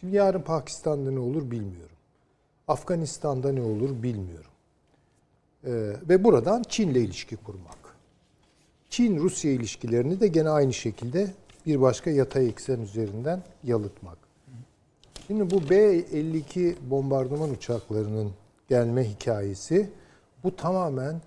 [0.00, 1.96] Şimdi yarın Pakistan'da ne olur bilmiyorum.
[2.68, 4.50] Afganistan'da ne olur bilmiyorum.
[5.64, 5.70] Ee,
[6.08, 7.78] ve buradan Çin'le ilişki kurmak.
[8.90, 11.30] Çin-Rusya ilişkilerini de gene aynı şekilde
[11.66, 14.18] bir başka yatay eksen üzerinden yalıtmak.
[15.26, 18.32] Şimdi bu B-52 bombardıman uçaklarının
[18.68, 19.90] gelme hikayesi
[20.44, 21.20] bu tamamen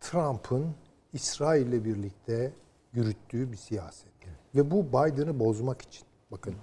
[0.00, 0.66] Trump'ın
[1.12, 2.52] İsrail ile birlikte
[2.92, 4.08] yürüttüğü bir siyaset.
[4.54, 6.07] Ve bu Biden'ı bozmak için.
[6.30, 6.54] Bakın.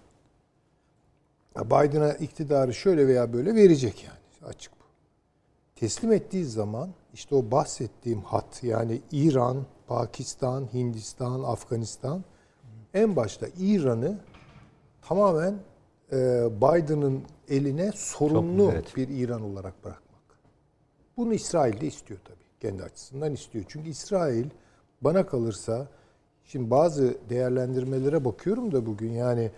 [1.56, 4.50] Biden'a iktidarı şöyle veya böyle verecek yani.
[4.54, 4.84] Açık bu.
[5.76, 12.24] Teslim ettiği zaman işte o bahsettiğim hat yani İran, Pakistan, Hindistan, Afganistan
[12.94, 14.20] en başta İran'ı
[15.02, 15.60] tamamen
[16.12, 16.18] e,
[16.62, 18.96] Biden'ın eline sorumlu evet.
[18.96, 20.22] bir İran olarak bırakmak.
[21.18, 22.46] Bunu İsrail de istiyor tabii.
[22.60, 23.66] Kendi açısından istiyor.
[23.68, 24.46] Çünkü İsrail
[25.02, 25.88] bana kalırsa
[26.46, 29.52] şimdi bazı değerlendirmelere bakıyorum da bugün yani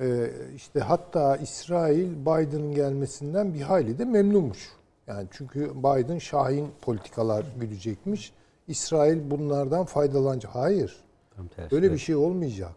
[0.00, 4.68] e, işte hatta İsrail Biden'ın gelmesinden bir hayli de memnunmuş.
[5.06, 8.32] Yani çünkü Biden şahin politikalar güdecekmiş.
[8.68, 10.54] İsrail bunlardan faydalanacak.
[10.54, 11.04] Hayır.
[11.36, 11.76] Tam tersi.
[11.76, 12.74] Öyle bir şey olmayacak.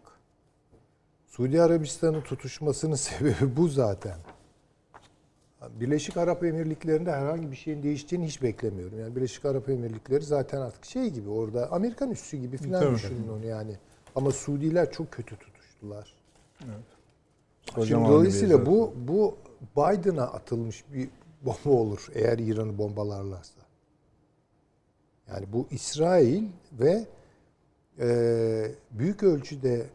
[1.26, 4.16] Suudi Arabistan'ın tutuşmasının sebebi bu zaten.
[5.80, 9.00] Birleşik Arap Emirlikleri'nde herhangi bir şeyin değiştiğini hiç beklemiyorum.
[9.00, 12.94] Yani Birleşik Arap Emirlikleri zaten artık şey gibi orada Amerikan üssü gibi falan Tabii.
[12.94, 13.76] düşünün onu yani.
[14.14, 16.14] Ama Suudiler çok kötü tutuştular.
[16.58, 16.72] Şimdi
[17.74, 19.36] Kocaman dolayısıyla bu bu
[19.76, 21.08] Biden'a atılmış bir
[21.42, 23.60] bomba olur eğer İran'ı bombalarlarsa.
[25.28, 27.06] Yani bu İsrail ve
[27.98, 29.86] e, büyük ölçüde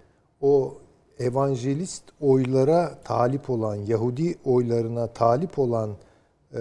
[0.41, 0.77] o
[1.19, 5.89] evangelist oylara talip olan, Yahudi oylarına talip olan
[6.53, 6.59] e,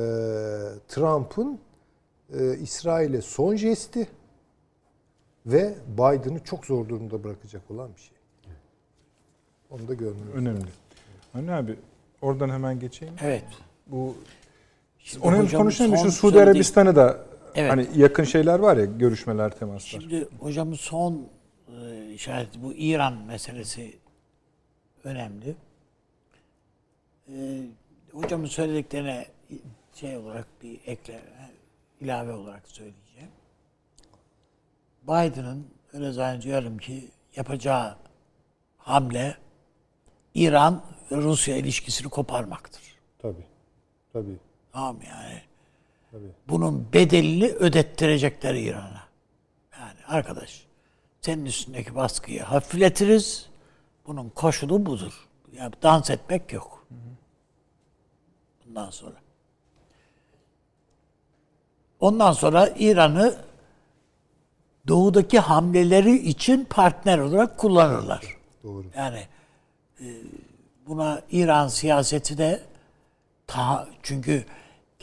[0.88, 1.58] Trump'ın
[2.38, 4.08] e, İsrail'e son jesti
[5.46, 8.18] ve Biden'ı çok zor durumda bırakacak olan bir şey.
[9.70, 10.34] Onu da görmüyoruz.
[10.34, 10.64] Önemli.
[11.32, 11.76] Hani abi
[12.22, 13.14] oradan hemen geçeyim.
[13.22, 13.44] Evet.
[13.86, 14.14] Bu
[14.98, 17.18] Şimdi onun konuşalım şu Suudi Arabistan'ı da
[17.54, 17.70] Evet.
[17.70, 20.00] hani yakın şeyler var ya görüşmeler temaslar.
[20.00, 21.26] Şimdi hocamın son
[21.82, 23.92] e, işareti bu İran meselesi
[25.04, 25.56] önemli.
[27.28, 27.60] E,
[28.12, 29.26] hocamın söylediklerine
[29.94, 31.20] şey olarak bir ekle
[32.00, 33.30] ilave olarak söyleyeceğim.
[35.02, 37.96] Biden'ın öyle zannediyorum ki yapacağı
[38.78, 39.36] hamle
[40.34, 42.82] İran ve Rusya ilişkisini koparmaktır.
[43.18, 43.46] Tabii.
[44.12, 44.36] Tabii.
[44.72, 45.42] Tamam yani.
[46.10, 46.30] Tabii.
[46.48, 49.08] Bunun bedelini ödettirecekler İran'a.
[49.80, 50.66] Yani arkadaş
[51.20, 53.47] senin üstündeki baskıyı hafifletiriz.
[54.08, 55.28] Bunun koşulu budur.
[55.52, 56.86] Yani dans etmek yok.
[58.66, 59.14] Bundan sonra.
[62.00, 63.34] Ondan sonra İran'ı
[64.88, 68.24] doğudaki hamleleri için partner olarak kullanırlar.
[68.64, 68.84] Doğru.
[68.96, 69.26] Yani
[70.00, 70.06] e,
[70.86, 72.62] buna İran siyaseti de
[73.46, 74.44] ta, çünkü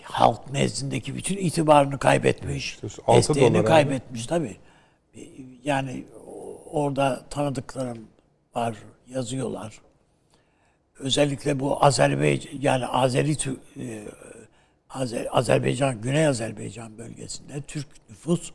[0.02, 2.80] halk nezdindeki bütün itibarını kaybetmiş.
[3.07, 4.57] Desteğini kaybetmiş tabii.
[5.15, 5.19] E,
[5.64, 6.06] Yani
[6.72, 8.07] orada tanıdıklarım
[8.56, 8.76] var,
[9.07, 9.82] yazıyorlar.
[10.99, 14.03] Özellikle bu Azerbaycan yani Azeri e,
[14.90, 18.52] Azer- Azerbaycan Güney Azerbaycan bölgesinde Türk nüfus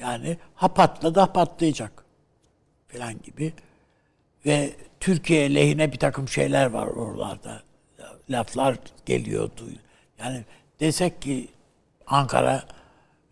[0.00, 2.04] yani ha patladı ha patlayacak
[2.88, 3.52] falan gibi
[4.46, 4.70] ve
[5.00, 7.62] Türkiye lehine bir takım şeyler var oralarda.
[8.30, 9.62] Laflar geliyordu.
[10.18, 10.44] Yani
[10.80, 11.48] desek ki
[12.06, 12.62] Ankara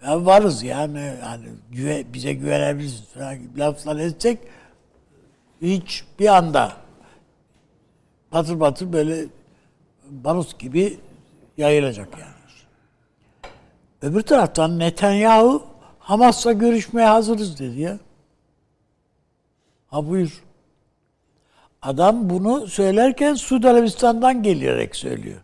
[0.05, 4.39] ya varız yani yani güve, bize güvenebilirsiniz falan gibi laflar etsek
[5.63, 6.73] hiç bir anda
[8.31, 9.27] patır patır böyle
[10.11, 10.99] barut gibi
[11.57, 12.37] yayılacak yani.
[14.03, 15.67] Öbür taraftan Netanyahu
[15.99, 17.99] Hamas'la görüşmeye hazırız dedi ya.
[19.89, 20.43] Ha buyur.
[21.83, 25.41] Adam bunu söylerken Suudi Arabistan'dan gelerek söylüyor.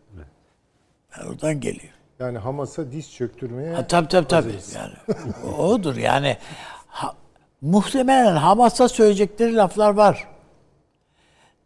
[1.17, 1.93] Yani oradan geliyor.
[2.19, 4.55] Yani Hamas'a diz çöktürmeye Ha, tabii tabii tabii.
[4.75, 4.95] Yani,
[5.59, 6.37] odur yani.
[6.87, 7.15] Ha,
[7.63, 10.29] muhtemelen Hamas'a söyleyecekleri laflar var.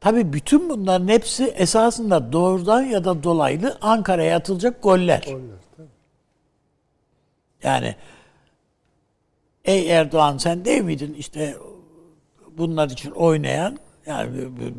[0.01, 5.23] Tabii bütün bunların hepsi esasında doğrudan ya da dolaylı Ankara'ya atılacak goller.
[5.27, 5.89] Goller, tabii.
[7.62, 7.97] Yani
[9.64, 11.56] ey Erdoğan sen değil miydin işte
[12.51, 14.31] bunlar için oynayan yani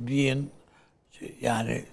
[0.07, 0.44] bir
[1.41, 1.85] yani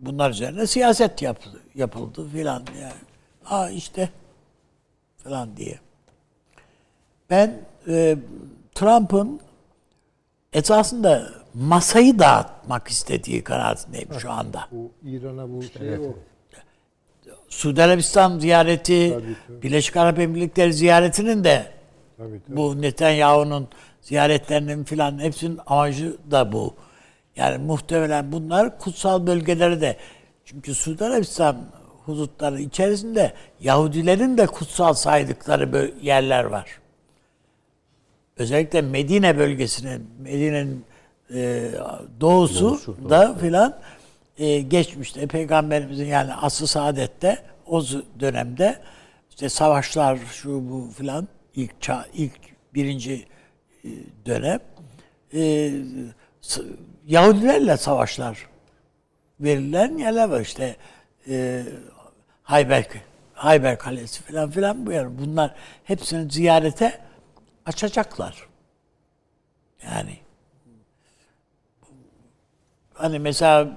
[0.00, 2.92] bunlar üzerine siyaset yapıldı, yapıldı filan yani.
[3.42, 4.10] Ha işte
[5.16, 5.78] falan diye.
[7.30, 8.16] Ben e,
[8.74, 9.40] Trump'ın
[10.52, 14.68] esasında masayı dağıtmak istediği kanaatindeyim şu anda.
[14.72, 16.14] Bu İran'a bu şey o.
[17.48, 19.18] Suudi Arabistan ziyareti,
[19.48, 19.62] Tabii.
[19.62, 21.66] Birleşik Arap Emirlikleri ziyaretinin de
[22.16, 22.56] Tabii, tabii.
[22.56, 23.68] bu Netanyahu'nun
[24.02, 26.74] ziyaretlerinin filan hepsinin amacı da bu.
[27.36, 29.96] Yani muhtemelen bunlar kutsal bölgeleri de
[30.44, 31.56] çünkü Suudi Arabistan
[32.04, 36.80] hudutları içerisinde Yahudilerin de kutsal saydıkları yerler var.
[38.38, 40.84] Özellikle Medine bölgesinin, Medine'nin
[41.34, 41.70] e,
[42.20, 43.78] doğusu, da filan
[44.38, 47.82] e, geçmişte Peygamberimizin yani asr-ı saadette o
[48.20, 48.78] dönemde
[49.30, 52.38] işte savaşlar şu bu filan ilk çağ, ilk
[52.74, 53.26] birinci
[53.84, 53.88] e,
[54.26, 54.60] dönem
[55.34, 55.72] e,
[57.06, 58.46] Yahudilerle savaşlar
[59.40, 60.76] verilen yerler var işte
[61.28, 61.62] e,
[62.42, 62.86] Hayber
[63.34, 65.18] Hayber Kalesi filan filan bu yer.
[65.18, 65.54] Bunlar
[65.84, 67.07] hepsini ziyarete
[67.68, 68.48] açacaklar.
[69.82, 70.18] Yani
[72.94, 73.76] hani mesela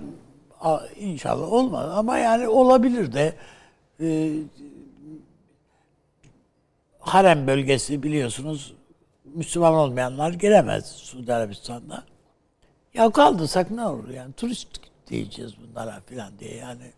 [0.95, 3.35] inşallah olmaz ama yani olabilir de
[3.99, 4.34] e,
[6.99, 8.73] harem bölgesi biliyorsunuz
[9.26, 12.03] Müslüman olmayanlar giremez Suudi Arabistan'da.
[12.93, 14.68] Ya kaldırsak ne olur yani turist
[15.07, 16.91] diyeceğiz bunlara filan diye yani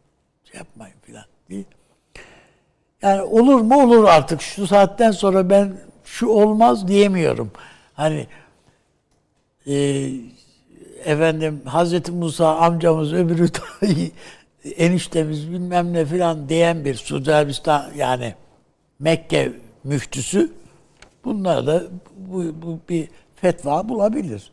[0.44, 1.65] şey yapmayın filan diye.
[3.02, 7.52] Yani olur mu olur artık şu saatten sonra ben şu olmaz diyemiyorum.
[7.94, 8.28] Hani
[9.68, 10.10] e,
[11.06, 14.12] efendim Hazreti Musa amcamız öbürü dahi
[14.78, 18.36] eniştemiz bilmem ne filan diyen bir Suudi Arabistan yani
[19.00, 19.54] Mekke
[19.84, 20.52] müftüsü
[21.26, 21.84] bunlar da
[22.18, 24.52] bu, bu bir fetva bulabilir.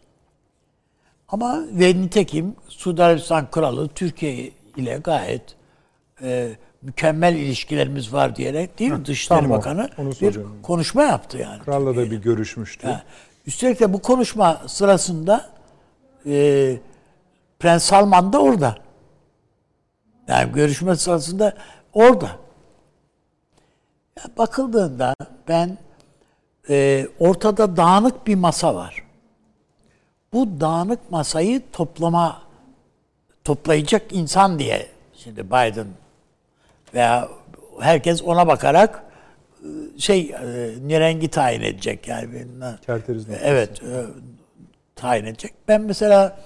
[1.28, 5.42] Ama ve nitekim Suudi Arabistan Kralı Türkiye ile gayet
[6.22, 6.50] e,
[6.82, 9.54] mükemmel ilişkilerimiz var diyerek değil mi Dışişleri tam o.
[9.54, 11.62] Bakanı Onu bir konuşma yaptı yani.
[11.62, 12.86] Kralla da bir görüşmüştü.
[12.86, 13.02] Ha.
[13.46, 15.50] Üstelik de bu konuşma sırasında
[16.26, 16.76] e,
[17.58, 18.76] Prens Salman da orada.
[20.28, 21.54] Yani görüşme sırasında
[21.92, 22.30] orada.
[24.18, 25.14] Ya bakıldığında
[25.48, 25.78] ben
[26.68, 29.04] e, ortada dağınık bir masa var.
[30.32, 32.42] Bu dağınık masayı toplama
[33.44, 35.86] toplayacak insan diye şimdi Biden
[36.94, 37.28] veya
[37.80, 39.04] herkes ona bakarak
[39.62, 42.44] e, şey e, nirengi tayin edecek yani.
[42.86, 43.46] Kerteriz noktası.
[43.46, 44.04] Evet, e,
[44.96, 45.52] tayin edecek.
[45.68, 46.38] Ben mesela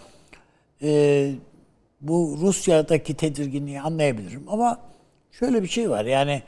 [0.82, 1.30] e,
[2.00, 4.78] bu Rusya'daki tedirginliği anlayabilirim ama
[5.32, 6.42] şöyle bir şey var yani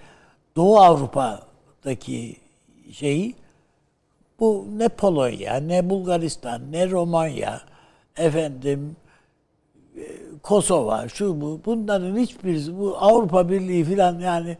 [0.57, 2.37] Doğu Avrupa'daki
[2.93, 3.35] şeyi
[4.41, 7.61] bu ne Polonya, ne Bulgaristan, ne Romanya,
[8.17, 9.06] efendim e,
[10.43, 14.59] Kosova, şu bu bunların hiçbirisi bu Avrupa Birliği filan yani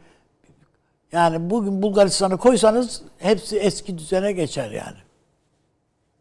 [1.13, 4.97] yani bugün Bulgaristan'ı koysanız hepsi eski düzene geçer yani.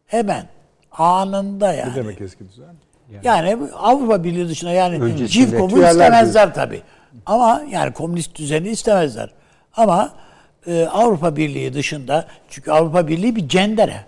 [0.06, 0.48] Hemen
[0.92, 1.90] anında yani.
[1.90, 2.74] Ne demek eski düzen?
[3.22, 6.82] Yani bu Avrupa Birliği dışında yani Civkov'u istemezler tabii.
[7.26, 9.30] Ama yani komünist düzeni istemezler.
[9.76, 10.12] Ama
[10.66, 14.04] e, Avrupa Birliği dışında çünkü Avrupa Birliği bir cendere.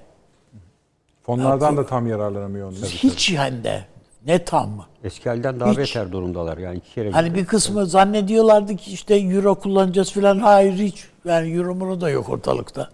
[1.22, 2.88] Fonlardan da tam yararlanamıyor onlar.
[2.88, 3.84] Hiç hem de
[4.28, 4.86] ne tam mı?
[5.04, 5.78] Eski halden daha Hiç.
[5.78, 6.58] beter durumdalar.
[6.58, 10.38] Yani iki kere Hani bir kısmı zannediyorlardı ki işte euro kullanacağız falan.
[10.38, 11.08] Hayır hiç.
[11.24, 12.90] Yani euro da yok ortalıkta.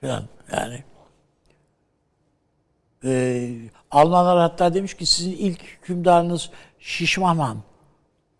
[0.00, 0.84] Falan yani.
[3.04, 3.54] Ee,
[3.90, 7.58] Almanlar hatta demiş ki sizin ilk hükümdarınız Şişmanhan.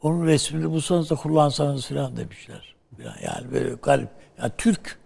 [0.02, 2.74] Onun resmini bulsanız da kullansanız falan demişler.
[2.98, 4.08] Yani böyle garip.
[4.38, 4.98] Yani Türk.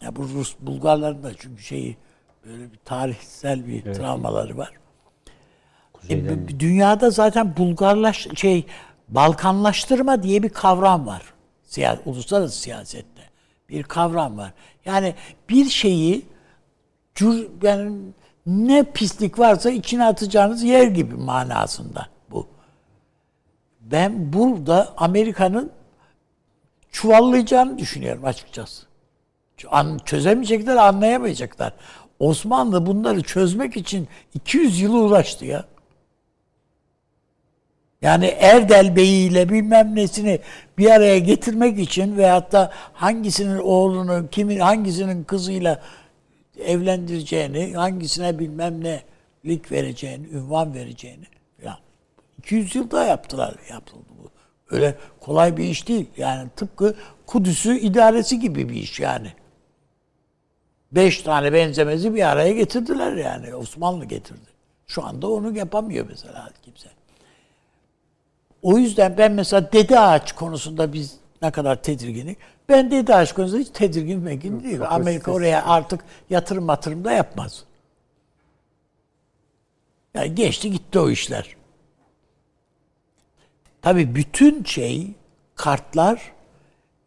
[0.00, 1.96] Ya bu Rus Bulgarların da çünkü şeyi
[2.46, 4.81] böyle bir tarihsel bir travmaları var.
[6.10, 8.66] E, b- b- dünyada zaten Bulgarlaş şey
[9.08, 11.22] Balkanlaştırma diye bir kavram var.
[11.64, 13.22] Siya, uluslararası siyasette
[13.68, 14.52] bir kavram var.
[14.84, 15.14] Yani
[15.48, 16.26] bir şeyi
[17.14, 17.98] cür, yani
[18.46, 22.46] ne pislik varsa içine atacağınız yer gibi manasında bu.
[23.80, 25.70] Ben burada Amerika'nın
[26.92, 28.86] çuvallayacağını düşünüyorum açıkçası.
[29.70, 31.72] An- Çözemeyecekler, anlayamayacaklar.
[32.18, 35.64] Osmanlı bunları çözmek için 200 yıl uğraştı ya.
[38.02, 40.40] Yani Erdel Bey ile bilmem nesini
[40.78, 45.82] bir araya getirmek için veyahut da hangisinin oğlunu, kimin hangisinin kızıyla
[46.64, 49.02] evlendireceğini, hangisine bilmem ne
[49.46, 51.24] lik vereceğini, ünvan vereceğini
[51.64, 51.78] ya
[52.38, 54.30] 200 yılda yaptılar, yapıldı bu.
[54.70, 56.06] Öyle kolay bir iş değil.
[56.16, 56.94] Yani tıpkı
[57.26, 59.32] Kudüs'ü idaresi gibi bir iş yani.
[60.92, 63.54] Beş tane benzemezi bir araya getirdiler yani.
[63.54, 64.52] Osmanlı getirdi.
[64.86, 66.88] Şu anda onu yapamıyor mesela kimse.
[68.62, 72.38] O yüzden ben mesela Dede Ağaç konusunda biz ne kadar tedirginik.
[72.68, 74.82] Ben Dede Ağaç konusunda hiç tedirgin mekin değilim.
[74.88, 77.64] Amerika oraya artık yatırım matırım da yapmaz.
[80.14, 81.56] Yani geçti gitti o işler.
[83.82, 85.10] Tabii bütün şey
[85.54, 86.32] kartlar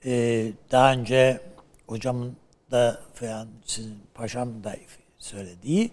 [0.06, 1.41] e, daha önce
[1.88, 2.36] hocamın
[2.72, 4.76] da falan sizin paşam da
[5.18, 5.91] söylediği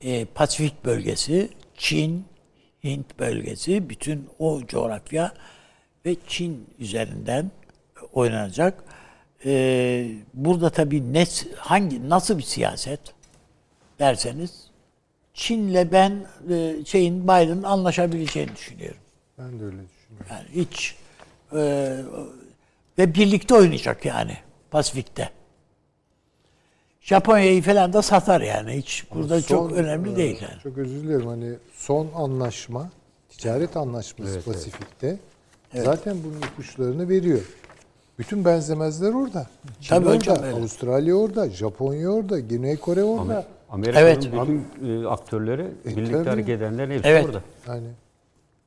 [0.00, 2.24] e, Pasifik bölgesi, Çin,
[2.84, 5.32] Hint bölgesi, bütün o coğrafya
[6.06, 7.50] ve Çin üzerinden
[8.12, 8.84] oynanacak.
[9.44, 11.24] E, burada tabii ne,
[11.56, 13.00] hangi nasıl bir siyaset
[13.98, 14.68] derseniz
[15.34, 19.00] Çin'le ben e, şeyin Biden'ın anlaşabileceğini düşünüyorum.
[19.38, 20.26] Ben de öyle düşünüyorum.
[20.30, 20.96] Yani hiç
[21.52, 21.58] e,
[22.98, 24.36] ve birlikte oynayacak yani
[24.70, 25.30] Pasifik'te.
[27.00, 28.72] Japonya'yı falan da satar yani.
[28.72, 30.62] Hiç burada çok Son, önemli e, değil yani.
[30.62, 32.90] Çok özür dilerim hani son anlaşma,
[33.28, 35.18] ticaret anlaşması Pasifik'te
[35.74, 37.40] zaten bunun ipuçlarını veriyor.
[38.18, 39.46] Bütün benzemezler orada.
[39.80, 40.56] Çin Tabii orada, hocam, öyle.
[40.56, 43.46] Avustralya orada, Japonya orada, Güney Kore orada.
[43.70, 44.32] Amerika'nın Evet.
[44.32, 46.28] bütün e, aktörleri, birlikte tabii.
[46.28, 47.24] hareket edenlerin hepsi Evet.
[47.26, 47.42] orada.
[47.66, 47.88] Yani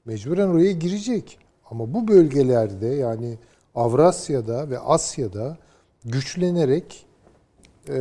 [0.06, 1.38] mecburen oraya girecek.
[1.72, 3.38] Ama bu bölgelerde yani
[3.76, 5.58] Avrasya'da ve Asya'da
[6.06, 7.06] güçlenerek
[7.90, 8.00] e,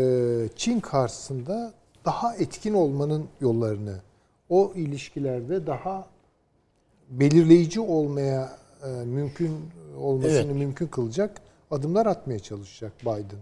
[0.56, 1.72] Çin karşısında
[2.04, 3.96] daha etkin olmanın yollarını,
[4.50, 6.06] o ilişkilerde daha
[7.10, 8.52] belirleyici olmaya
[8.84, 9.50] e, mümkün
[10.00, 10.56] olmasını Evet.
[10.56, 11.40] mümkün kılacak
[11.70, 13.40] adımlar atmaya çalışacak Biden.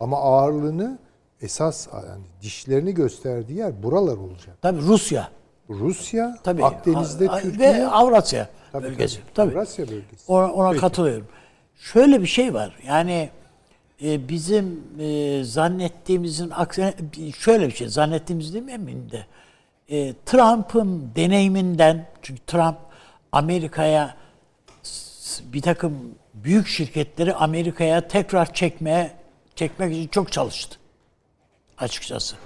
[0.00, 0.98] Ama ağırlığını
[1.42, 4.56] esas yani dişlerini gösterdiği yer buralar olacak.
[4.62, 5.28] Tabii Rusya.
[5.70, 6.64] Rusya, Tabii.
[6.64, 9.18] Akdeniz'de A- Türkiye ve Avrasya Tabii, bölgesi.
[9.34, 9.52] tabii.
[9.52, 10.32] Avrasya bölgesi.
[10.32, 11.26] Ona, ona katılıyorum.
[11.76, 12.76] Şöyle bir şey var.
[12.86, 13.30] Yani
[14.02, 16.94] e, bizim e, zannettiğimizin aksine
[17.38, 19.26] şöyle bir şey zannettiğimiz değil mi eminim de.
[19.90, 22.76] E, Trump'ın deneyiminden çünkü Trump
[23.32, 24.16] Amerika'ya
[25.40, 29.10] bir takım büyük şirketleri Amerika'ya tekrar çekmeye
[29.54, 30.78] çekmek için çok çalıştı.
[31.78, 32.36] Açıkçası.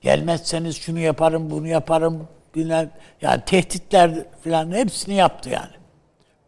[0.00, 2.28] Gelmezseniz şunu yaparım, bunu yaparım.
[2.54, 2.90] Bilmem,
[3.22, 5.72] yani tehditler falan hepsini yaptı yani.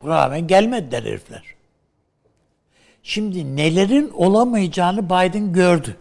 [0.03, 1.43] Buna rağmen gelmediler herifler.
[3.03, 5.97] Şimdi nelerin olamayacağını Biden gördü.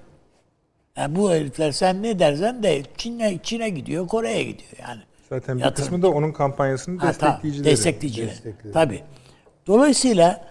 [1.01, 5.01] Yani bu herifler sen ne dersen de Çin'e Çin'e gidiyor, Kore'ye gidiyor yani.
[5.29, 5.85] Zaten bir Yatırım.
[5.85, 7.71] kısmı da onun kampanyasının Ha, tamam, destekleyicileri.
[7.71, 8.29] Destekleyiciler.
[8.29, 8.73] Destekleri.
[8.73, 9.03] Tabii.
[9.67, 10.45] Dolayısıyla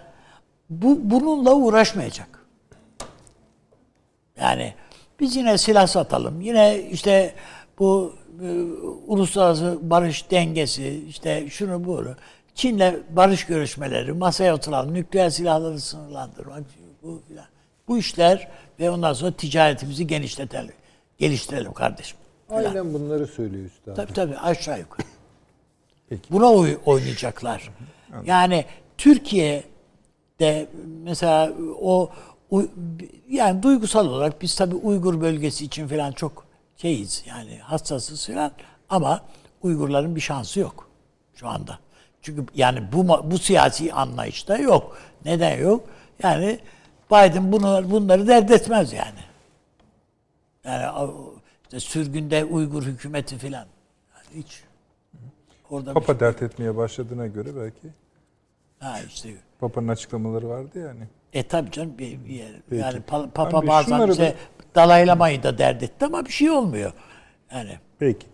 [0.69, 2.45] bu bununla uğraşmayacak.
[4.39, 4.73] Yani
[5.19, 6.41] biz yine silah satalım.
[6.41, 7.33] Yine işte
[7.79, 8.13] bu
[8.43, 8.47] e,
[9.07, 12.15] uluslararası barış dengesi, işte şunu bunu.
[12.55, 16.63] Çin'le barış görüşmeleri, masaya oturalım, nükleer silahları sınırlandırmak,
[17.03, 17.45] bu filan.
[17.87, 18.47] Bu işler
[18.81, 20.73] ve ondan sonra ticaretimizi genişletelim.
[21.17, 22.17] Geliştirelim kardeşim.
[22.47, 22.63] filan.
[22.65, 23.95] Aynen bunları söylüyor üstad.
[23.95, 25.07] Tabii tabii aşağı yukarı.
[26.09, 26.21] Peki.
[26.31, 27.69] Buna oy- oynayacaklar.
[28.25, 28.65] Yani
[28.97, 29.63] Türkiye
[30.39, 30.67] de
[31.03, 31.51] mesela
[31.81, 32.09] o
[33.29, 36.45] yani duygusal olarak biz tabii Uygur bölgesi için falan çok
[36.77, 38.51] şeyiz yani hassasız falan
[38.89, 39.21] ama
[39.63, 40.87] Uygurların bir şansı yok
[41.35, 41.79] şu anda.
[42.21, 44.97] Çünkü yani bu bu siyasi anlayışta yok.
[45.25, 45.87] Neden yok?
[46.23, 46.59] Yani
[47.11, 49.19] Biden bunu bunları dert etmez yani.
[50.63, 51.11] Yani
[51.63, 53.53] işte sürgünde Uygur hükümeti falan.
[53.53, 54.63] Yani hiç
[55.69, 57.87] orada Papa dert etmeye başladığına göre belki.
[58.79, 59.29] Ha işte.
[59.59, 61.07] Papa'nın açıklamaları vardı yani.
[61.33, 62.51] E tabii canım bir, bir yer.
[62.69, 62.81] Peki.
[62.81, 64.35] Yani pa- Papa bir bazen bize
[64.75, 66.91] dalaylamayı da dert etti ama bir şey olmuyor.
[67.51, 68.27] Yani Peki.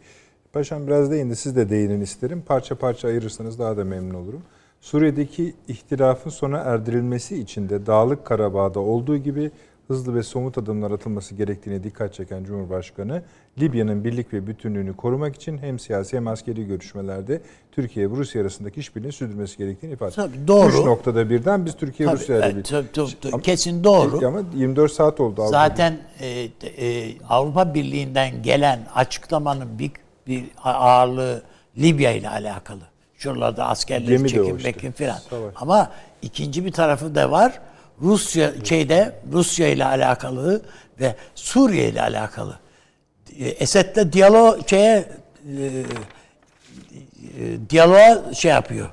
[0.53, 1.35] Paşam biraz değindi.
[1.35, 2.43] Siz de değinin isterim.
[2.47, 4.43] Parça parça ayırırsanız daha da memnun olurum.
[4.81, 9.51] Suriye'deki ihtilafın sona erdirilmesi için de Dağlık Karabağ'da olduğu gibi
[9.87, 13.23] hızlı ve somut adımlar atılması gerektiğine dikkat çeken Cumhurbaşkanı,
[13.59, 17.41] Libya'nın birlik ve bütünlüğünü korumak için hem siyasi hem askeri görüşmelerde
[17.71, 20.15] Türkiye ve Rusya arasındaki işbirliğini sürdürmesi gerektiğini ifade etti.
[20.15, 20.67] Tabii, doğru.
[20.67, 23.41] Üç noktada birden biz Türkiye tabii, Rusya ile bir...
[23.41, 24.27] kesin doğru.
[24.27, 25.41] Ama 24 saat oldu.
[25.41, 29.91] Avrupa Zaten e, e, Avrupa Birliği'nden gelen açıklamanın bir,
[30.27, 31.41] bir ağırlığı
[31.77, 32.81] Libya ile alakalı.
[33.17, 34.69] Şuralarda askerleri Gemi çekin işte.
[34.69, 35.19] bekin filan.
[35.55, 35.91] Ama
[36.21, 37.59] ikinci bir tarafı da var.
[38.01, 40.61] Rusya şeyde Rusya ile alakalı
[40.99, 42.59] ve Suriye ile alakalı.
[43.39, 45.65] E, Esed'le diyalog şeye e,
[47.39, 48.89] e, diyaloğa şey yapıyor.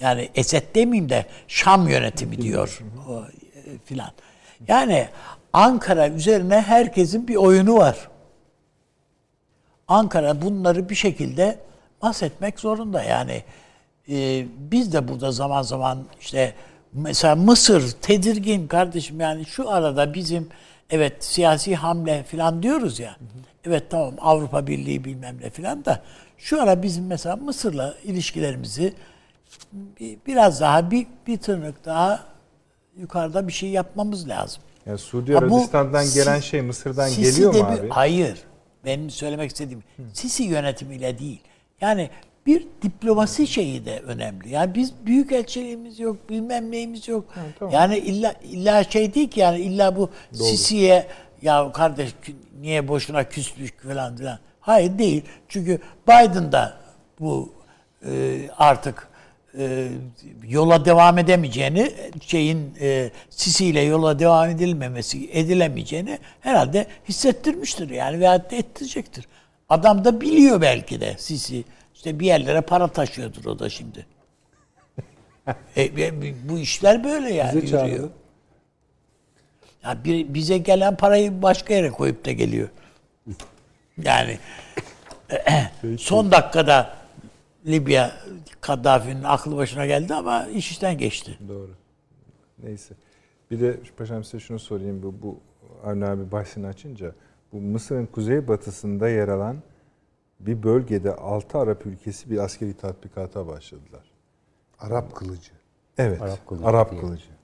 [0.00, 4.10] Yani Esed demeyeyim de Şam yönetimi diyor o, e, filan.
[4.68, 5.08] Yani
[5.52, 8.08] Ankara üzerine herkesin bir oyunu var.
[9.88, 11.58] Ankara bunları bir şekilde
[12.02, 13.02] bahsetmek zorunda.
[13.02, 13.42] Yani
[14.10, 16.54] e, biz de burada zaman zaman işte
[16.92, 20.48] mesela Mısır tedirgin kardeşim yani şu arada bizim
[20.90, 23.16] evet siyasi hamle falan diyoruz ya.
[23.64, 26.02] Evet tamam Avrupa Birliği bilmem ne falan da
[26.38, 28.94] şu ara bizim mesela Mısır'la ilişkilerimizi
[29.72, 32.20] bir- biraz daha bir, bir tırnak daha
[32.96, 34.62] yukarıda bir şey yapmamız lazım.
[34.86, 37.88] Yani Suudi Ha, bu Arabistan'dan gelen şey Mısır'dan Sisi geliyor mu bir- abi?
[37.88, 38.38] Hayır.
[38.84, 39.82] Benim söylemek istediğim
[40.12, 41.40] Sisi yönetimiyle değil.
[41.80, 42.10] Yani
[42.46, 44.48] bir diplomasi şeyi de önemli.
[44.50, 47.24] Yani biz büyük elçiliğimiz yok, bilmem neyimiz yok.
[47.70, 51.06] Yani illa illa şey değil ki yani illa bu Sisi'ye
[51.42, 52.10] ya kardeş
[52.60, 54.38] niye boşuna küsmüş falan filan.
[54.60, 55.22] Hayır değil.
[55.48, 56.76] Çünkü Biden da
[57.20, 57.52] bu
[58.06, 59.08] e, artık
[59.58, 59.88] e,
[60.48, 68.50] yola devam edemeyeceğini, şeyin e, Sisi ile yola devam edilmemesi, edilemeyeceğini herhalde hissettirmiştir yani veyahut
[68.50, 69.28] da ettirecektir.
[69.68, 71.64] Adam da biliyor belki de Sisi.
[71.94, 74.06] İşte bir yerlere para taşıyordur o da şimdi.
[75.76, 77.88] e, e, bu işler böyle yani çağırdı.
[77.88, 78.10] yürüyor.
[79.84, 82.68] Ya bir, bize gelen parayı başka yere koyup da geliyor.
[84.02, 84.38] Yani
[85.98, 86.96] son dakikada
[87.66, 88.12] Libya
[88.60, 91.38] Kaddafi'nin aklı başına geldi ama iş işten geçti.
[91.48, 91.70] Doğru.
[92.62, 92.94] Neyse.
[93.50, 95.02] Bir de paşam size şunu sorayım.
[95.02, 95.40] Bu, bu
[95.84, 97.12] Avni abi bahsini açınca
[97.52, 99.56] bu Mısır'ın kuzeybatısında yer alan
[100.40, 104.10] bir bölgede 6 Arap ülkesi bir askeri tatbikata başladılar.
[104.78, 105.52] Arap kılıcı.
[105.98, 106.22] Evet.
[106.22, 107.24] Arap Arap kılıcı kılıcı.
[107.24, 107.36] diye.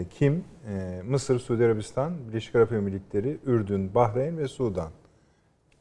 [0.00, 0.44] Ee, kim?
[0.68, 4.90] Ee, Mısır, Suudi Arabistan, Birleşik Arap Emirlikleri, Ürdün, Bahreyn ve Sudan.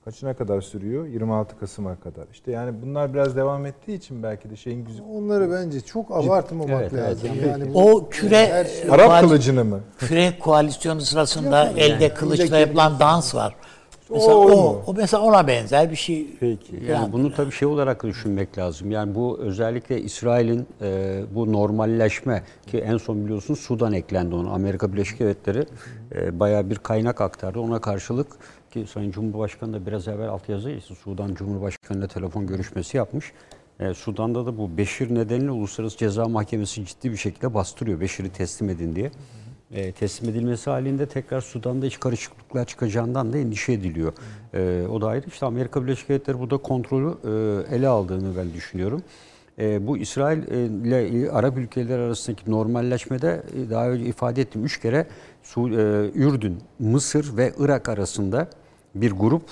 [0.05, 1.05] Kaçına kadar sürüyor?
[1.07, 2.25] 26 Kasım'a kadar.
[2.31, 5.05] İşte yani bunlar biraz devam ettiği için belki de şeyin güzel...
[5.15, 7.03] Onları bence çok abartmamak Evet, evet.
[7.03, 7.29] lazım.
[7.33, 7.47] Peki.
[7.47, 9.79] Yani bu- O küre her şey- Arap kılıcını mı?
[9.97, 13.55] küre koalisyonu sırasında Yok, elde yani kılıçla yapılan dans var.
[14.09, 16.27] Mesela O o, o, mesela ona benzer bir şey.
[16.39, 16.75] Peki.
[16.75, 18.91] Yani Yani bunu tabii şey olarak düşünmek lazım.
[18.91, 24.49] Yani bu özellikle İsrail'in e, bu normalleşme ki en son biliyorsunuz Sudan eklendi ona.
[24.49, 25.65] Amerika Birleşik Devletleri
[26.15, 27.59] e, bayağı bir kaynak aktardı.
[27.59, 28.27] Ona karşılık
[28.75, 33.31] ki Sayın Cumhurbaşkanı da biraz evvel altyazı işte Sudan Cumhurbaşkanı'yla telefon görüşmesi yapmış.
[33.79, 38.69] E, Sudan'da da bu Beşir nedeniyle Uluslararası Ceza Mahkemesi ciddi bir şekilde bastırıyor Beşir'i teslim
[38.69, 39.11] edin diye.
[39.71, 44.13] E, teslim edilmesi halinde tekrar Sudan'da iç karışıklıklar çıkacağından da endişe ediliyor.
[44.53, 45.27] E, o da ayrı.
[45.27, 49.03] İşte Amerika Birleşik Devletleri burada kontrolü e, ele aldığını ben düşünüyorum.
[49.59, 54.65] E, bu İsrail e, ile Arap ülkeleri arasındaki normalleşmede e, daha önce ifade ettim.
[54.65, 55.07] Üç kere
[55.43, 58.47] Su, e, Ürdün, Mısır ve Irak arasında
[58.95, 59.43] bir grup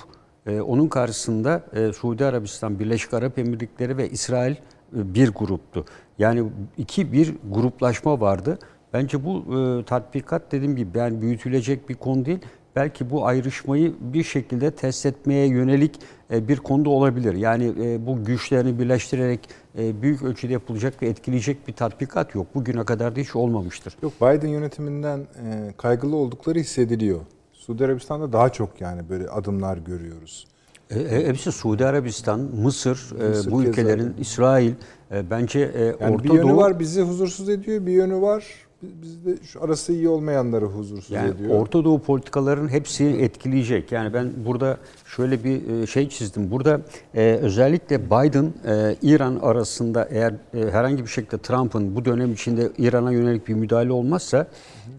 [0.46, 4.56] e, onun karşısında e, Suudi Arabistan, Birleşik Arap Emirlikleri ve İsrail e,
[4.92, 5.84] bir gruptu.
[6.18, 6.44] Yani
[6.78, 8.58] iki bir gruplaşma vardı.
[8.92, 12.38] Bence bu e, tatbikat dediğim gibi yani büyütülecek bir konu değil.
[12.76, 16.00] Belki bu ayrışmayı bir şekilde test etmeye yönelik
[16.30, 17.34] e, bir konuda olabilir.
[17.34, 19.40] Yani e, bu güçlerini birleştirerek
[19.78, 22.46] e, büyük ölçüde yapılacak ve etkileyecek bir tatbikat yok.
[22.54, 23.96] Bugüne kadar da hiç olmamıştır.
[24.02, 27.20] Yok Biden yönetiminden e, kaygılı oldukları hissediliyor.
[27.66, 30.46] Suudi Arabistan'da daha çok yani böyle adımlar görüyoruz.
[30.90, 34.20] E, e, hepsi Suudi Arabistan, Mısır, e, Mısır bu keza ülkelerin, öyle.
[34.20, 34.72] İsrail
[35.12, 38.44] e, bence e, Yani Orta bir yönü Doğu var bizi huzursuz ediyor, bir yönü var
[38.82, 41.60] bizde şu arası iyi olmayanları huzursuz Yani ediyor.
[41.60, 43.92] Orta Doğu politikaların hepsini etkileyecek.
[43.92, 44.76] Yani ben burada
[45.06, 46.50] şöyle bir e, şey çizdim.
[46.50, 46.80] Burada
[47.14, 52.70] e, özellikle Biden e, İran arasında eğer e, herhangi bir şekilde Trump'ın bu dönem içinde
[52.78, 54.46] İran'a yönelik bir müdahale olmazsa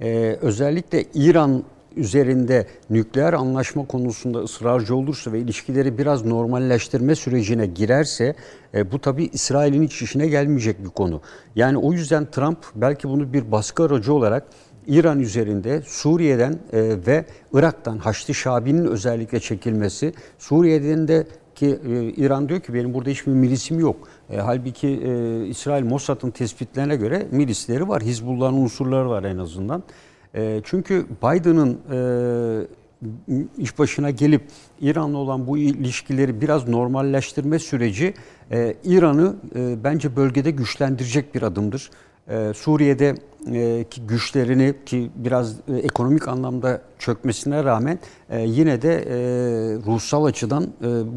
[0.01, 1.63] e, özellikle İran
[1.95, 8.35] üzerinde nükleer anlaşma konusunda ısrarcı olursa ve ilişkileri biraz normalleştirme sürecine girerse
[8.73, 11.21] e, bu tabii İsrail'in hiç işine gelmeyecek bir konu.
[11.55, 14.43] Yani o yüzden Trump belki bunu bir baskı aracı olarak
[14.87, 22.49] İran üzerinde Suriye'den e, ve Irak'tan Haçlı Şabi'nin özellikle çekilmesi, Suriye'den de ki e, İran
[22.49, 24.07] diyor ki benim burada hiçbir milisim yok.
[24.29, 29.83] E, halbuki e, İsrail Mossad'ın tespitlerine göre milisleri var, Hizbullah'ın unsurları var en azından.
[30.35, 32.01] E, çünkü Biden'ın e,
[33.57, 34.41] iş başına gelip
[34.81, 38.13] İran'la olan bu ilişkileri biraz normalleştirme süreci
[38.51, 41.91] e, İran'ı e, bence bölgede güçlendirecek bir adımdır.
[42.55, 43.15] Suriye'de
[43.89, 47.99] ki güçlerini ki biraz ekonomik anlamda çökmesine rağmen
[48.45, 49.05] yine de
[49.85, 50.67] ruhsal açıdan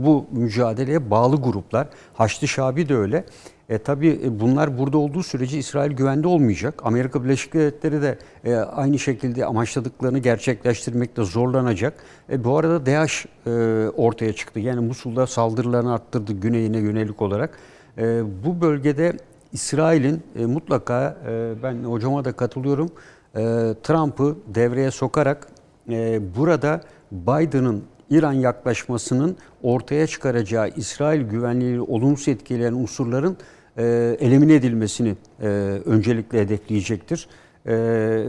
[0.04, 1.88] bu mücadeleye bağlı gruplar.
[2.14, 3.24] Haçlı Şabi de öyle.
[3.68, 6.80] E, tabii e, bunlar burada olduğu sürece İsrail güvende olmayacak.
[6.84, 11.94] Amerika Birleşik Devletleri de e, aynı şekilde amaçladıklarını gerçekleştirmekte zorlanacak.
[12.30, 13.50] E, bu arada DAEŞ e,
[13.96, 14.60] ortaya çıktı.
[14.60, 17.58] Yani Musul'da saldırılarını arttırdı güneyine yönelik olarak.
[17.98, 19.12] E, bu bölgede
[19.52, 22.90] İsrail'in e, mutlaka e, ben hocama da katılıyorum.
[23.36, 23.40] E,
[23.82, 25.48] Trump'ı devreye sokarak
[25.90, 26.80] e, burada
[27.12, 33.36] Biden'ın İran yaklaşmasının ortaya çıkaracağı İsrail güvenliğini olumsuz etkileyen unsurların
[33.78, 35.46] e, elimine edilmesini e,
[35.84, 37.28] öncelikle hedefleyecektir.
[37.66, 37.74] E,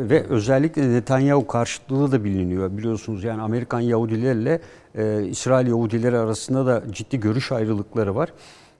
[0.10, 2.78] ve özellikle Netanyahu karşıtlığı da biliniyor.
[2.78, 4.60] Biliyorsunuz yani Amerikan Yahudilerle
[4.96, 8.34] e, İsrail Yahudileri arasında da ciddi görüş ayrılıkları var.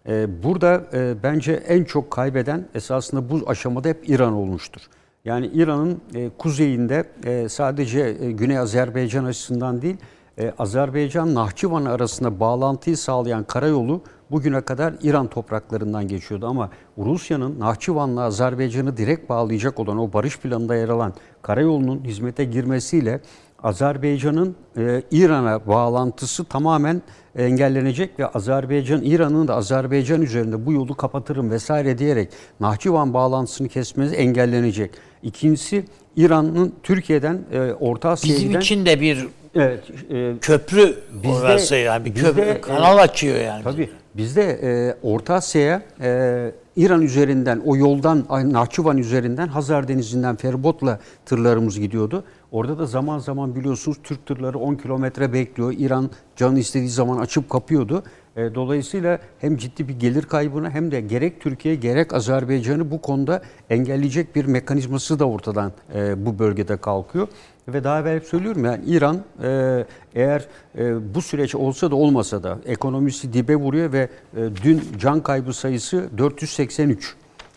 [0.08, 4.82] E, burada e, bence en çok kaybeden esasında bu aşamada hep İran olmuştur.
[5.26, 9.98] Yani İran'ın e, kuzeyinde e, sadece e, Güney Azerbaycan açısından değil,
[10.40, 14.02] e, Azerbaycan Nahçıvan arasında bağlantıyı sağlayan karayolu
[14.32, 20.76] bugüne kadar İran topraklarından geçiyordu ama Rusya'nın Nahçıvan'la Azerbaycan'ı direkt bağlayacak olan o barış planında
[20.76, 23.22] yer alan karayolunun hizmete girmesiyle
[23.64, 27.02] Azerbaycan'ın e, İran'a bağlantısı tamamen
[27.36, 32.30] engellenecek ve Azerbaycan, İran'ın da Azerbaycan üzerinde bu yolu kapatırım vesaire diyerek
[32.60, 34.92] Nahçıvan bağlantısını kesmesi engellenecek.
[35.24, 35.86] İkincisi
[36.16, 38.44] İran'ın Türkiye'den, e, Orta Asya'dan...
[38.44, 43.02] Bizim için de bir Evet, e, köprü Bizde- orası yani bir köprü bizde, kanal e,
[43.02, 43.64] açıyor yani.
[43.64, 43.90] Tabii.
[44.18, 51.80] Bizde e, Orta Asya'ya e, İran üzerinden, o yoldan Nahçıvan üzerinden Hazar Denizi'nden feribotla tırlarımız
[51.80, 52.24] gidiyordu.
[52.52, 55.74] Orada da zaman zaman biliyorsunuz Türk tırları 10 kilometre bekliyor.
[55.78, 58.04] İran canı istediği zaman açıp kapıyordu.
[58.36, 63.42] E, dolayısıyla hem ciddi bir gelir kaybını hem de gerek Türkiye gerek Azerbaycan'ı bu konuda
[63.70, 67.28] engelleyecek bir mekanizması da ortadan e, bu bölgede kalkıyor.
[67.74, 69.86] Ve daha evvel hep söylüyorum yani İran e,
[70.16, 70.46] eğer
[70.78, 75.54] e, bu süreç olsa da olmasa da ekonomisi dibe vuruyor ve e, dün can kaybı
[75.54, 77.16] sayısı 483.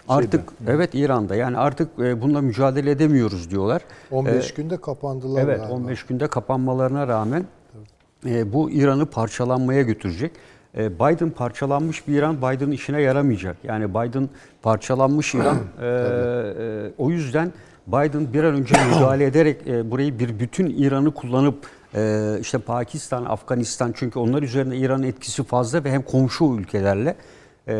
[0.08, 3.82] Artık evet İran'da yani artık e, bununla mücadele edemiyoruz diyorlar.
[4.10, 5.74] 15 günde kapandılar Evet galiba.
[5.74, 7.44] 15 günde kapanmalarına rağmen
[8.26, 10.32] e, bu İran'ı parçalanmaya götürecek.
[10.76, 13.56] E, Biden parçalanmış bir İran Biden'ın işine yaramayacak.
[13.64, 14.28] Yani Biden
[14.62, 15.58] parçalanmış İran.
[15.82, 17.52] e, e, o yüzden
[17.86, 23.24] Biden bir an önce müdahale ederek e, burayı bir bütün İran'ı kullanıp e, işte Pakistan,
[23.24, 27.16] Afganistan çünkü onlar üzerinde İran'ın etkisi fazla ve hem komşu ülkelerle
[27.68, 27.74] e,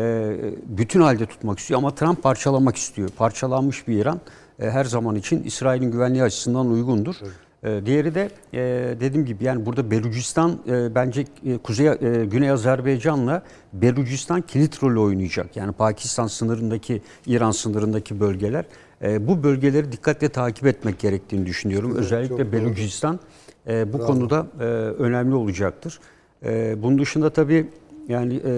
[0.65, 3.09] bütün halde tutmak istiyor ama Trump parçalamak istiyor.
[3.09, 4.21] Parçalanmış bir İran
[4.59, 7.15] e, her zaman için İsrail'in güvenliği açısından uygundur.
[7.63, 8.59] E, diğeri de e,
[8.99, 13.43] dediğim gibi yani burada Belucistan e, bence e, Kuzey e, Güney Azerbaycan'la
[13.73, 15.55] Belucistan kilit rol oynayacak.
[15.55, 18.65] Yani Pakistan sınırındaki İran sınırındaki bölgeler.
[19.03, 21.89] E, bu bölgeleri dikkatle takip etmek gerektiğini düşünüyorum.
[21.89, 22.51] çok Özellikle.
[22.51, 23.19] Belucistan
[23.67, 24.63] e, bu konuda e,
[25.03, 25.99] önemli olacaktır.
[26.45, 27.69] E, bunun dışında tabii
[28.07, 28.51] yani e,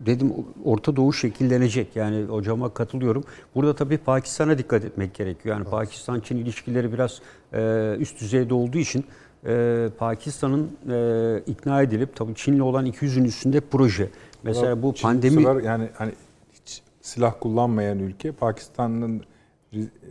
[0.00, 0.32] dedim
[0.64, 1.96] Orta Doğu şekillenecek.
[1.96, 3.24] Yani hocama katılıyorum.
[3.54, 5.56] Burada tabii Pakistan'a dikkat etmek gerekiyor.
[5.56, 7.20] Yani Pakistan-Çin ilişkileri biraz
[7.52, 9.04] e, üst düzeyde olduğu için
[9.46, 14.10] e, Pakistan'ın e, ikna edilip tabii Çin'le olan 200'ün üstünde proje.
[14.42, 16.12] Mesela bu Çin pandemi sefer yani hani
[16.52, 19.22] hiç silah kullanmayan ülke Pakistan'ın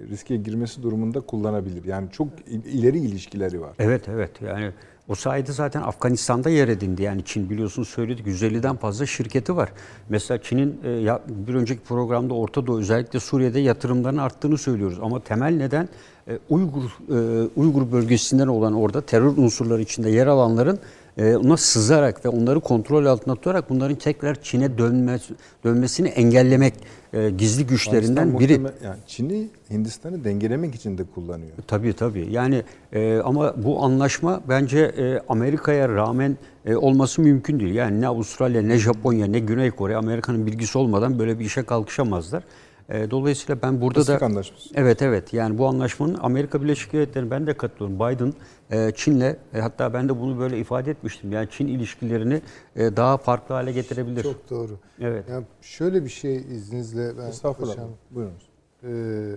[0.10, 1.84] riske girmesi durumunda kullanabilir.
[1.86, 3.72] Yani çok il- ileri ilişkileri var.
[3.80, 4.72] Evet evet yani
[5.10, 7.04] o sayede zaten Afganistan'da yer edindi.
[7.04, 9.70] Yani Çin biliyorsunuz söyledik 150'den fazla şirketi var.
[10.10, 15.00] Mesela Çin'in e, bir önceki programda Orta Doğu özellikle Suriye'de yatırımların arttığını söylüyoruz.
[15.02, 15.90] Ama temel neden
[16.28, 20.80] e, Uygur e, Uygur bölgesinden olan orada terör unsurları içinde yer alanların
[21.18, 25.34] e, ona sızarak ve onları kontrol altında tutarak bunların tekrar Çin'e dönmesi,
[25.64, 26.74] dönmesini engellemek
[27.14, 28.74] e, gizli güçlerinden Pakistan biri.
[28.86, 31.52] yani Çin'i Hindistan'ı dengelemek için de kullanıyor.
[31.68, 32.28] Tabii tabii.
[32.32, 32.64] Yani
[32.94, 37.76] e, ama bu anlaşma bence e, Amerika'ya rağmen e, olması mümkün değil.
[37.76, 42.44] Yani ne Avustralya, ne Japonya, ne Güney Kore Amerika'nın bilgisi olmadan böyle bir işe kalkışamazlar.
[42.90, 44.70] E, dolayısıyla ben burada Pasifik da Anlaşması.
[44.76, 45.34] Evet evet.
[45.34, 47.96] Yani bu anlaşmanın Amerika Birleşik Devletleri ben de katılıyorum.
[47.96, 48.34] Biden
[48.72, 51.32] e, Çin'le e, hatta ben de bunu böyle ifade etmiştim.
[51.32, 52.42] Yani Çin ilişkilerini
[52.76, 54.24] e, daha farklı hale getirebilir.
[54.24, 54.80] Çok doğru.
[55.02, 55.30] Evet.
[55.30, 57.76] Yani şöyle bir şey izninizle ben Estağfurullah.
[57.76, 58.50] paşam, Buyurunuz.
[58.84, 59.36] Ee,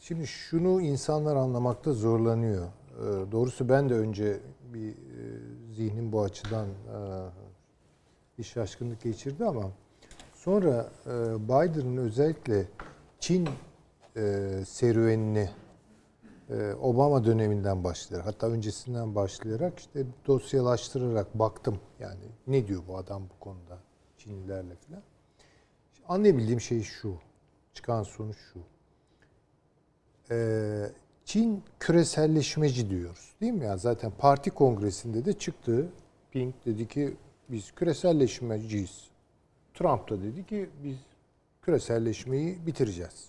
[0.00, 2.64] şimdi şunu insanlar anlamakta zorlanıyor.
[2.66, 4.40] Ee, doğrusu ben de önce
[4.74, 4.94] bir e,
[5.74, 6.72] zihnim bu açıdan e,
[8.38, 9.62] bir şaşkınlık geçirdi ama
[10.44, 11.10] sonra e,
[11.48, 12.66] Biden'ın özellikle
[13.20, 13.48] Çin
[14.16, 15.50] e, serüvenini
[16.50, 23.22] e, Obama döneminden başlayarak hatta öncesinden başlayarak işte dosyalaştırarak baktım yani ne diyor bu adam
[23.22, 23.78] bu konuda
[24.18, 25.02] Çinlilerle falan.
[26.08, 27.14] Anlayabildiğim şey şu.
[27.74, 28.60] Çıkan sonuç şu.
[31.24, 33.32] Çin küreselleşmeci diyoruz.
[33.40, 33.76] Değil mi ya?
[33.76, 35.88] Zaten parti kongresinde de çıktı.
[36.30, 37.16] Pink dedi ki
[37.48, 39.11] biz küreselleşmeciyiz.
[39.74, 40.96] Trump da dedi ki biz
[41.62, 43.28] Küreselleşmeyi bitireceğiz.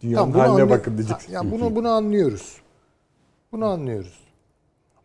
[0.00, 1.16] Dünyanın bunu haline bakın diyecek.
[1.16, 2.60] Ha, Ya bunu bunu anlıyoruz.
[3.52, 4.20] Bunu anlıyoruz.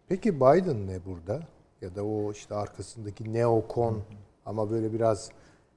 [0.07, 1.39] Peki Biden ne burada?
[1.81, 4.03] Ya da o işte arkasındaki neokon
[4.45, 5.29] ama böyle biraz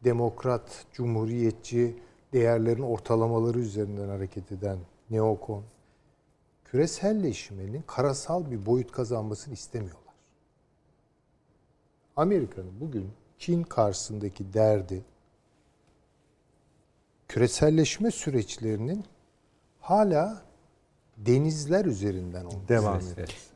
[0.04, 1.96] demokrat, cumhuriyetçi
[2.32, 4.78] değerlerin ortalamaları üzerinden hareket eden
[5.10, 5.62] neokon
[6.64, 10.14] küreselleşmenin karasal bir boyut kazanmasını istemiyorlar.
[12.16, 13.10] Amerika'nın bugün
[13.44, 15.04] Çin karşısındaki derdi
[17.28, 19.04] küreselleşme süreçlerinin
[19.80, 20.42] hala
[21.16, 22.68] denizler üzerinden olması.
[22.68, 23.00] Devam.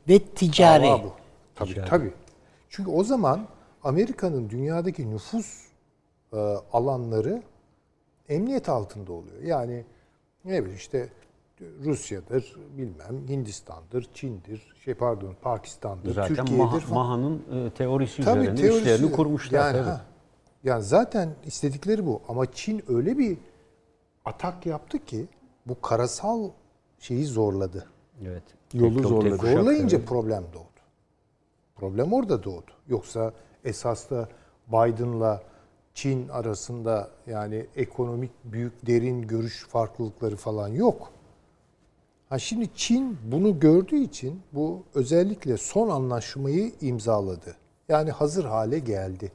[0.09, 0.83] Ve ticari.
[0.83, 1.13] Dava bu.
[1.55, 2.13] Tabii tabii.
[2.69, 3.47] Çünkü o zaman
[3.83, 5.65] Amerika'nın dünyadaki nüfus
[6.33, 6.37] e,
[6.73, 7.43] alanları
[8.29, 9.41] emniyet altında oluyor.
[9.43, 9.85] Yani
[10.45, 11.09] ne bileyim işte
[11.85, 17.05] Rusya'dır, bilmem Hindistan'dır, Çin'dir, şey pardon Pakistan'dır, Zaten Türkiye'dir Maha- falan.
[17.05, 19.59] Maha'nın e, teorisi Tabii, üzerine teorisi- işlerini kurmuşlar.
[19.59, 19.89] Yani, tabii.
[19.89, 20.01] ha.
[20.63, 22.21] yani zaten istedikleri bu.
[22.27, 23.37] Ama Çin öyle bir
[24.25, 25.27] atak yaptı ki
[25.65, 26.49] bu karasal
[26.99, 27.85] şeyi zorladı.
[28.25, 28.43] Evet.
[28.73, 29.29] Yolu Tek zorladı.
[29.29, 30.07] tek kuşak, Zorlayınca evet.
[30.07, 30.63] problem doğdu.
[31.75, 32.71] Problem orada doğdu.
[32.87, 33.33] Yoksa
[33.63, 34.29] esas da
[34.67, 35.43] Biden'la
[35.93, 41.11] Çin arasında yani ekonomik büyük derin görüş farklılıkları falan yok.
[42.29, 47.55] Ha şimdi Çin bunu gördüğü için bu özellikle son anlaşmayı imzaladı.
[47.89, 49.31] Yani hazır hale geldi.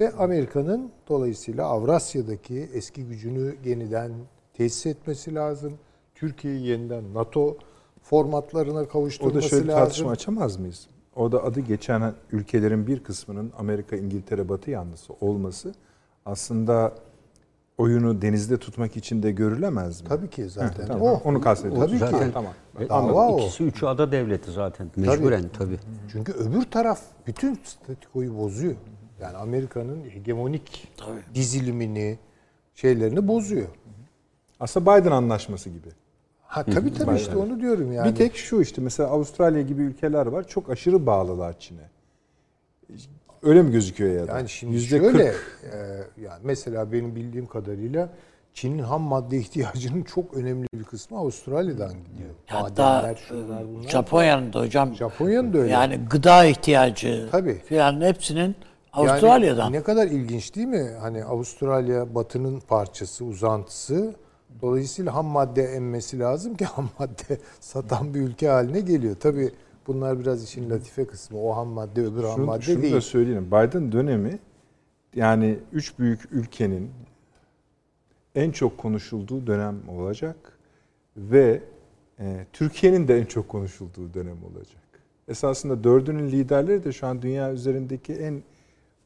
[0.00, 4.12] Ve Amerika'nın dolayısıyla Avrasya'daki eski gücünü yeniden
[4.54, 5.78] tesis etmesi lazım.
[6.14, 7.56] Türkiye'yi yeniden NATO
[8.02, 9.84] formatlarına kavuşturması şöyle bir lazım.
[9.84, 10.88] tartışma açamaz mıyız?
[11.16, 15.74] Orada adı geçen ülkelerin bir kısmının Amerika, İngiltere, Batı yanlısı olması
[16.26, 16.94] aslında
[17.80, 20.08] oyunu denizde tutmak için de görülemez mi?
[20.08, 20.86] Tabii ki zaten.
[20.86, 21.20] Tamam, o.
[21.24, 21.86] onu kastediyorum.
[21.86, 21.98] Tabii ki.
[21.98, 22.52] Zaten Tamam.
[22.80, 23.40] E, Dava o.
[23.40, 24.90] İkisi üçü ada devleti zaten.
[24.96, 25.78] Mecburen tabii.
[26.12, 28.74] Çünkü öbür taraf bütün statikoyu bozuyor.
[29.20, 30.88] Yani Amerika'nın hegemonik
[31.34, 32.18] dizilimini,
[32.74, 33.68] şeylerini bozuyor.
[34.60, 35.88] Aslında Biden anlaşması gibi.
[36.42, 38.10] Ha tabii tabii işte onu diyorum yani.
[38.10, 40.48] Bir tek şu işte mesela Avustralya gibi ülkeler var.
[40.48, 41.90] Çok aşırı bağlılar Çin'e.
[43.42, 44.38] Öyle mi gözüküyor ya da?
[44.38, 45.36] Yani şimdi Yüzde şöyle, kırk.
[45.72, 45.76] e,
[46.22, 48.08] yani mesela benim bildiğim kadarıyla
[48.54, 52.30] Çin'in ham madde ihtiyacının çok önemli bir kısmı Avustralya'dan gidiyor.
[52.46, 53.88] Hatta Madenler, şunlar, bunlar.
[53.88, 55.72] Japonya'nın da hocam Japonya'nın da öyle.
[55.72, 57.54] yani gıda ihtiyacı Tabii.
[57.64, 59.72] filan hepsinin Yani Avustralya'dan.
[59.72, 60.90] ne kadar ilginç değil mi?
[61.00, 64.14] Hani Avustralya batının parçası, uzantısı.
[64.62, 69.16] Dolayısıyla ham madde emmesi lazım ki ham madde satan bir ülke haline geliyor.
[69.20, 69.50] Tabii
[69.94, 71.42] bunlar biraz işin latife kısmı.
[71.42, 72.94] O ham madde öbür ham Şunu, madde şunu değil.
[72.94, 73.46] da söyleyelim.
[73.46, 74.38] Biden dönemi
[75.14, 76.90] yani üç büyük ülkenin
[78.34, 80.36] en çok konuşulduğu dönem olacak
[81.16, 81.60] ve
[82.20, 84.82] e, Türkiye'nin de en çok konuşulduğu dönem olacak.
[85.28, 88.42] Esasında dördünün liderleri de şu an dünya üzerindeki en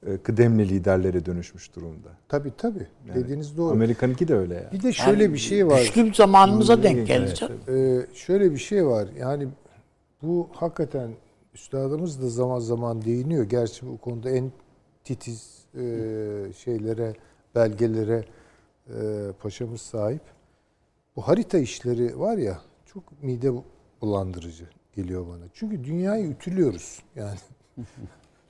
[0.07, 2.09] e, kıdemli liderlere dönüşmüş durumda.
[2.29, 2.87] Tabii tabii.
[3.15, 3.73] Dediğiniz doğru.
[3.73, 4.73] Amerika'nınki de öyle yani.
[4.73, 5.79] Bir de şöyle Yani bir şey var.
[5.79, 7.51] Güçlü bir zamanımıza denk Evet, gelecek.
[7.69, 9.09] Ee, şöyle bir şey var.
[9.19, 9.49] Yani
[10.25, 11.11] bu hakikaten
[11.55, 13.45] üstadımız da zaman zaman değiniyor.
[13.45, 14.53] Gerçi bu konuda en
[15.05, 15.83] titiz e,
[16.57, 17.15] şeylere,
[17.55, 18.25] belgelere
[18.89, 18.95] e,
[19.43, 20.23] paşamız sahip.
[21.17, 23.53] Bu harita işleri var ya çok mide
[24.01, 25.45] bulandırıcı geliyor bana.
[25.55, 27.03] Çünkü dünyayı ütülüyoruz.
[27.17, 27.39] Yani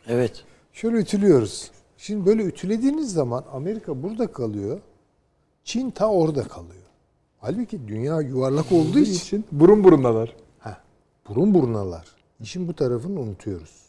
[0.08, 0.44] Evet.
[0.72, 1.70] şöyle ütülüyoruz.
[1.96, 4.80] Şimdi böyle ütülediğiniz zaman Amerika burada kalıyor.
[5.64, 6.84] Çin ta orada kalıyor.
[7.38, 10.36] Halbuki dünya yuvarlak olduğu için için burun burundalar.
[11.28, 12.06] Burun burnalar.
[12.40, 13.84] İşin bu tarafını unutuyoruz.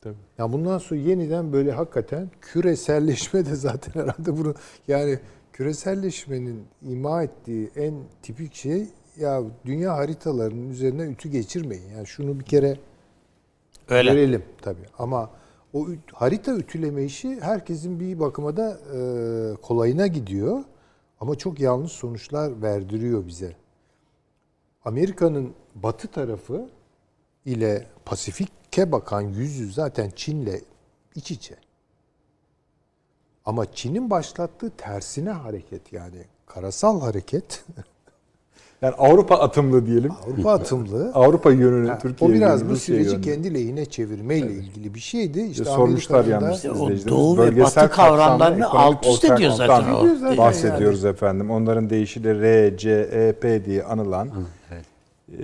[0.00, 0.14] Tabii.
[0.38, 4.54] Ya bundan sonra yeniden böyle hakikaten küreselleşme de zaten herhalde bunu
[4.88, 5.18] yani
[5.52, 8.86] küreselleşmenin ima ettiği en tipik şey
[9.16, 11.88] ya dünya haritalarının üzerine ütü geçirmeyin.
[11.96, 12.78] Yani şunu bir kere
[13.88, 14.10] Öyle.
[14.10, 14.86] görelim tabii.
[14.98, 15.30] Ama
[15.72, 18.98] o üt- harita ütüleme işi herkesin bir bakıma da e,
[19.62, 20.64] kolayına gidiyor.
[21.20, 23.56] Ama çok yanlış sonuçlar verdiriyor bize.
[24.84, 26.68] Amerika'nın batı tarafı
[27.44, 30.60] ile Pasifik'e bakan yüzü zaten Çin'le
[31.14, 31.54] iç içe.
[33.44, 37.64] Ama Çin'in başlattığı tersine hareket yani karasal hareket
[38.82, 40.12] Yani Avrupa atımlı diyelim.
[40.26, 41.10] Avrupa atımlı.
[41.14, 43.22] Avrupa yönünü Ha, Türkiye o biraz yönünü, bu süreci yönünü.
[43.22, 45.40] kendi lehine çevirmeyle ilgili bir şeydi.
[45.42, 47.06] İşte sormuşlar yalnız izleyicilerimiz.
[47.08, 50.36] doğu ve batı kavramlarını alt üst ediyor zaten o.
[50.38, 51.50] Bahsediyoruz efendim.
[51.50, 54.30] Onların deyişiyle R, C, E, P diye anılan
[54.72, 54.84] Evet.
[55.32, 55.38] E,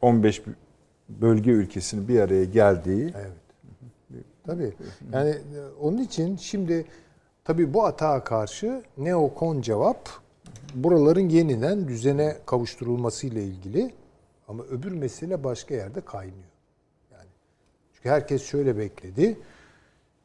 [0.00, 0.42] 15
[1.08, 3.32] bölge ülkesinin bir araya geldiği Evet.
[4.46, 4.72] Tabii.
[5.12, 5.38] Yani e,
[5.80, 6.84] onun için şimdi
[7.44, 10.08] tabii bu atağa karşı neokon cevap
[10.74, 13.94] buraların yeniden düzene kavuşturulması ile ilgili
[14.48, 16.50] ama öbür mesele başka yerde kaynıyor.
[17.12, 17.28] Yani
[17.94, 19.38] çünkü herkes şöyle bekledi.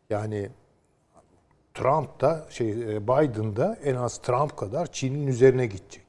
[0.10, 0.50] Yani
[1.74, 6.09] Trump da şey e, Biden da en az Trump kadar Çin'in üzerine gidecek.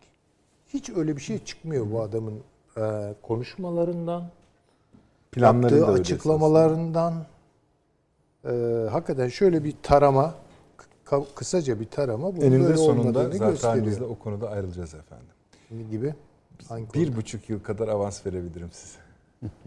[0.75, 2.41] Hiç öyle bir şey çıkmıyor bu adamın
[2.77, 4.25] e, konuşmalarından,
[5.37, 7.27] yaptığı açıklamalarından.
[8.45, 8.51] E,
[8.91, 10.35] hakikaten şöyle bir tarama,
[11.35, 13.87] kısaca bir tarama bunun Eninde böyle sonunda zaten gösteriyor.
[13.87, 15.27] biz de o konuda ayrılacağız efendim.
[15.71, 16.15] Ne gibi?
[16.69, 17.17] Hangi Bir konuda?
[17.17, 18.99] buçuk yıl kadar avans verebilirim size.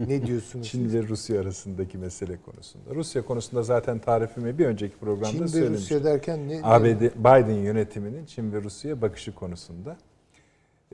[0.00, 0.68] ne diyorsunuz?
[0.68, 2.94] Çin ve Rusya arasındaki mesele konusunda.
[2.94, 5.96] Rusya konusunda zaten tarifimi bir önceki programda Çin ve söylemiştim.
[5.96, 6.60] Rusya derken ne?
[6.62, 9.96] ABD Biden yönetiminin Çin ve Rusya'ya bakışı konusunda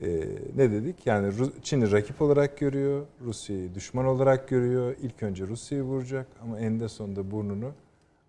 [0.01, 0.07] Ee,
[0.55, 1.07] ne dedik?
[1.07, 1.33] Yani
[1.63, 4.95] Çin'i rakip olarak görüyor, Rusya'yı düşman olarak görüyor.
[5.01, 7.71] İlk önce Rusya'yı vuracak ama eninde sonunda burnunu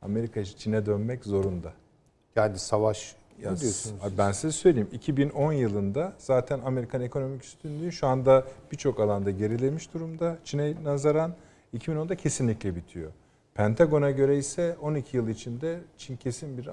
[0.03, 1.73] Amerika Çin'e dönmek zorunda.
[2.37, 4.19] Yani savaş Ya ne diyorsunuz?
[4.19, 4.89] ben size söyleyeyim.
[4.93, 10.39] 2010 yılında zaten Amerikan ekonomik üstünlüğü şu anda birçok alanda gerilemiş durumda.
[10.45, 11.35] Çin'e nazaran
[11.75, 13.13] 2010'da kesinlikle bitiyor.
[13.55, 16.69] Pentagon'a göre ise 12 yıl içinde Çin kesin bir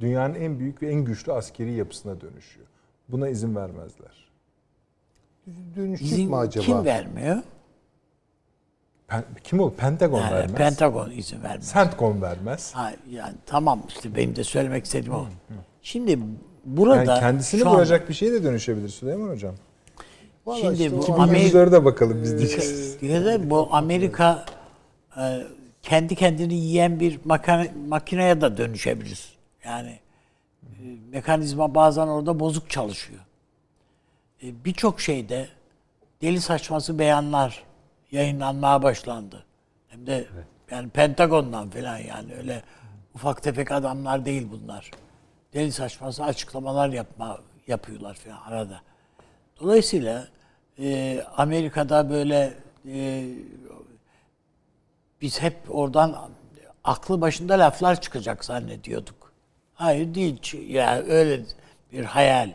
[0.00, 2.66] dünyanın en büyük ve en güçlü askeri yapısına dönüşüyor.
[3.08, 4.31] Buna izin vermezler.
[5.76, 6.64] Dönüşecek İzin mi acaba?
[6.66, 7.36] kim vermiyor?
[9.08, 9.70] Pen- kim o?
[9.70, 10.54] Pentagon Yani vermez.
[10.56, 11.72] Pentagon izin vermez.
[11.72, 12.72] CENTCOM vermez.
[12.74, 15.26] Ha, yani tamam işte benim de söylemek istediğim o.
[15.82, 16.18] Şimdi
[16.64, 19.54] burada Yani kendisini vuracak bir şeye de dönüşebilir Süleyman Hocam.
[20.46, 22.96] Vallahi Şimdi işte bu o- 2000 Amerika- de bakalım biz diyeceğiz.
[23.02, 24.44] Ya da bu Amerika
[25.16, 25.42] e,
[25.82, 29.38] kendi kendini yiyen bir makine, makineye de dönüşebilir.
[29.64, 29.98] Yani
[30.62, 30.68] e,
[31.10, 33.20] mekanizma bazen orada bozuk çalışıyor.
[34.42, 35.48] E, Birçok şeyde
[36.22, 37.64] deli saçması beyanlar
[38.10, 39.44] yayınlanmaya başlandı.
[39.88, 40.26] Hem de
[40.70, 42.62] yani Pentagon'dan falan yani öyle
[43.14, 44.90] ufak tefek adamlar değil bunlar.
[45.54, 48.80] Deli saçması açıklamalar yapma yapıyorlar falan arada.
[49.60, 50.28] Dolayısıyla
[50.78, 52.54] e, Amerika'da böyle
[52.88, 53.24] e,
[55.22, 56.16] biz hep oradan
[56.84, 59.32] aklı başında laflar çıkacak zannediyorduk.
[59.74, 60.38] Hayır değil.
[60.40, 61.40] Ç- Ya öyle
[61.92, 62.50] bir hayal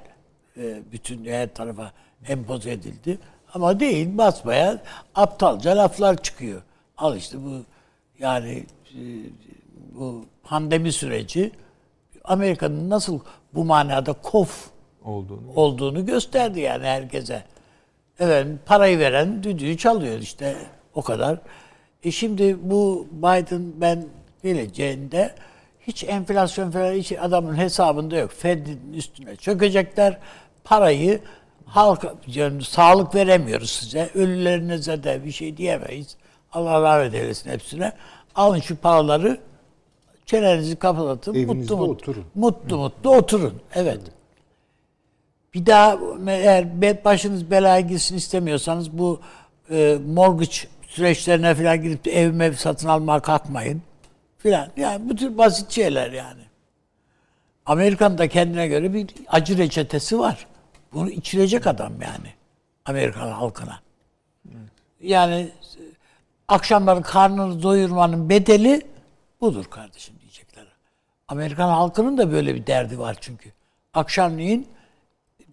[0.58, 1.92] e, bütün her tarafa
[2.28, 3.20] empoze edildi.
[3.54, 4.82] Ama değil basmaya
[5.16, 6.62] aptalca laflar çıkıyor.
[6.98, 7.64] Al işte bu
[8.20, 9.00] yani e,
[9.96, 11.52] bu pandemi süreci
[12.24, 13.20] Amerika'nın nasıl
[13.54, 14.70] bu manada kof
[15.04, 15.52] Olduğunu.
[15.56, 17.44] olduğunu gösterdi yani herkese.
[18.20, 20.56] Evet parayı veren düdüğü çalıyor işte
[20.94, 21.40] o kadar.
[22.04, 24.06] E şimdi bu Biden ben
[24.44, 25.36] geleceğinde
[25.88, 28.32] hiç enflasyon falan hiç adamın hesabında yok.
[28.32, 30.18] Fed'in üstüne çökecekler.
[30.70, 31.20] Parayı
[31.66, 34.10] halka yani sağlık veremiyoruz size.
[34.16, 36.18] Ölülerinize de bir şey diyemeyiz.
[36.54, 37.92] Allah rahmet eylesin hepsine.
[38.36, 39.40] Alın şu paraları
[40.26, 41.34] çenenizi kapatın.
[41.34, 42.26] Evinizde mutlu, mutlu, oturun.
[42.36, 43.62] Mutlu mutlu oturun.
[43.76, 44.02] Evet.
[45.54, 49.20] Bir daha eğer başınız belaya girsin istemiyorsanız bu
[49.72, 50.58] e, mortgage
[50.88, 53.82] süreçlerine falan gidip de ev mev satın almaya kalkmayın.
[54.38, 54.68] Filan.
[54.78, 56.42] Yani bu tür basit şeyler yani.
[57.66, 60.48] Amerika'nın da kendine göre bir acı reçetesi var.
[60.98, 62.34] Bunu içirecek adam yani.
[62.86, 63.80] Amerikan halkına.
[65.02, 65.50] Yani
[66.48, 68.82] akşamları karnını doyurmanın bedeli
[69.42, 70.66] budur kardeşim diyecekler.
[71.28, 73.52] Amerikan halkının da böyle bir derdi var çünkü.
[73.94, 74.68] Akşamleyin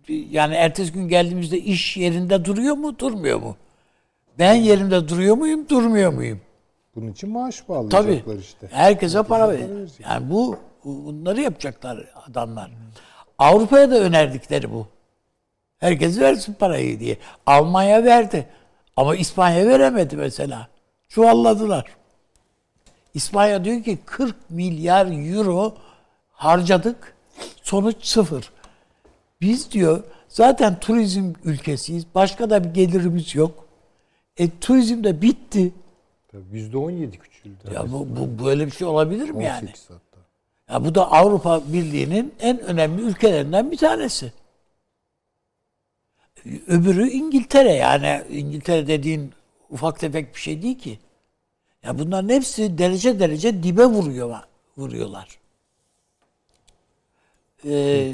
[0.09, 3.57] yani ertesi gün geldiğimizde iş yerinde duruyor mu, durmuyor mu?
[4.39, 6.41] Ben yerimde duruyor muyum, durmuyor muyum?
[6.97, 7.69] Bunun için maaş Tabii.
[7.69, 8.69] bağlayacaklar işte.
[8.71, 9.25] Herkese ver.
[9.25, 10.01] para verecek.
[10.01, 12.71] Yani bu- bunları yapacaklar adamlar.
[13.39, 14.87] Avrupa'ya da önerdikleri bu.
[15.85, 17.17] Herkes versin parayı diye.
[17.47, 18.47] Almanya verdi.
[18.97, 20.69] Ama İspanya veremedi mesela.
[21.09, 21.85] Çuvalladılar.
[23.15, 25.75] İspanya diyor ki 40 milyar euro
[26.33, 27.15] harcadık.
[27.63, 28.53] Sonuç sıfır.
[29.41, 32.05] Biz diyor zaten turizm ülkesiyiz.
[32.15, 33.67] Başka da bir gelirimiz yok.
[34.37, 35.73] E turizm de bitti.
[36.33, 37.75] Tabii %17 küçüldü.
[37.75, 39.63] Ya bu, bu böyle bir şey olabilir mi yani?
[39.63, 40.21] 18 hatta.
[40.73, 44.33] Ya bu da Avrupa Birliği'nin en önemli ülkelerinden bir tanesi.
[46.67, 49.33] Öbürü İngiltere yani İngiltere dediğin
[49.71, 50.99] ufak tefek bir şey değil ki.
[51.83, 54.39] Ya bunların hepsi derece derece dibe vuruyor
[54.77, 55.39] vuruyorlar.
[57.65, 58.13] Ee,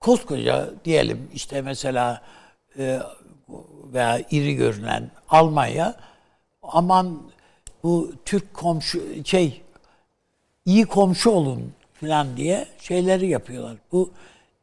[0.00, 2.22] koskoca diyelim işte mesela
[2.78, 3.00] e,
[3.92, 5.94] veya iri görünen Almanya
[6.62, 7.22] aman
[7.82, 9.62] bu Türk komşu şey
[10.64, 13.76] iyi komşu olun falan diye şeyleri yapıyorlar.
[13.92, 14.10] Bu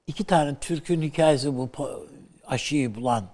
[0.10, 1.70] iki tane Türk'ün hikayesi bu
[2.48, 3.26] aşıyı bulan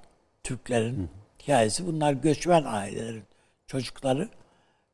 [0.44, 1.10] Türklerin
[1.42, 1.88] hikayesi.
[1.88, 3.24] Bunlar göçmen ailelerin
[3.68, 4.30] çocukları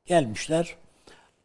[0.06, 0.76] gelmişler.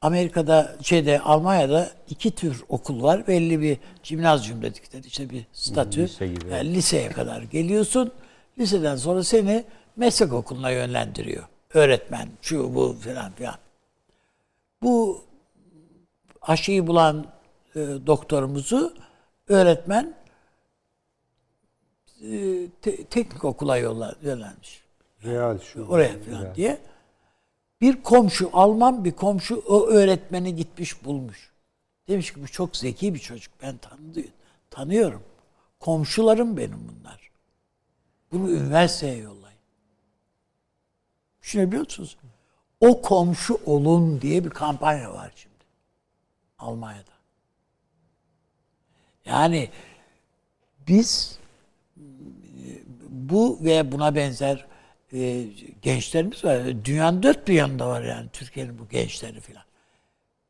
[0.00, 3.26] Amerika'da şeyde Almanya'da iki tür okul var.
[3.26, 6.02] Belli bir cimnazyum dedikleri işte bir statü.
[6.02, 6.50] Lise gibi.
[6.50, 8.12] Yani liseye kadar geliyorsun.
[8.58, 9.64] Liseden sonra seni
[9.96, 11.44] meslek okuluna yönlendiriyor.
[11.74, 13.56] Öğretmen, şu bu falan filan.
[14.82, 15.24] Bu
[16.42, 17.26] aşıyı bulan
[17.74, 18.94] e, doktorumuzu
[19.48, 20.14] öğretmen
[22.22, 24.84] e, te- teknik okula yolla, yönelmiş.
[25.24, 25.86] Real şu.
[25.86, 26.80] Oraya falan diye.
[27.80, 31.52] Bir komşu, Alman bir komşu o öğretmeni gitmiş bulmuş.
[32.08, 33.54] Demiş ki bu çok zeki bir çocuk.
[33.62, 34.24] Ben tanı
[34.70, 35.22] tanıyorum.
[35.80, 37.30] Komşularım benim bunlar.
[38.32, 39.58] Bunu üniversiteye yollayın.
[41.42, 42.16] Düşünebiliyor musunuz?
[42.80, 45.54] O komşu olun diye bir kampanya var şimdi.
[46.58, 47.16] Almanya'da.
[49.24, 49.70] Yani
[50.88, 51.38] biz
[53.28, 54.66] bu ve buna benzer
[55.12, 55.44] e,
[55.82, 56.84] gençlerimiz var.
[56.84, 59.64] Dünyanın dört bir yanında var yani Türkiye'nin bu gençleri filan.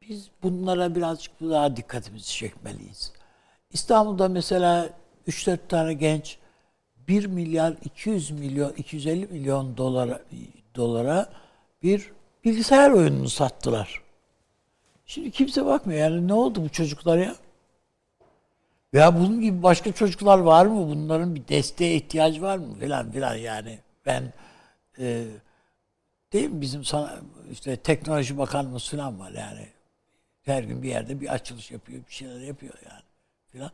[0.08, 3.12] Biz bunlara birazcık daha dikkatimizi çekmeliyiz.
[3.72, 4.90] İstanbul'da mesela
[5.28, 6.38] 3-4 tane genç
[7.08, 10.22] 1 milyar 200 milyon 250 milyon dolara
[10.74, 11.28] dolara
[11.82, 12.10] bir
[12.44, 14.02] bilgisayar oyununu sattılar.
[15.06, 17.36] Şimdi kimse bakmıyor yani ne oldu bu çocuklar ya?
[18.96, 20.88] Veya bunun gibi başka çocuklar var mı?
[20.88, 22.78] Bunların bir desteğe ihtiyacı var mı?
[22.78, 23.78] Filan filan yani.
[24.06, 24.32] Ben
[24.98, 25.24] e,
[26.32, 27.20] değil mi bizim sana
[27.52, 29.68] işte teknoloji bakanımız falan var yani.
[30.42, 33.02] Her gün bir yerde bir açılış yapıyor, bir şeyler yapıyor yani
[33.52, 33.70] filan.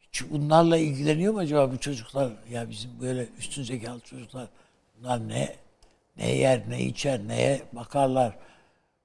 [0.00, 2.32] Hiç bunlarla ilgileniyor mu acaba bu çocuklar?
[2.50, 4.48] Ya bizim böyle üstün zekalı çocuklar
[4.98, 5.56] bunlar ne
[6.16, 8.36] ne yer, ne içer, neye bakarlar?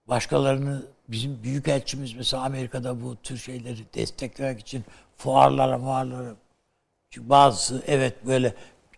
[0.08, 4.84] Başkalarını bizim büyükelçimiz mesela Amerika'da bu tür şeyleri desteklemek için
[5.18, 6.36] fuarlara fuarlara
[7.10, 8.54] çünkü bazısı evet böyle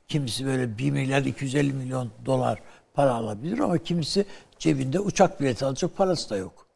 [0.07, 2.59] kimisi böyle 1 milyar 250 milyon dolar
[2.93, 4.25] para alabilir ama kimisi
[4.59, 6.67] cebinde uçak bileti alacak parası da yok.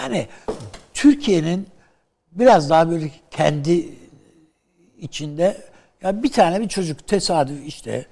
[0.00, 0.28] Yani
[0.94, 1.68] Türkiye'nin
[2.32, 3.88] biraz daha böyle kendi
[4.98, 8.06] içinde ya bir tane bir çocuk tesadüf işte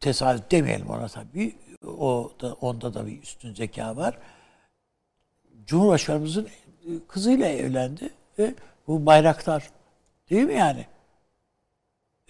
[0.00, 1.56] tesadüf demeyelim ona tabii.
[1.86, 4.18] O da onda da bir üstün zeka var.
[5.66, 6.48] Cumhurbaşkanımızın
[7.08, 8.54] kızıyla evlendi ve
[8.86, 9.70] bu bayraktar
[10.30, 10.86] değil mi yani?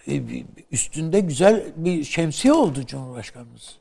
[0.07, 0.21] E,
[0.71, 3.77] Üstünde güzel bir şemsiye oldu Cumhurbaşkanımız.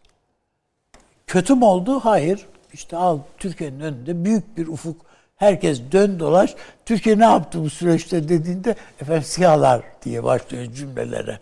[1.26, 2.00] Kötü mü oldu?
[2.00, 2.46] Hayır.
[2.72, 5.06] İşte al Türkiye'nin önünde büyük bir ufuk.
[5.36, 6.54] Herkes dön dolaş.
[6.86, 11.40] Türkiye ne yaptı bu süreçte dediğinde efendim siyahlar diye başlıyor cümlelere.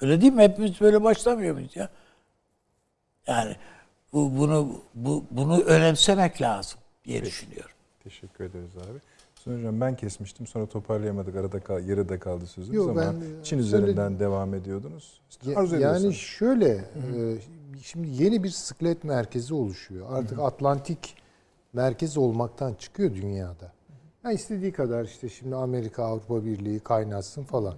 [0.00, 0.42] Öyle değil mi?
[0.42, 1.88] Hepimiz böyle başlamıyor muyuz ya?
[3.26, 3.56] Yani
[4.12, 7.70] bu bunu bu bunu önemsemek lazım diye düşünüyorum.
[8.04, 8.98] Teşekkür ederiz abi.
[9.34, 13.58] Sonra hocam ben kesmiştim sonra toparlayamadık arada kal, yarıda kaldı sözünüz Yok, ama ben, Çin
[13.58, 15.20] üzerinden devam ediyordunuz.
[15.44, 17.36] Ya- Arzu yani şöyle e,
[17.82, 20.06] şimdi yeni bir sıklet merkezi oluşuyor.
[20.10, 21.16] Artık Atlantik
[21.72, 23.72] merkez olmaktan çıkıyor dünyada.
[24.24, 27.74] Ya istediği kadar işte şimdi Amerika Avrupa Birliği kaynatsın falan.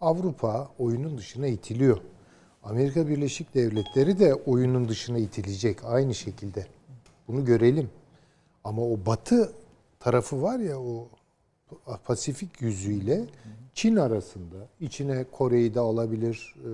[0.00, 1.98] Avrupa oyunun dışına itiliyor.
[2.70, 6.66] Amerika Birleşik Devletleri de oyunun dışına itilecek aynı şekilde.
[7.28, 7.90] Bunu görelim.
[8.64, 9.52] Ama o batı
[10.00, 11.08] tarafı var ya o
[12.04, 13.24] Pasifik yüzüyle
[13.74, 16.54] Çin arasında içine Kore'yi de alabilir.
[16.58, 16.70] e,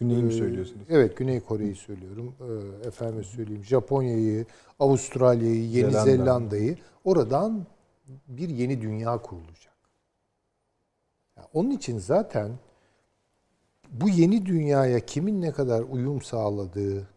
[0.00, 0.86] Güney'i mi e, söylüyorsunuz?
[0.90, 2.34] Evet Güney Kore'yi söylüyorum.
[2.84, 4.46] E, efendim söyleyeyim Japonya'yı,
[4.78, 6.04] Avustralya'yı, Yeni Zelanda.
[6.04, 7.66] Zelanda'yı oradan
[8.28, 9.74] bir yeni dünya kurulacak.
[11.36, 12.50] Ya onun için zaten
[13.90, 17.08] bu yeni dünyaya kimin ne kadar uyum sağladığı,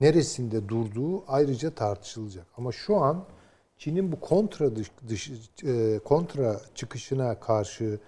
[0.00, 2.46] neresinde durduğu ayrıca tartışılacak.
[2.56, 3.24] Ama şu an
[3.76, 5.30] Çin'in bu kontra dış, dış-
[5.64, 7.98] e, kontra çıkışına karşı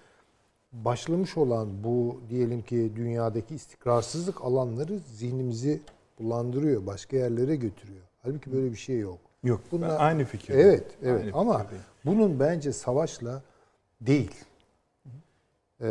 [0.72, 5.80] başlamış olan bu diyelim ki dünyadaki istikrarsızlık alanları zihnimizi
[6.20, 8.02] bulandırıyor, başka yerlere götürüyor.
[8.22, 9.18] Halbuki böyle bir şey yok.
[9.44, 10.68] Yok Bunlar- aynı fikirdeyim.
[10.68, 11.84] Evet, evet Aynı ama fikirdeyim.
[12.04, 13.42] bunun bence savaşla
[14.00, 14.30] değil.
[15.80, 15.86] Ee,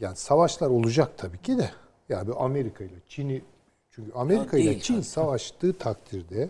[0.00, 1.70] yani savaşlar olacak tabii ki de.
[2.08, 3.42] Yani bir Amerika ile Çin'i
[3.90, 5.04] çünkü Amerika ile Çin tabii.
[5.04, 6.48] savaştığı takdirde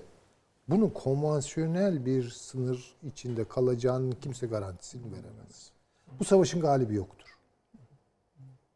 [0.68, 5.70] bunun konvansiyonel bir sınır içinde kalacağının kimse garantisini veremez.
[6.18, 7.38] Bu savaşın galibi yoktur.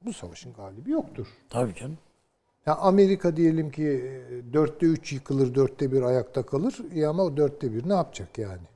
[0.05, 1.27] Bu savaşın galibi yoktur.
[1.49, 1.99] Tabii canım.
[2.67, 6.79] Ya Amerika diyelim ki e, dörtte üç yıkılır, dörtte bir ayakta kalır.
[6.95, 8.67] İyi ama o dörtte bir ne yapacak yani?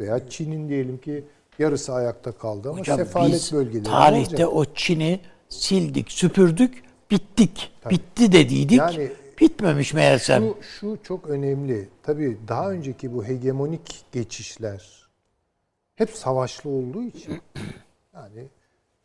[0.00, 1.24] Veya Çin'in diyelim ki
[1.58, 7.72] yarısı ayakta kaldı ama Hocam sefalet bölgeleri tarihte o Çin'i sildik, süpürdük, bittik.
[7.90, 8.78] Bitti dediydik.
[8.78, 10.42] Yani Bitmemiş meğersem.
[10.42, 11.88] Şu, şu çok önemli.
[12.02, 15.08] Tabii daha önceki bu hegemonik geçişler
[15.94, 17.40] hep savaşlı olduğu için
[18.14, 18.48] yani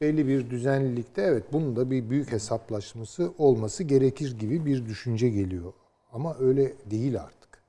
[0.01, 5.73] belli bir düzenlilikte evet bunun da bir büyük hesaplaşması olması gerekir gibi bir düşünce geliyor.
[6.11, 7.63] Ama öyle değil artık.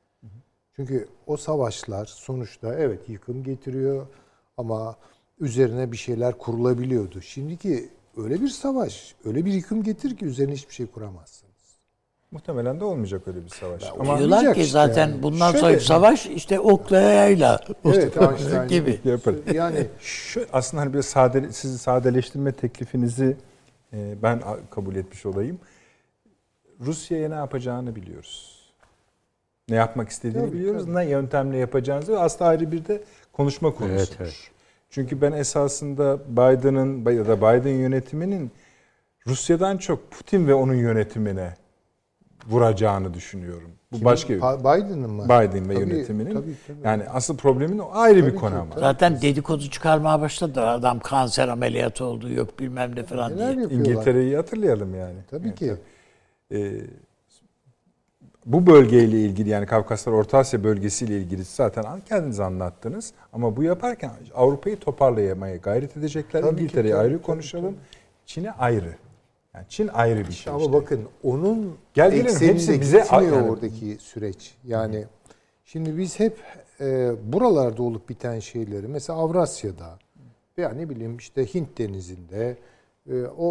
[0.76, 4.06] Çünkü o savaşlar sonuçta evet yıkım getiriyor
[4.58, 4.96] ama
[5.40, 7.20] üzerine bir şeyler kurulabiliyordu.
[7.22, 11.48] Şimdiki öyle bir savaş, öyle bir yıkım getir ki üzerine hiçbir şey kuramazsınız.
[12.30, 13.84] Muhtemelen de olmayacak öyle bir savaş.
[13.98, 15.22] Ama Diyorlar ki işte zaten yani.
[15.22, 19.00] bundan Şöyle- sonraki savaş işte okla yayla Evet, Einstein gibi.
[19.04, 19.34] yapar.
[19.54, 23.36] Yani Şu aslında hani bir sade, sizi sadeleştirme teklifinizi
[23.92, 25.58] e, ben kabul etmiş olayım.
[26.80, 28.58] Rusya'ya ne yapacağını biliyoruz.
[29.68, 30.82] Ne yapmak istediğini Tabii, biliyoruz.
[30.84, 30.94] tabii.
[30.94, 33.02] Ne yöntemle yapacağınızı aslında ayrı bir de
[33.38, 33.98] konuşma konusudur.
[33.98, 34.36] Evet, evet.
[34.90, 38.50] Çünkü ben esasında Biden'ın ya da Biden yönetiminin
[39.26, 41.54] Rusya'dan çok Putin ve onun yönetimine
[42.48, 43.70] vuracağını düşünüyorum.
[43.92, 45.24] Bu başka Pa- Biden'ın mı?
[45.24, 46.32] Biden ve Tabii, yönetiminin.
[46.34, 46.78] tabii, tabii.
[46.84, 48.70] Yani asıl problemin o ayrı Tabii bir ki, konu ama.
[48.70, 48.80] tabii.
[48.80, 50.60] Zaten dedikodu çıkarmaya başladı.
[50.60, 53.66] Adam kanser ameliyatı oldu yok bilmem ne falan Neler diye.
[53.80, 55.16] İngiltere'yi hatırlayalım yani.
[55.30, 55.74] Tabii Evet, ki.
[56.52, 56.80] Ee,
[58.48, 63.12] bu bölgeyle ilgili yani Kafkaslar Orta Asya bölgesiyle ilgili zaten kendiniz anlattınız.
[63.32, 66.42] Ama bu yaparken Avrupa'yı toparlayamaya gayret edecekler.
[66.42, 67.76] Tabii İngiltere'yi ayrı tabii, konuşalım.
[68.26, 68.94] Çin'e ayrı.
[69.54, 70.52] Yani Çin ayrı bir şey.
[70.52, 70.72] Ama işte.
[70.72, 74.54] bakın onun Gel gelelim, hepsi bize- yani- oradaki süreç.
[74.64, 75.04] Yani
[75.64, 76.38] şimdi biz hep
[76.80, 79.98] e, buralarda olup biten şeyleri mesela Avrasya'da
[80.58, 82.56] veya ne bileyim işte Hint denizinde
[83.10, 83.50] e, o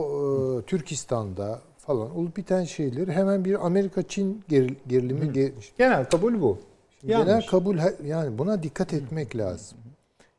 [0.60, 6.58] e, Türkistan'da falan olup biten şeyleri hemen bir Amerika-Çin geril- gerilimi ge- Genel kabul bu.
[7.02, 7.46] Genel Yanlış.
[7.46, 9.78] kabul yani buna dikkat etmek lazım.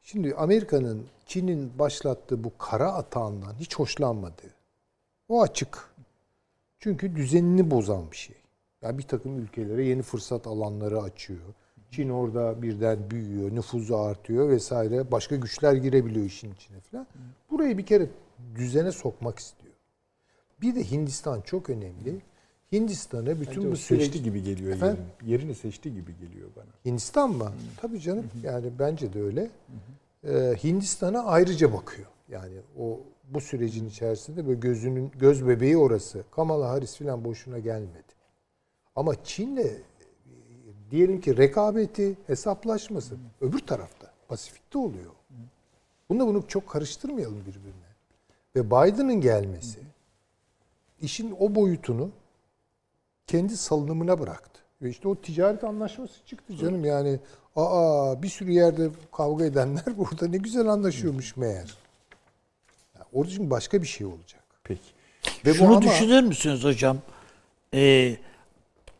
[0.03, 4.43] Şimdi Amerika'nın Çin'in başlattığı bu kara atağından hiç hoşlanmadı.
[5.29, 5.89] O açık.
[6.79, 8.37] Çünkü düzenini bozan bir şey.
[8.83, 11.41] Yani bir takım ülkelere yeni fırsat alanları açıyor.
[11.91, 15.11] Çin orada birden büyüyor, nüfuzu artıyor vesaire.
[15.11, 17.07] Başka güçler girebiliyor işin içine falan.
[17.51, 18.07] Burayı bir kere
[18.55, 19.58] düzene sokmak istiyor.
[20.63, 22.21] Bir de Hindistan çok önemli.
[22.73, 25.05] Hindistan'a bütün Bence bu seçti süreci gibi geliyor Efendim?
[25.21, 25.33] yerini.
[25.33, 26.67] Yerini seçti gibi geliyor bana.
[26.85, 27.53] Hindistan mı?
[27.77, 28.27] Tabii canım.
[28.43, 29.51] Yani bence de öyle.
[30.25, 32.07] Ee, Hindistan'a ayrıca bakıyor.
[32.29, 36.25] Yani o bu sürecin içerisinde böyle gözünün göz bebeği orası.
[36.31, 38.09] Kamala Harris falan boşuna gelmedi.
[38.97, 39.79] Ama Çin'le e,
[40.91, 45.13] diyelim ki rekabeti, hesaplaşması öbür tarafta, Pasifik'te oluyor.
[46.09, 47.89] Bunu bunu çok karıştırmayalım birbirine.
[48.57, 49.79] Ve Biden'ın gelmesi
[51.03, 52.11] işin o boyutunu
[53.27, 54.61] kendi salınımına bıraktı.
[54.83, 57.19] Ve işte o ticaret anlaşması çıktı canım yani.
[57.57, 61.75] Aa bir sürü yerde kavga edenler burada ne güzel anlaşıyormuş meğer.
[62.95, 64.43] Yani orada şimdi başka bir şey olacak.
[64.65, 64.81] Peki.
[65.47, 66.99] Ve bu Şunu ama- düşünür müsünüz hocam?
[67.75, 68.17] Ee,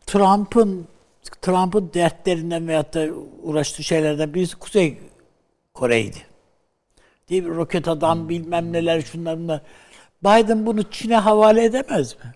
[0.07, 0.87] Trump'ın
[1.43, 3.07] Trump'ın dertlerinden veyahut da
[3.43, 4.99] uğraştığı şeylerden birisi Kuzey
[5.75, 6.19] Kore'ydi.
[7.31, 7.57] Değil mi?
[7.57, 9.63] Roket adam bilmem neler şunlar bunlar.
[10.25, 12.33] Biden bunu Çin'e havale edemez mi?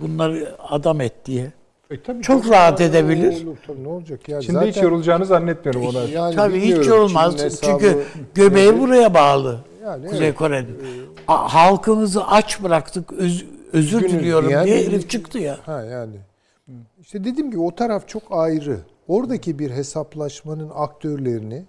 [0.00, 1.52] Bunları adam et diye.
[1.90, 2.52] E, tabii Çok tabii.
[2.52, 3.46] rahat Aa, edebilir.
[3.46, 4.42] olur, tabii, ne olacak ya?
[4.42, 6.00] Şimdi hiç yorulacağını zannetmiyorum ona.
[6.04, 7.36] Yani Tabii hiç bilmiyorum, olmaz.
[7.36, 8.02] Çin'in Çünkü hesabı
[8.34, 8.80] göbeği nedir?
[8.80, 9.58] buraya bağlı.
[9.82, 10.38] Yani Kuzey evet.
[10.38, 10.76] Kore'nin.
[11.28, 13.12] A- Halkımızı aç bıraktık.
[13.12, 15.58] öz- özür Üzgünüz diliyorum diyen diye herif çıktı ya.
[15.66, 16.16] Ha yani.
[17.00, 18.78] İşte dediğim gibi o taraf çok ayrı.
[19.08, 21.64] Oradaki bir hesaplaşmanın aktörlerini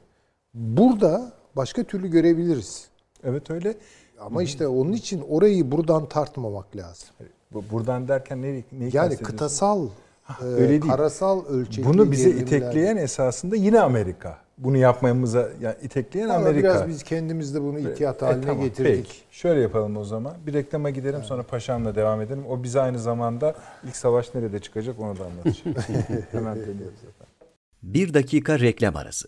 [0.54, 2.88] burada başka türlü görebiliriz.
[3.24, 3.74] Evet öyle.
[4.20, 7.10] Ama işte onun için orayı buradan tartmamak lazım.
[7.54, 9.88] Bu- Buradan derken ne, neyi Yani kıtasal,
[10.42, 10.82] e, öyle değil.
[10.92, 14.38] karasal ölçekli Bunu bize gerilimler- itekleyen esasında yine Amerika.
[14.58, 16.70] Bunu yapmamıza yani itekleyen Ama Amerika.
[16.70, 18.96] Biraz biz kendimiz de bunu ihtiyat E, haline tamam, getirdik.
[19.08, 19.18] Peki.
[19.32, 20.34] Şöyle yapalım o zaman.
[20.48, 22.46] Bir reklama gidelim sonra Paşam'la devam edelim.
[22.50, 23.56] O bize aynı zamanda
[23.88, 25.90] ilk savaş nerede çıkacak onu da anlatacak.
[26.32, 27.34] Hemen dönüyoruz efendim.
[27.84, 29.28] Bir dakika reklam arası.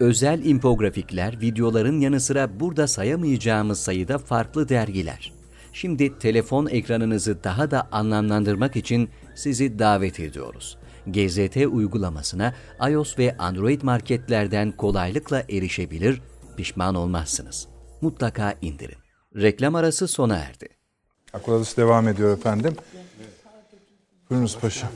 [0.00, 5.32] Özel infografikler, videoların yanı sıra burada sayamayacağımız sayıda farklı dergiler.
[5.72, 10.78] Şimdi telefon ekranınızı daha da anlamlandırmak için sizi davet ediyoruz.
[11.06, 12.54] GZT uygulamasına
[12.90, 16.20] iOS ve Android marketlerden kolaylıkla erişebilir,
[16.56, 17.68] pişman olmazsınız.
[18.00, 18.98] Mutlaka indirin.
[19.36, 20.68] Reklam arası sona erdi.
[21.32, 22.76] Akıl Adası devam ediyor efendim.
[24.30, 24.90] Buyurunuz paşam.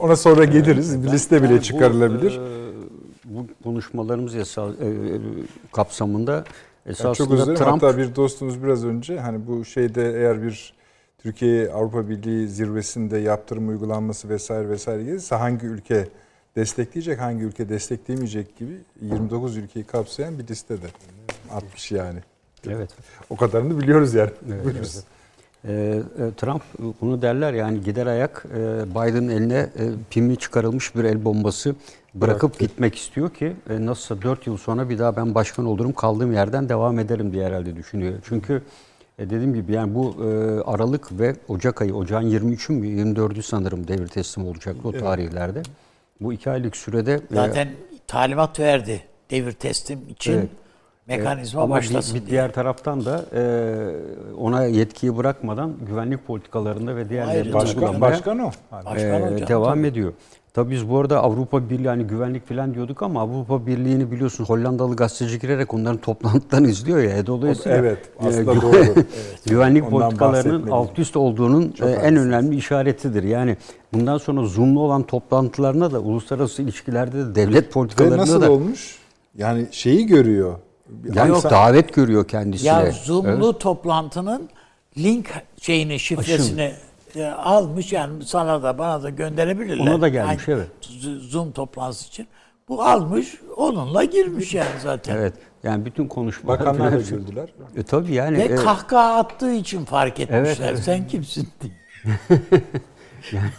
[0.00, 1.04] Ona sonra geliriz.
[1.12, 2.40] Liste bile çıkarılabilir.
[3.30, 5.18] Bu konuşmalarımız esa- e, e,
[5.72, 6.44] kapsamında Yani
[6.86, 7.64] esasında çok özür dilerim.
[7.64, 10.74] Trump Hatta bir dostumuz biraz önce hani bu şeyde eğer bir
[11.18, 16.08] Türkiye Avrupa Birliği zirvesinde yaptırım uygulanması vesaire vesaire gelirse hangi ülke
[16.56, 20.86] destekleyecek, hangi ülke destekleyemeyecek gibi 29 ülkeyi kapsayan bir listede
[21.50, 22.18] atmış yani.
[22.68, 22.90] evet.
[23.30, 24.30] O kadarını biliyoruz yani.
[24.52, 25.04] Evet, evet.
[25.64, 26.62] e, e, Trump
[27.00, 29.68] bunu derler yani gider ayak e, Biden'ın eline
[30.10, 31.74] pimi çıkarılmış bir el bombası
[32.20, 32.64] bırakıp Bıraktı.
[32.64, 36.68] gitmek istiyor ki e, nasılsa 4 yıl sonra bir daha ben başkan olurum kaldığım yerden
[36.68, 38.12] devam ederim diye herhalde düşünüyor.
[38.24, 38.62] Çünkü
[39.18, 40.26] e, dediğim gibi yani bu e,
[40.70, 45.62] Aralık ve Ocak ayı, Ocağın 23'ü mü 24'ü sanırım devir teslim olacak o tarihlerde.
[46.20, 47.68] Bu iki aylık sürede e, Zaten
[48.06, 50.48] talimat verdi devir teslim için Evet.
[51.06, 52.30] mekanizma Ama bir, başlasın bir diye.
[52.30, 53.42] diğer taraftan da e,
[54.38, 58.50] ona yetkiyi bırakmadan güvenlik politikalarında ve Ayrıca- Başkan, başkan o.
[58.72, 59.86] Başkan e, hocam, devam tabii.
[59.86, 60.12] ediyor.
[60.56, 64.96] Tabii biz bu arada Avrupa Birliği hani güvenlik falan diyorduk ama Avrupa Birliği'ni biliyorsun Hollandalı
[64.96, 67.26] gazeteci girerek onların toplantılarını izliyor ya.
[67.26, 69.04] Dolayısıyla Evet, e, aslında gü- doğru.
[69.46, 73.22] güvenlik Ondan politikalarının alt üst olduğunun Çok e, en önemli işaretidir.
[73.22, 73.56] Yani
[73.92, 78.98] bundan sonra Zoom'lu olan toplantılarına da uluslararası ilişkilerde de devlet Ve politikalarında nasıl da olmuş?
[79.38, 80.54] Yani şeyi görüyor.
[81.14, 82.68] yani Yok, davet görüyor kendisine.
[82.68, 84.48] Ya Zoom'lu toplantının
[84.98, 85.28] link
[85.60, 86.72] şeyini şifresini
[87.16, 89.82] e, almış yani sana da bana da gönderebilirler.
[89.92, 90.68] Ona da gelmiş, evet.
[90.82, 92.26] Z- Zoom toplantısı için.
[92.68, 95.16] Bu almış onunla girmiş yani zaten.
[95.16, 95.34] Evet.
[95.62, 97.48] Yani bütün konuşmalar Bakanlar da güldüler.
[97.76, 98.38] E, tabii yani.
[98.38, 100.38] Ve e, kahkaha attığı için fark etmişler.
[100.44, 100.78] Evet, evet.
[100.78, 101.72] Sen kimsin diye.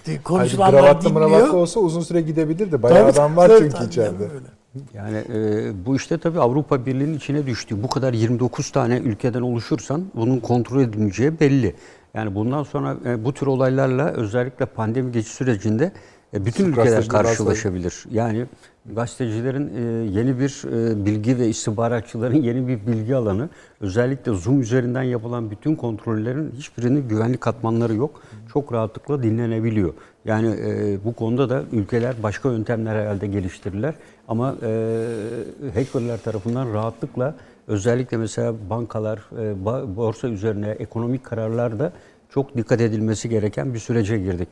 [0.06, 1.54] Hayır, Konuşulanları kravatlı mravatlı dinliyor.
[1.54, 2.84] olsa uzun süre gidebilirdi.
[2.84, 4.24] Bayağı Tabii, adam var tabii, çünkü tabii, içeride.
[4.24, 4.46] öyle.
[4.94, 7.84] Yani e, bu işte tabii Avrupa Birliği'nin içine düştü.
[7.84, 11.76] Bu kadar 29 tane ülkeden oluşursan bunun kontrol edilmeyeceği belli.
[12.18, 15.92] Yani bundan sonra e, bu tür olaylarla özellikle pandemi geçiş sürecinde
[16.34, 18.06] e, bütün Sık ülkeler karşılaşabilir.
[18.12, 18.46] Yani
[18.96, 19.82] gazetecilerin e,
[20.20, 23.50] yeni bir e, bilgi ve istihbaratçıların yeni bir bilgi alanı.
[23.82, 28.22] Özellikle Zoom üzerinden yapılan bütün kontrollerin hiçbirinin güvenlik katmanları yok.
[28.54, 29.94] Çok rahatlıkla dinlenebiliyor.
[30.26, 33.94] Yani e, bu konuda da ülkeler başka yöntemler herhalde geliştirirler.
[34.28, 34.98] Ama e,
[35.74, 37.36] hackerlar tarafından rahatlıkla
[37.68, 39.66] özellikle mesela bankalar, e,
[39.98, 41.92] borsa üzerine ekonomik kararlarda
[42.30, 44.48] çok dikkat edilmesi gereken bir sürece girdik.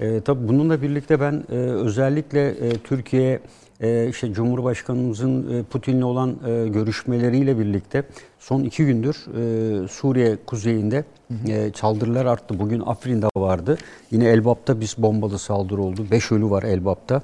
[0.00, 3.40] E, tabii bununla birlikte ben e, özellikle e, Türkiye
[3.80, 8.02] e, işte Cumhurbaşkanımızın e, Putin'le olan e, görüşmeleriyle birlikte
[8.38, 11.04] son iki gündür e, Suriye kuzeyinde
[11.48, 12.58] e, saldırılar arttı.
[12.58, 13.78] Bugün Afrin'de vardı.
[14.10, 16.06] Yine Elbap'ta biz bombalı saldırı oldu.
[16.10, 17.22] Beş ölü var Elbap'ta.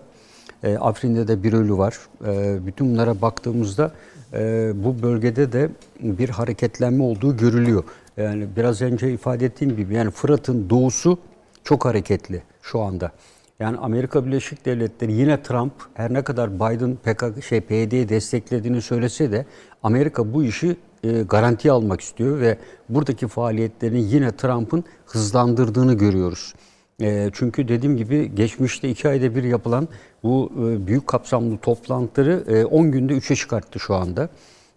[0.62, 1.98] E, Afrin'de de bir ölü var.
[2.26, 3.92] E, bütün bunlara baktığımızda
[4.34, 5.70] e, bu bölgede de
[6.00, 7.84] bir hareketlenme olduğu görülüyor.
[8.16, 11.18] Yani biraz önce ifade ettiğim gibi yani Fırat'ın doğusu
[11.64, 13.12] çok hareketli şu anda.
[13.60, 19.32] Yani Amerika Birleşik Devletleri yine Trump her ne kadar Biden PKK şey PYD'yi desteklediğini söylese
[19.32, 19.46] de
[19.82, 22.58] Amerika bu işi e, garantiye almak istiyor ve
[22.88, 26.54] buradaki faaliyetlerini yine Trump'ın hızlandırdığını görüyoruz.
[27.00, 29.88] E, çünkü dediğim gibi geçmişte iki ayda bir yapılan
[30.22, 34.28] bu e, büyük kapsamlı toplantıları e, 10 günde 3'e çıkarttı şu anda.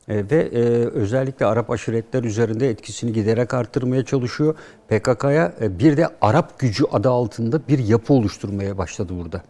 [0.07, 4.55] E, ve e, özellikle Arap aşiretler üzerinde etkisini giderek arttırmaya çalışıyor.
[4.87, 9.41] PKK'ya e, bir de Arap gücü adı altında bir yapı oluşturmaya başladı burada.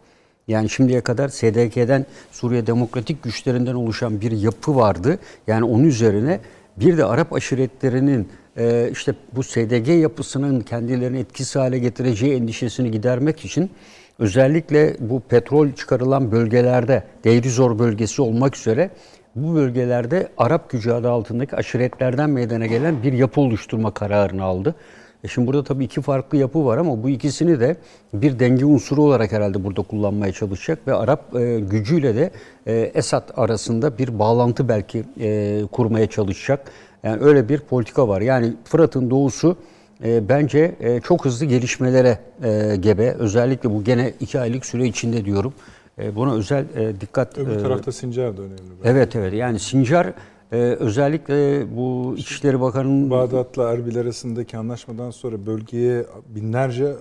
[0.47, 5.19] Yani şimdiye kadar SDK'den Suriye Demokratik Güçlerinden oluşan bir yapı vardı.
[5.47, 6.39] Yani onun üzerine
[6.77, 13.45] bir de Arap aşiretlerinin e, işte bu SDG yapısının kendilerini etkisiz hale getireceği endişesini gidermek
[13.45, 13.71] için
[14.19, 18.89] özellikle bu petrol çıkarılan bölgelerde Deirizor bölgesi olmak üzere
[19.35, 24.75] bu bölgelerde Arap gücü adı altındaki aşiretlerden meydana gelen bir yapı oluşturma kararını aldı.
[25.23, 27.77] E şimdi burada tabii iki farklı yapı var ama bu ikisini de
[28.13, 32.31] bir denge unsuru olarak herhalde burada kullanmaya çalışacak ve Arap e, gücüyle de
[32.65, 36.71] e, Esad arasında bir bağlantı belki e, kurmaya çalışacak.
[37.03, 38.21] Yani öyle bir politika var.
[38.21, 39.57] Yani Fırat'ın doğusu
[40.03, 43.13] e, bence e, çok hızlı gelişmelere e, gebe.
[43.13, 45.53] Özellikle bu gene iki aylık süre içinde diyorum.
[45.99, 48.57] E, buna özel e, dikkat Öbür e, tarafta Sincar da önemli.
[48.83, 50.13] Evet evet yani Sincar
[50.51, 56.93] e, özellikle bu İçişleri Bakanı'nın Bağdat'la Erbil arasındaki anlaşmadan sonra bölgeye binlerce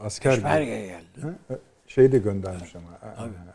[0.00, 1.34] asker Peşmerge geldi.
[1.94, 2.86] Şey de göndermiş ama.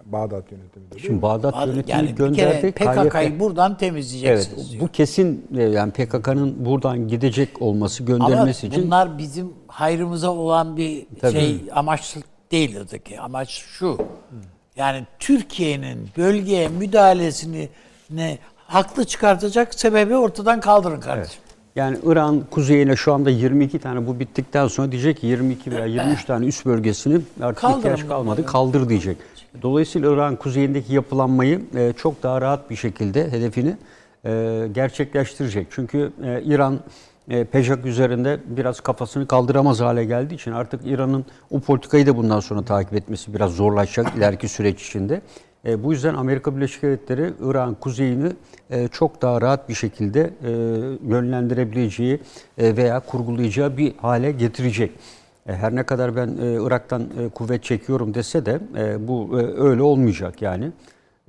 [0.05, 0.91] Bağdat yönetimi de.
[0.91, 1.21] değil şimdi?
[1.21, 2.71] Bağdat Hadi, yönetimi Yani bir kere gönderdi.
[2.71, 4.83] PKK'yı buradan Evet temizleyeceksiniz diyor.
[4.83, 10.77] bu kesin e, yani PKK'nın buradan gidecek olması Ama gönderilmesi için bunlar bizim hayrımıza olan
[10.77, 11.31] bir Tabii.
[11.31, 12.15] şey amaç
[12.51, 13.19] değildir ki.
[13.19, 13.97] Amaç şu.
[14.75, 17.69] Yani Türkiye'nin bölgeye müdahalesini
[18.09, 21.41] ne haklı çıkartacak sebebi ortadan kaldırın kardeşim.
[21.75, 26.25] Yani İran kuzeyine şu anda 22 tane bu bittikten sonra diyecek ki 22 veya 23
[26.25, 29.17] tane üst bölgesini artık Kaldırın ihtiyaç kalmadı kaldır diyecek.
[29.61, 33.77] Dolayısıyla İran kuzeyindeki yapılanmayı e, çok daha rahat bir şekilde hedefini
[34.25, 35.67] e, gerçekleştirecek.
[35.69, 36.79] Çünkü e, İran
[37.51, 42.61] Pejak üzerinde biraz kafasını kaldıramaz hale geldiği için artık İran'ın o politikayı da bundan sonra
[42.61, 45.21] takip etmesi biraz zorlaşacak ileriki süreç içinde.
[45.65, 48.31] E, bu yüzden Amerika Birleşik Devletleri İran kuzeyini
[48.69, 50.49] e, çok daha rahat bir şekilde e,
[51.09, 52.19] yönlendirebileceği
[52.57, 54.91] e, veya kurgulayacağı bir hale getirecek.
[55.49, 59.43] E, her ne kadar ben e, Irak'tan e, kuvvet çekiyorum dese de e, bu e,
[59.43, 60.71] öyle olmayacak yani.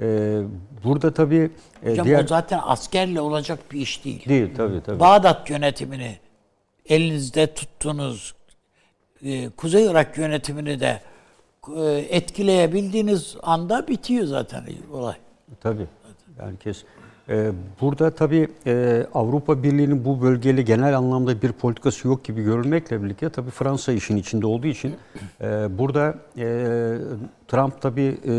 [0.02, 0.38] E,
[0.84, 1.50] burada tabii
[1.86, 4.28] e, Hocam diğer o zaten askerle olacak bir iş değil.
[4.28, 5.00] değil tabii tabii.
[5.00, 6.16] Bağdat yönetimini
[6.88, 8.34] elinizde tuttuğunuz
[9.22, 11.00] e, Kuzey Irak yönetimini de
[12.10, 15.16] etkileyebildiğiniz anda bitiyor zaten olay.
[15.60, 15.86] Tabii.
[16.38, 16.84] Herkes.
[17.28, 23.02] Ee, burada tabii e, Avrupa Birliği'nin bu bölgeli genel anlamda bir politikası yok gibi görülmekle
[23.02, 24.94] birlikte tabii Fransa işin içinde olduğu için
[25.40, 26.44] e, burada e,
[27.48, 28.32] Trump tabii e,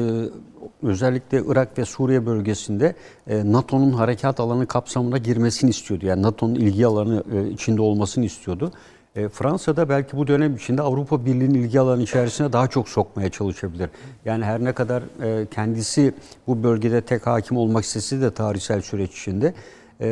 [0.84, 2.96] özellikle Irak ve Suriye bölgesinde
[3.28, 6.06] e, NATO'nun harekat alanı kapsamına girmesini istiyordu.
[6.06, 8.72] Yani NATO'nun ilgi alanı e, içinde olmasını istiyordu.
[9.18, 13.90] E, Fransa'da belki bu dönem içinde Avrupa Birliği'nin ilgi alanı içerisine daha çok sokmaya çalışabilir.
[14.26, 16.14] Yani her ne kadar e, kendisi
[16.48, 19.54] bu bölgede tek hakim olmak istese de tarihsel süreç içinde
[20.02, 20.10] e,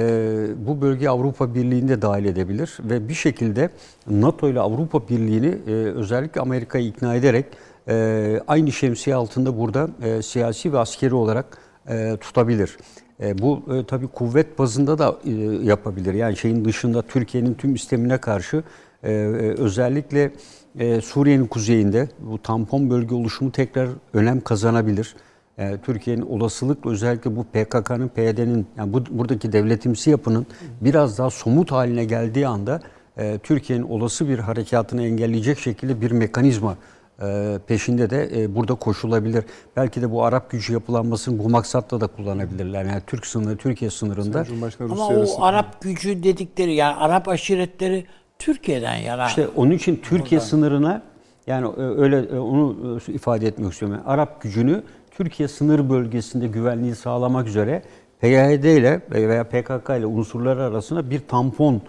[0.67, 3.69] bu bölge Avrupa Birliği'nde dahil edebilir ve bir şekilde
[4.09, 7.45] NATO ile Avrupa Birliği'ni e, özellikle Amerika'yı ikna ederek
[7.87, 11.57] e, aynı şemsiye altında burada e, siyasi ve askeri olarak
[11.89, 12.77] e, tutabilir.
[13.19, 15.31] E, bu e, tabii kuvvet bazında da e,
[15.63, 16.13] yapabilir.
[16.13, 18.63] Yani şeyin dışında Türkiye'nin tüm istemine karşı
[19.05, 19.15] e, e,
[19.57, 20.31] özellikle
[20.79, 25.15] e, Suriye'nin kuzeyinde bu tampon bölge oluşumu tekrar önem kazanabilir.
[25.57, 30.45] E, Türkiye'nin olasılıkla özellikle bu PKK'nın, PYD'nin yani bu, buradaki devletimsi yapının
[30.81, 32.81] biraz daha somut haline geldiği anda
[33.17, 36.77] e, Türkiye'nin olası bir harekatını engelleyecek şekilde bir mekanizma
[37.21, 39.43] e, peşinde de e, burada koşulabilir.
[39.75, 42.85] Belki de bu Arap gücü yapılanmasını bu maksatla da kullanabilirler.
[42.85, 44.45] Yani Türk sınırı, Türkiye sınırında.
[44.79, 48.05] Ama o Arap gücü dedikleri yani Arap aşiretleri
[48.39, 49.27] Türkiye'den yana.
[49.27, 51.01] İşte onun için Türkiye sınırına
[51.47, 53.97] yani e, öyle e, onu e, ifade etmek istiyorum.
[53.97, 57.83] Yani Arap gücünü Türkiye sınır bölgesinde güvenliği sağlamak üzere
[58.19, 61.81] PYD ile veya PKK ile unsurlar arasında bir tampon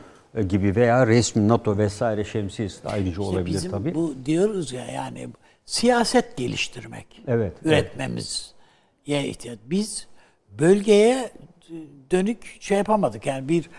[0.48, 3.94] gibi veya resmi NATO vesaire şemsiyesi de ayrıca İşte olabilir bizim tabii.
[3.94, 5.28] bu diyoruz ya yani
[5.64, 7.22] siyaset geliştirmek.
[7.28, 8.54] Evet, Üretmemiz
[9.06, 9.58] ye ihtiyaç.
[9.66, 10.06] Biz
[10.58, 11.30] bölgeye
[12.10, 13.26] dönük şey yapamadık.
[13.26, 13.70] Yani bir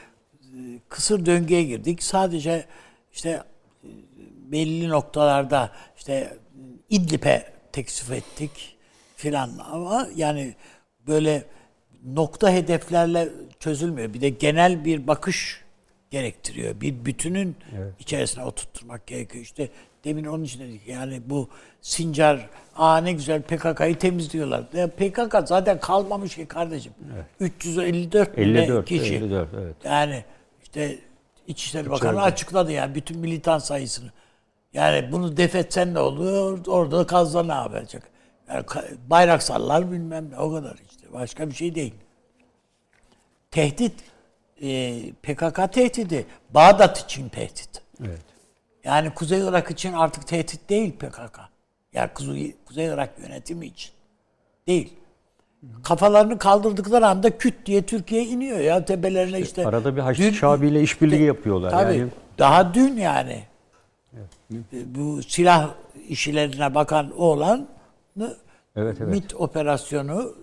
[0.90, 2.04] kısır döngüye girdik.
[2.04, 2.66] Sadece
[3.14, 3.44] işte e,
[4.52, 6.38] belli noktalarda işte
[6.90, 8.78] İdlib'e teksif ettik
[9.16, 10.56] filan ama yani
[11.08, 11.44] böyle
[12.06, 13.30] nokta hedeflerle
[13.60, 14.14] çözülmüyor.
[14.14, 15.62] Bir de genel bir bakış
[16.12, 16.82] gerektiriyor.
[16.82, 17.56] Bir bütünün
[18.00, 19.44] içerisine oturtturmak gerekiyor.
[19.44, 19.70] İşte
[20.04, 21.50] demin onun için dedik yani bu
[21.82, 24.64] Sincar aa ne güzel PKK'yı temizliyorlar.
[24.74, 26.94] Ya PKK zaten kalmamış ki kardeşim.
[27.40, 29.16] 354 bin 54, kişi.
[29.16, 29.76] 54 evet.
[29.84, 30.24] Yani
[30.68, 31.00] işte
[31.48, 34.12] İçişleri Bakanı açıkladı yani bütün militan sayısını.
[34.74, 36.66] Yani bunu defetsen ne oluyor?
[36.68, 38.10] Orada kazda ne yapacak?
[38.50, 41.14] Yani ka- bayraksallar bilmem ne o kadar işte.
[41.14, 41.94] Başka bir şey değil.
[43.52, 43.94] Tehdit
[44.62, 46.26] e, PKK tehdidi.
[46.50, 47.82] Bağdat için tehdit.
[48.06, 48.22] Evet.
[48.84, 51.40] Yani Kuzey Irak için artık tehdit değil PKK.
[51.94, 53.92] Yani Kuzey, Kuzey Irak yönetimi için.
[54.68, 54.94] Değil.
[55.84, 59.68] Kafalarını kaldırdıkları anda küt diye Türkiye iniyor ya tepelerine işte.
[59.68, 61.72] Arada bir Haçlı Şabi ile işbirliği yapıyorlar.
[61.72, 61.98] Tabii.
[61.98, 63.44] Yani Daha dün yani.
[64.52, 64.56] E,
[64.96, 65.70] Bu silah
[66.10, 67.68] işlerine bakan oğlan
[68.76, 69.08] Evet, evet.
[69.14, 70.34] MIT operasyonu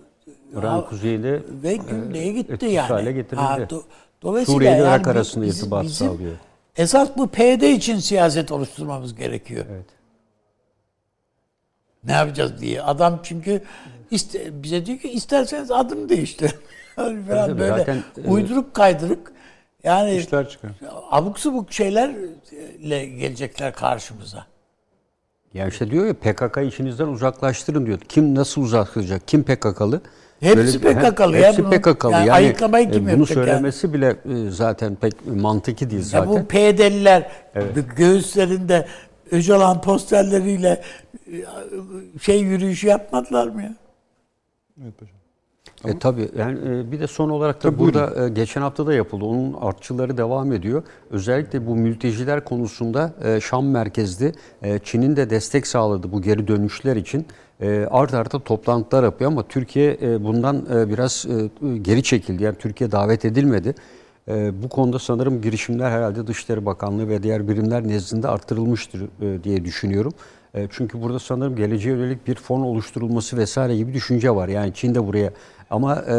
[0.53, 2.87] İran ha- kuzeyinde ve güneye gitti yani.
[2.87, 3.43] hale getirildi.
[3.43, 3.81] do-
[4.21, 6.31] dolayısıyla Suriye ile yani Irak arasında irtibat sağlıyor.
[6.77, 9.65] Esas bu PYD için siyaset oluşturmamız gerekiyor.
[9.71, 9.85] Evet.
[12.05, 12.81] Ne yapacağız diye.
[12.81, 13.61] Adam çünkü
[14.11, 16.51] iste, bize diyor ki isterseniz adını değiştirin.
[16.95, 17.17] falan
[17.47, 19.31] Tabii, böyle zaten, e, uyduruk kaydırık
[19.83, 20.71] yani İşler çıkar.
[21.11, 24.45] abuk subuk şeylerle gelecekler karşımıza.
[25.53, 27.99] Yani işte diyor ya PKK işinizden uzaklaştırın diyor.
[27.99, 29.27] Kim nasıl uzaklaşacak?
[29.27, 30.01] Kim PKK'lı?
[30.39, 31.71] Hepsi Böyle- PKK'lı ya Hepsi bunun.
[31.71, 32.11] PKK'lı.
[32.11, 33.45] Yani Yani, ayıklamayı e, kim Bunu yapacak yani?
[33.47, 36.29] söylemesi bile e, zaten pek mantıki değil Ya zaten.
[36.29, 37.31] bu PYD'liler
[37.97, 38.87] göğüslerinde
[39.31, 40.81] Öcalan posterleriyle
[41.27, 41.45] e,
[42.21, 43.75] şey yürüyüşü yapmadılar mı ya?
[44.81, 45.15] Evet paşam.
[45.85, 48.93] E, tabii yani e, bir de son olarak da Tabii, burada e, geçen hafta da
[48.93, 49.25] yapıldı.
[49.25, 50.83] Onun artçıları devam ediyor.
[51.09, 56.95] Özellikle bu mülteciler konusunda e, Şam merkezli e, Çin'in de destek sağladı bu geri dönüşler
[56.95, 57.25] için.
[57.61, 62.43] E, art arda toplantılar yapıyor ama Türkiye e, bundan e, biraz e, geri çekildi.
[62.43, 63.75] Yani Türkiye davet edilmedi.
[64.29, 69.65] E, bu konuda sanırım girişimler herhalde Dışişleri Bakanlığı ve diğer birimler nezdinde arttırılmıştır e, diye
[69.65, 70.13] düşünüyorum.
[70.53, 74.47] E, Çünkü burada sanırım geleceğe yönelik bir fon oluşturulması vesaire gibi düşünce var.
[74.47, 75.31] Yani Çin de buraya
[75.69, 76.15] ama e,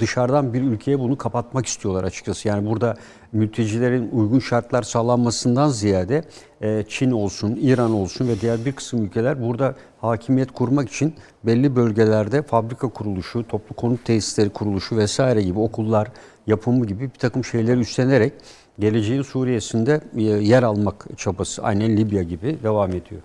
[0.00, 2.48] dışarıdan bir ülkeye bunu kapatmak istiyorlar açıkçası.
[2.48, 2.94] Yani burada
[3.32, 6.24] mültecilerin uygun şartlar sağlanmasından ziyade
[6.60, 11.14] e, Çin olsun, İran olsun ve diğer bir kısım ülkeler burada hakimiyet kurmak için
[11.44, 16.08] belli bölgelerde fabrika kuruluşu, toplu konut tesisleri kuruluşu vesaire gibi okullar
[16.50, 18.32] yapımı gibi bir takım şeyleri üstlenerek
[18.78, 23.20] geleceğin Suriye'sinde e, yer almak çabası aynen Libya gibi devam ediyor.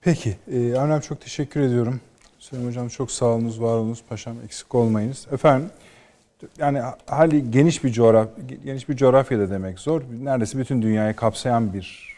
[0.00, 0.36] Peki.
[0.52, 2.00] E, abi çok teşekkür ediyorum.
[2.38, 4.02] Süleyman Hocam çok sağ olunuz, var olunuz.
[4.08, 5.26] Paşam eksik olmayınız.
[5.32, 5.70] Efendim
[6.58, 8.28] yani hali geniş bir coğraf
[8.64, 10.02] geniş bir coğrafyada demek zor.
[10.22, 12.16] Neredeyse bütün dünyayı kapsayan bir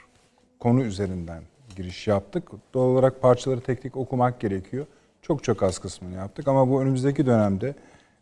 [0.59, 1.43] konu üzerinden
[1.77, 2.51] giriş yaptık.
[2.75, 4.87] Doğal olarak parçaları tek tek okumak gerekiyor.
[5.23, 7.75] Çok çok az kısmını yaptık ama bu önümüzdeki dönemde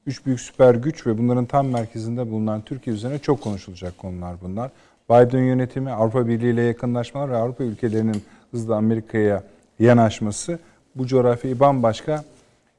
[0.08, 4.70] üç büyük süper güç ve bunların tam merkezinde bulunan Türkiye üzerine çok konuşulacak konular bunlar.
[5.10, 9.42] Biden yönetimi, Avrupa Birliği ile yakınlaşmalar ve Avrupa ülkelerinin hızla Amerika'ya
[9.78, 10.58] yanaşması
[10.94, 12.24] bu coğrafyayı bambaşka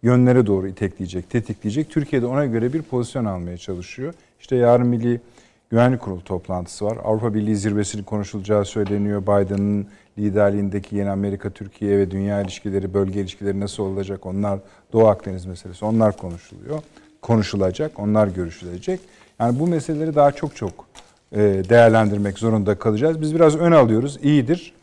[0.03, 1.89] yönlere doğru itekleyecek, tetikleyecek.
[1.89, 4.13] Türkiye de ona göre bir pozisyon almaya çalışıyor.
[4.39, 5.21] İşte yarın Milli
[5.69, 6.97] Güvenlik Kurulu toplantısı var.
[7.03, 9.21] Avrupa Birliği zirvesinin konuşulacağı söyleniyor.
[9.21, 9.87] Biden'ın
[10.17, 14.25] liderliğindeki yeni Amerika, Türkiye ve dünya ilişkileri, bölge ilişkileri nasıl olacak?
[14.25, 14.59] Onlar
[14.93, 15.85] Doğu Akdeniz meselesi.
[15.85, 16.83] Onlar konuşuluyor.
[17.21, 17.99] Konuşulacak.
[17.99, 18.99] Onlar görüşülecek.
[19.39, 20.85] Yani bu meseleleri daha çok çok
[21.31, 21.39] e,
[21.69, 23.21] değerlendirmek zorunda kalacağız.
[23.21, 24.19] Biz biraz ön alıyoruz.
[24.23, 24.73] İyidir.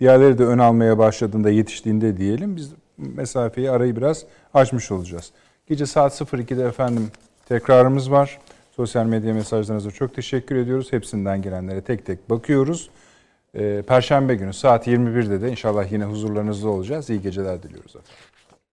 [0.00, 2.56] Diğerleri de ön almaya başladığında, yetiştiğinde diyelim.
[2.56, 5.30] Biz mesafeyi, arayı biraz açmış olacağız.
[5.66, 7.10] Gece saat 02'de efendim
[7.48, 8.38] tekrarımız var.
[8.76, 10.92] Sosyal medya mesajlarınıza çok teşekkür ediyoruz.
[10.92, 12.90] Hepsinden gelenlere tek tek bakıyoruz.
[13.54, 17.10] Ee, Perşembe günü saat 21'de de inşallah yine huzurlarınızda olacağız.
[17.10, 18.29] İyi geceler diliyoruz efendim.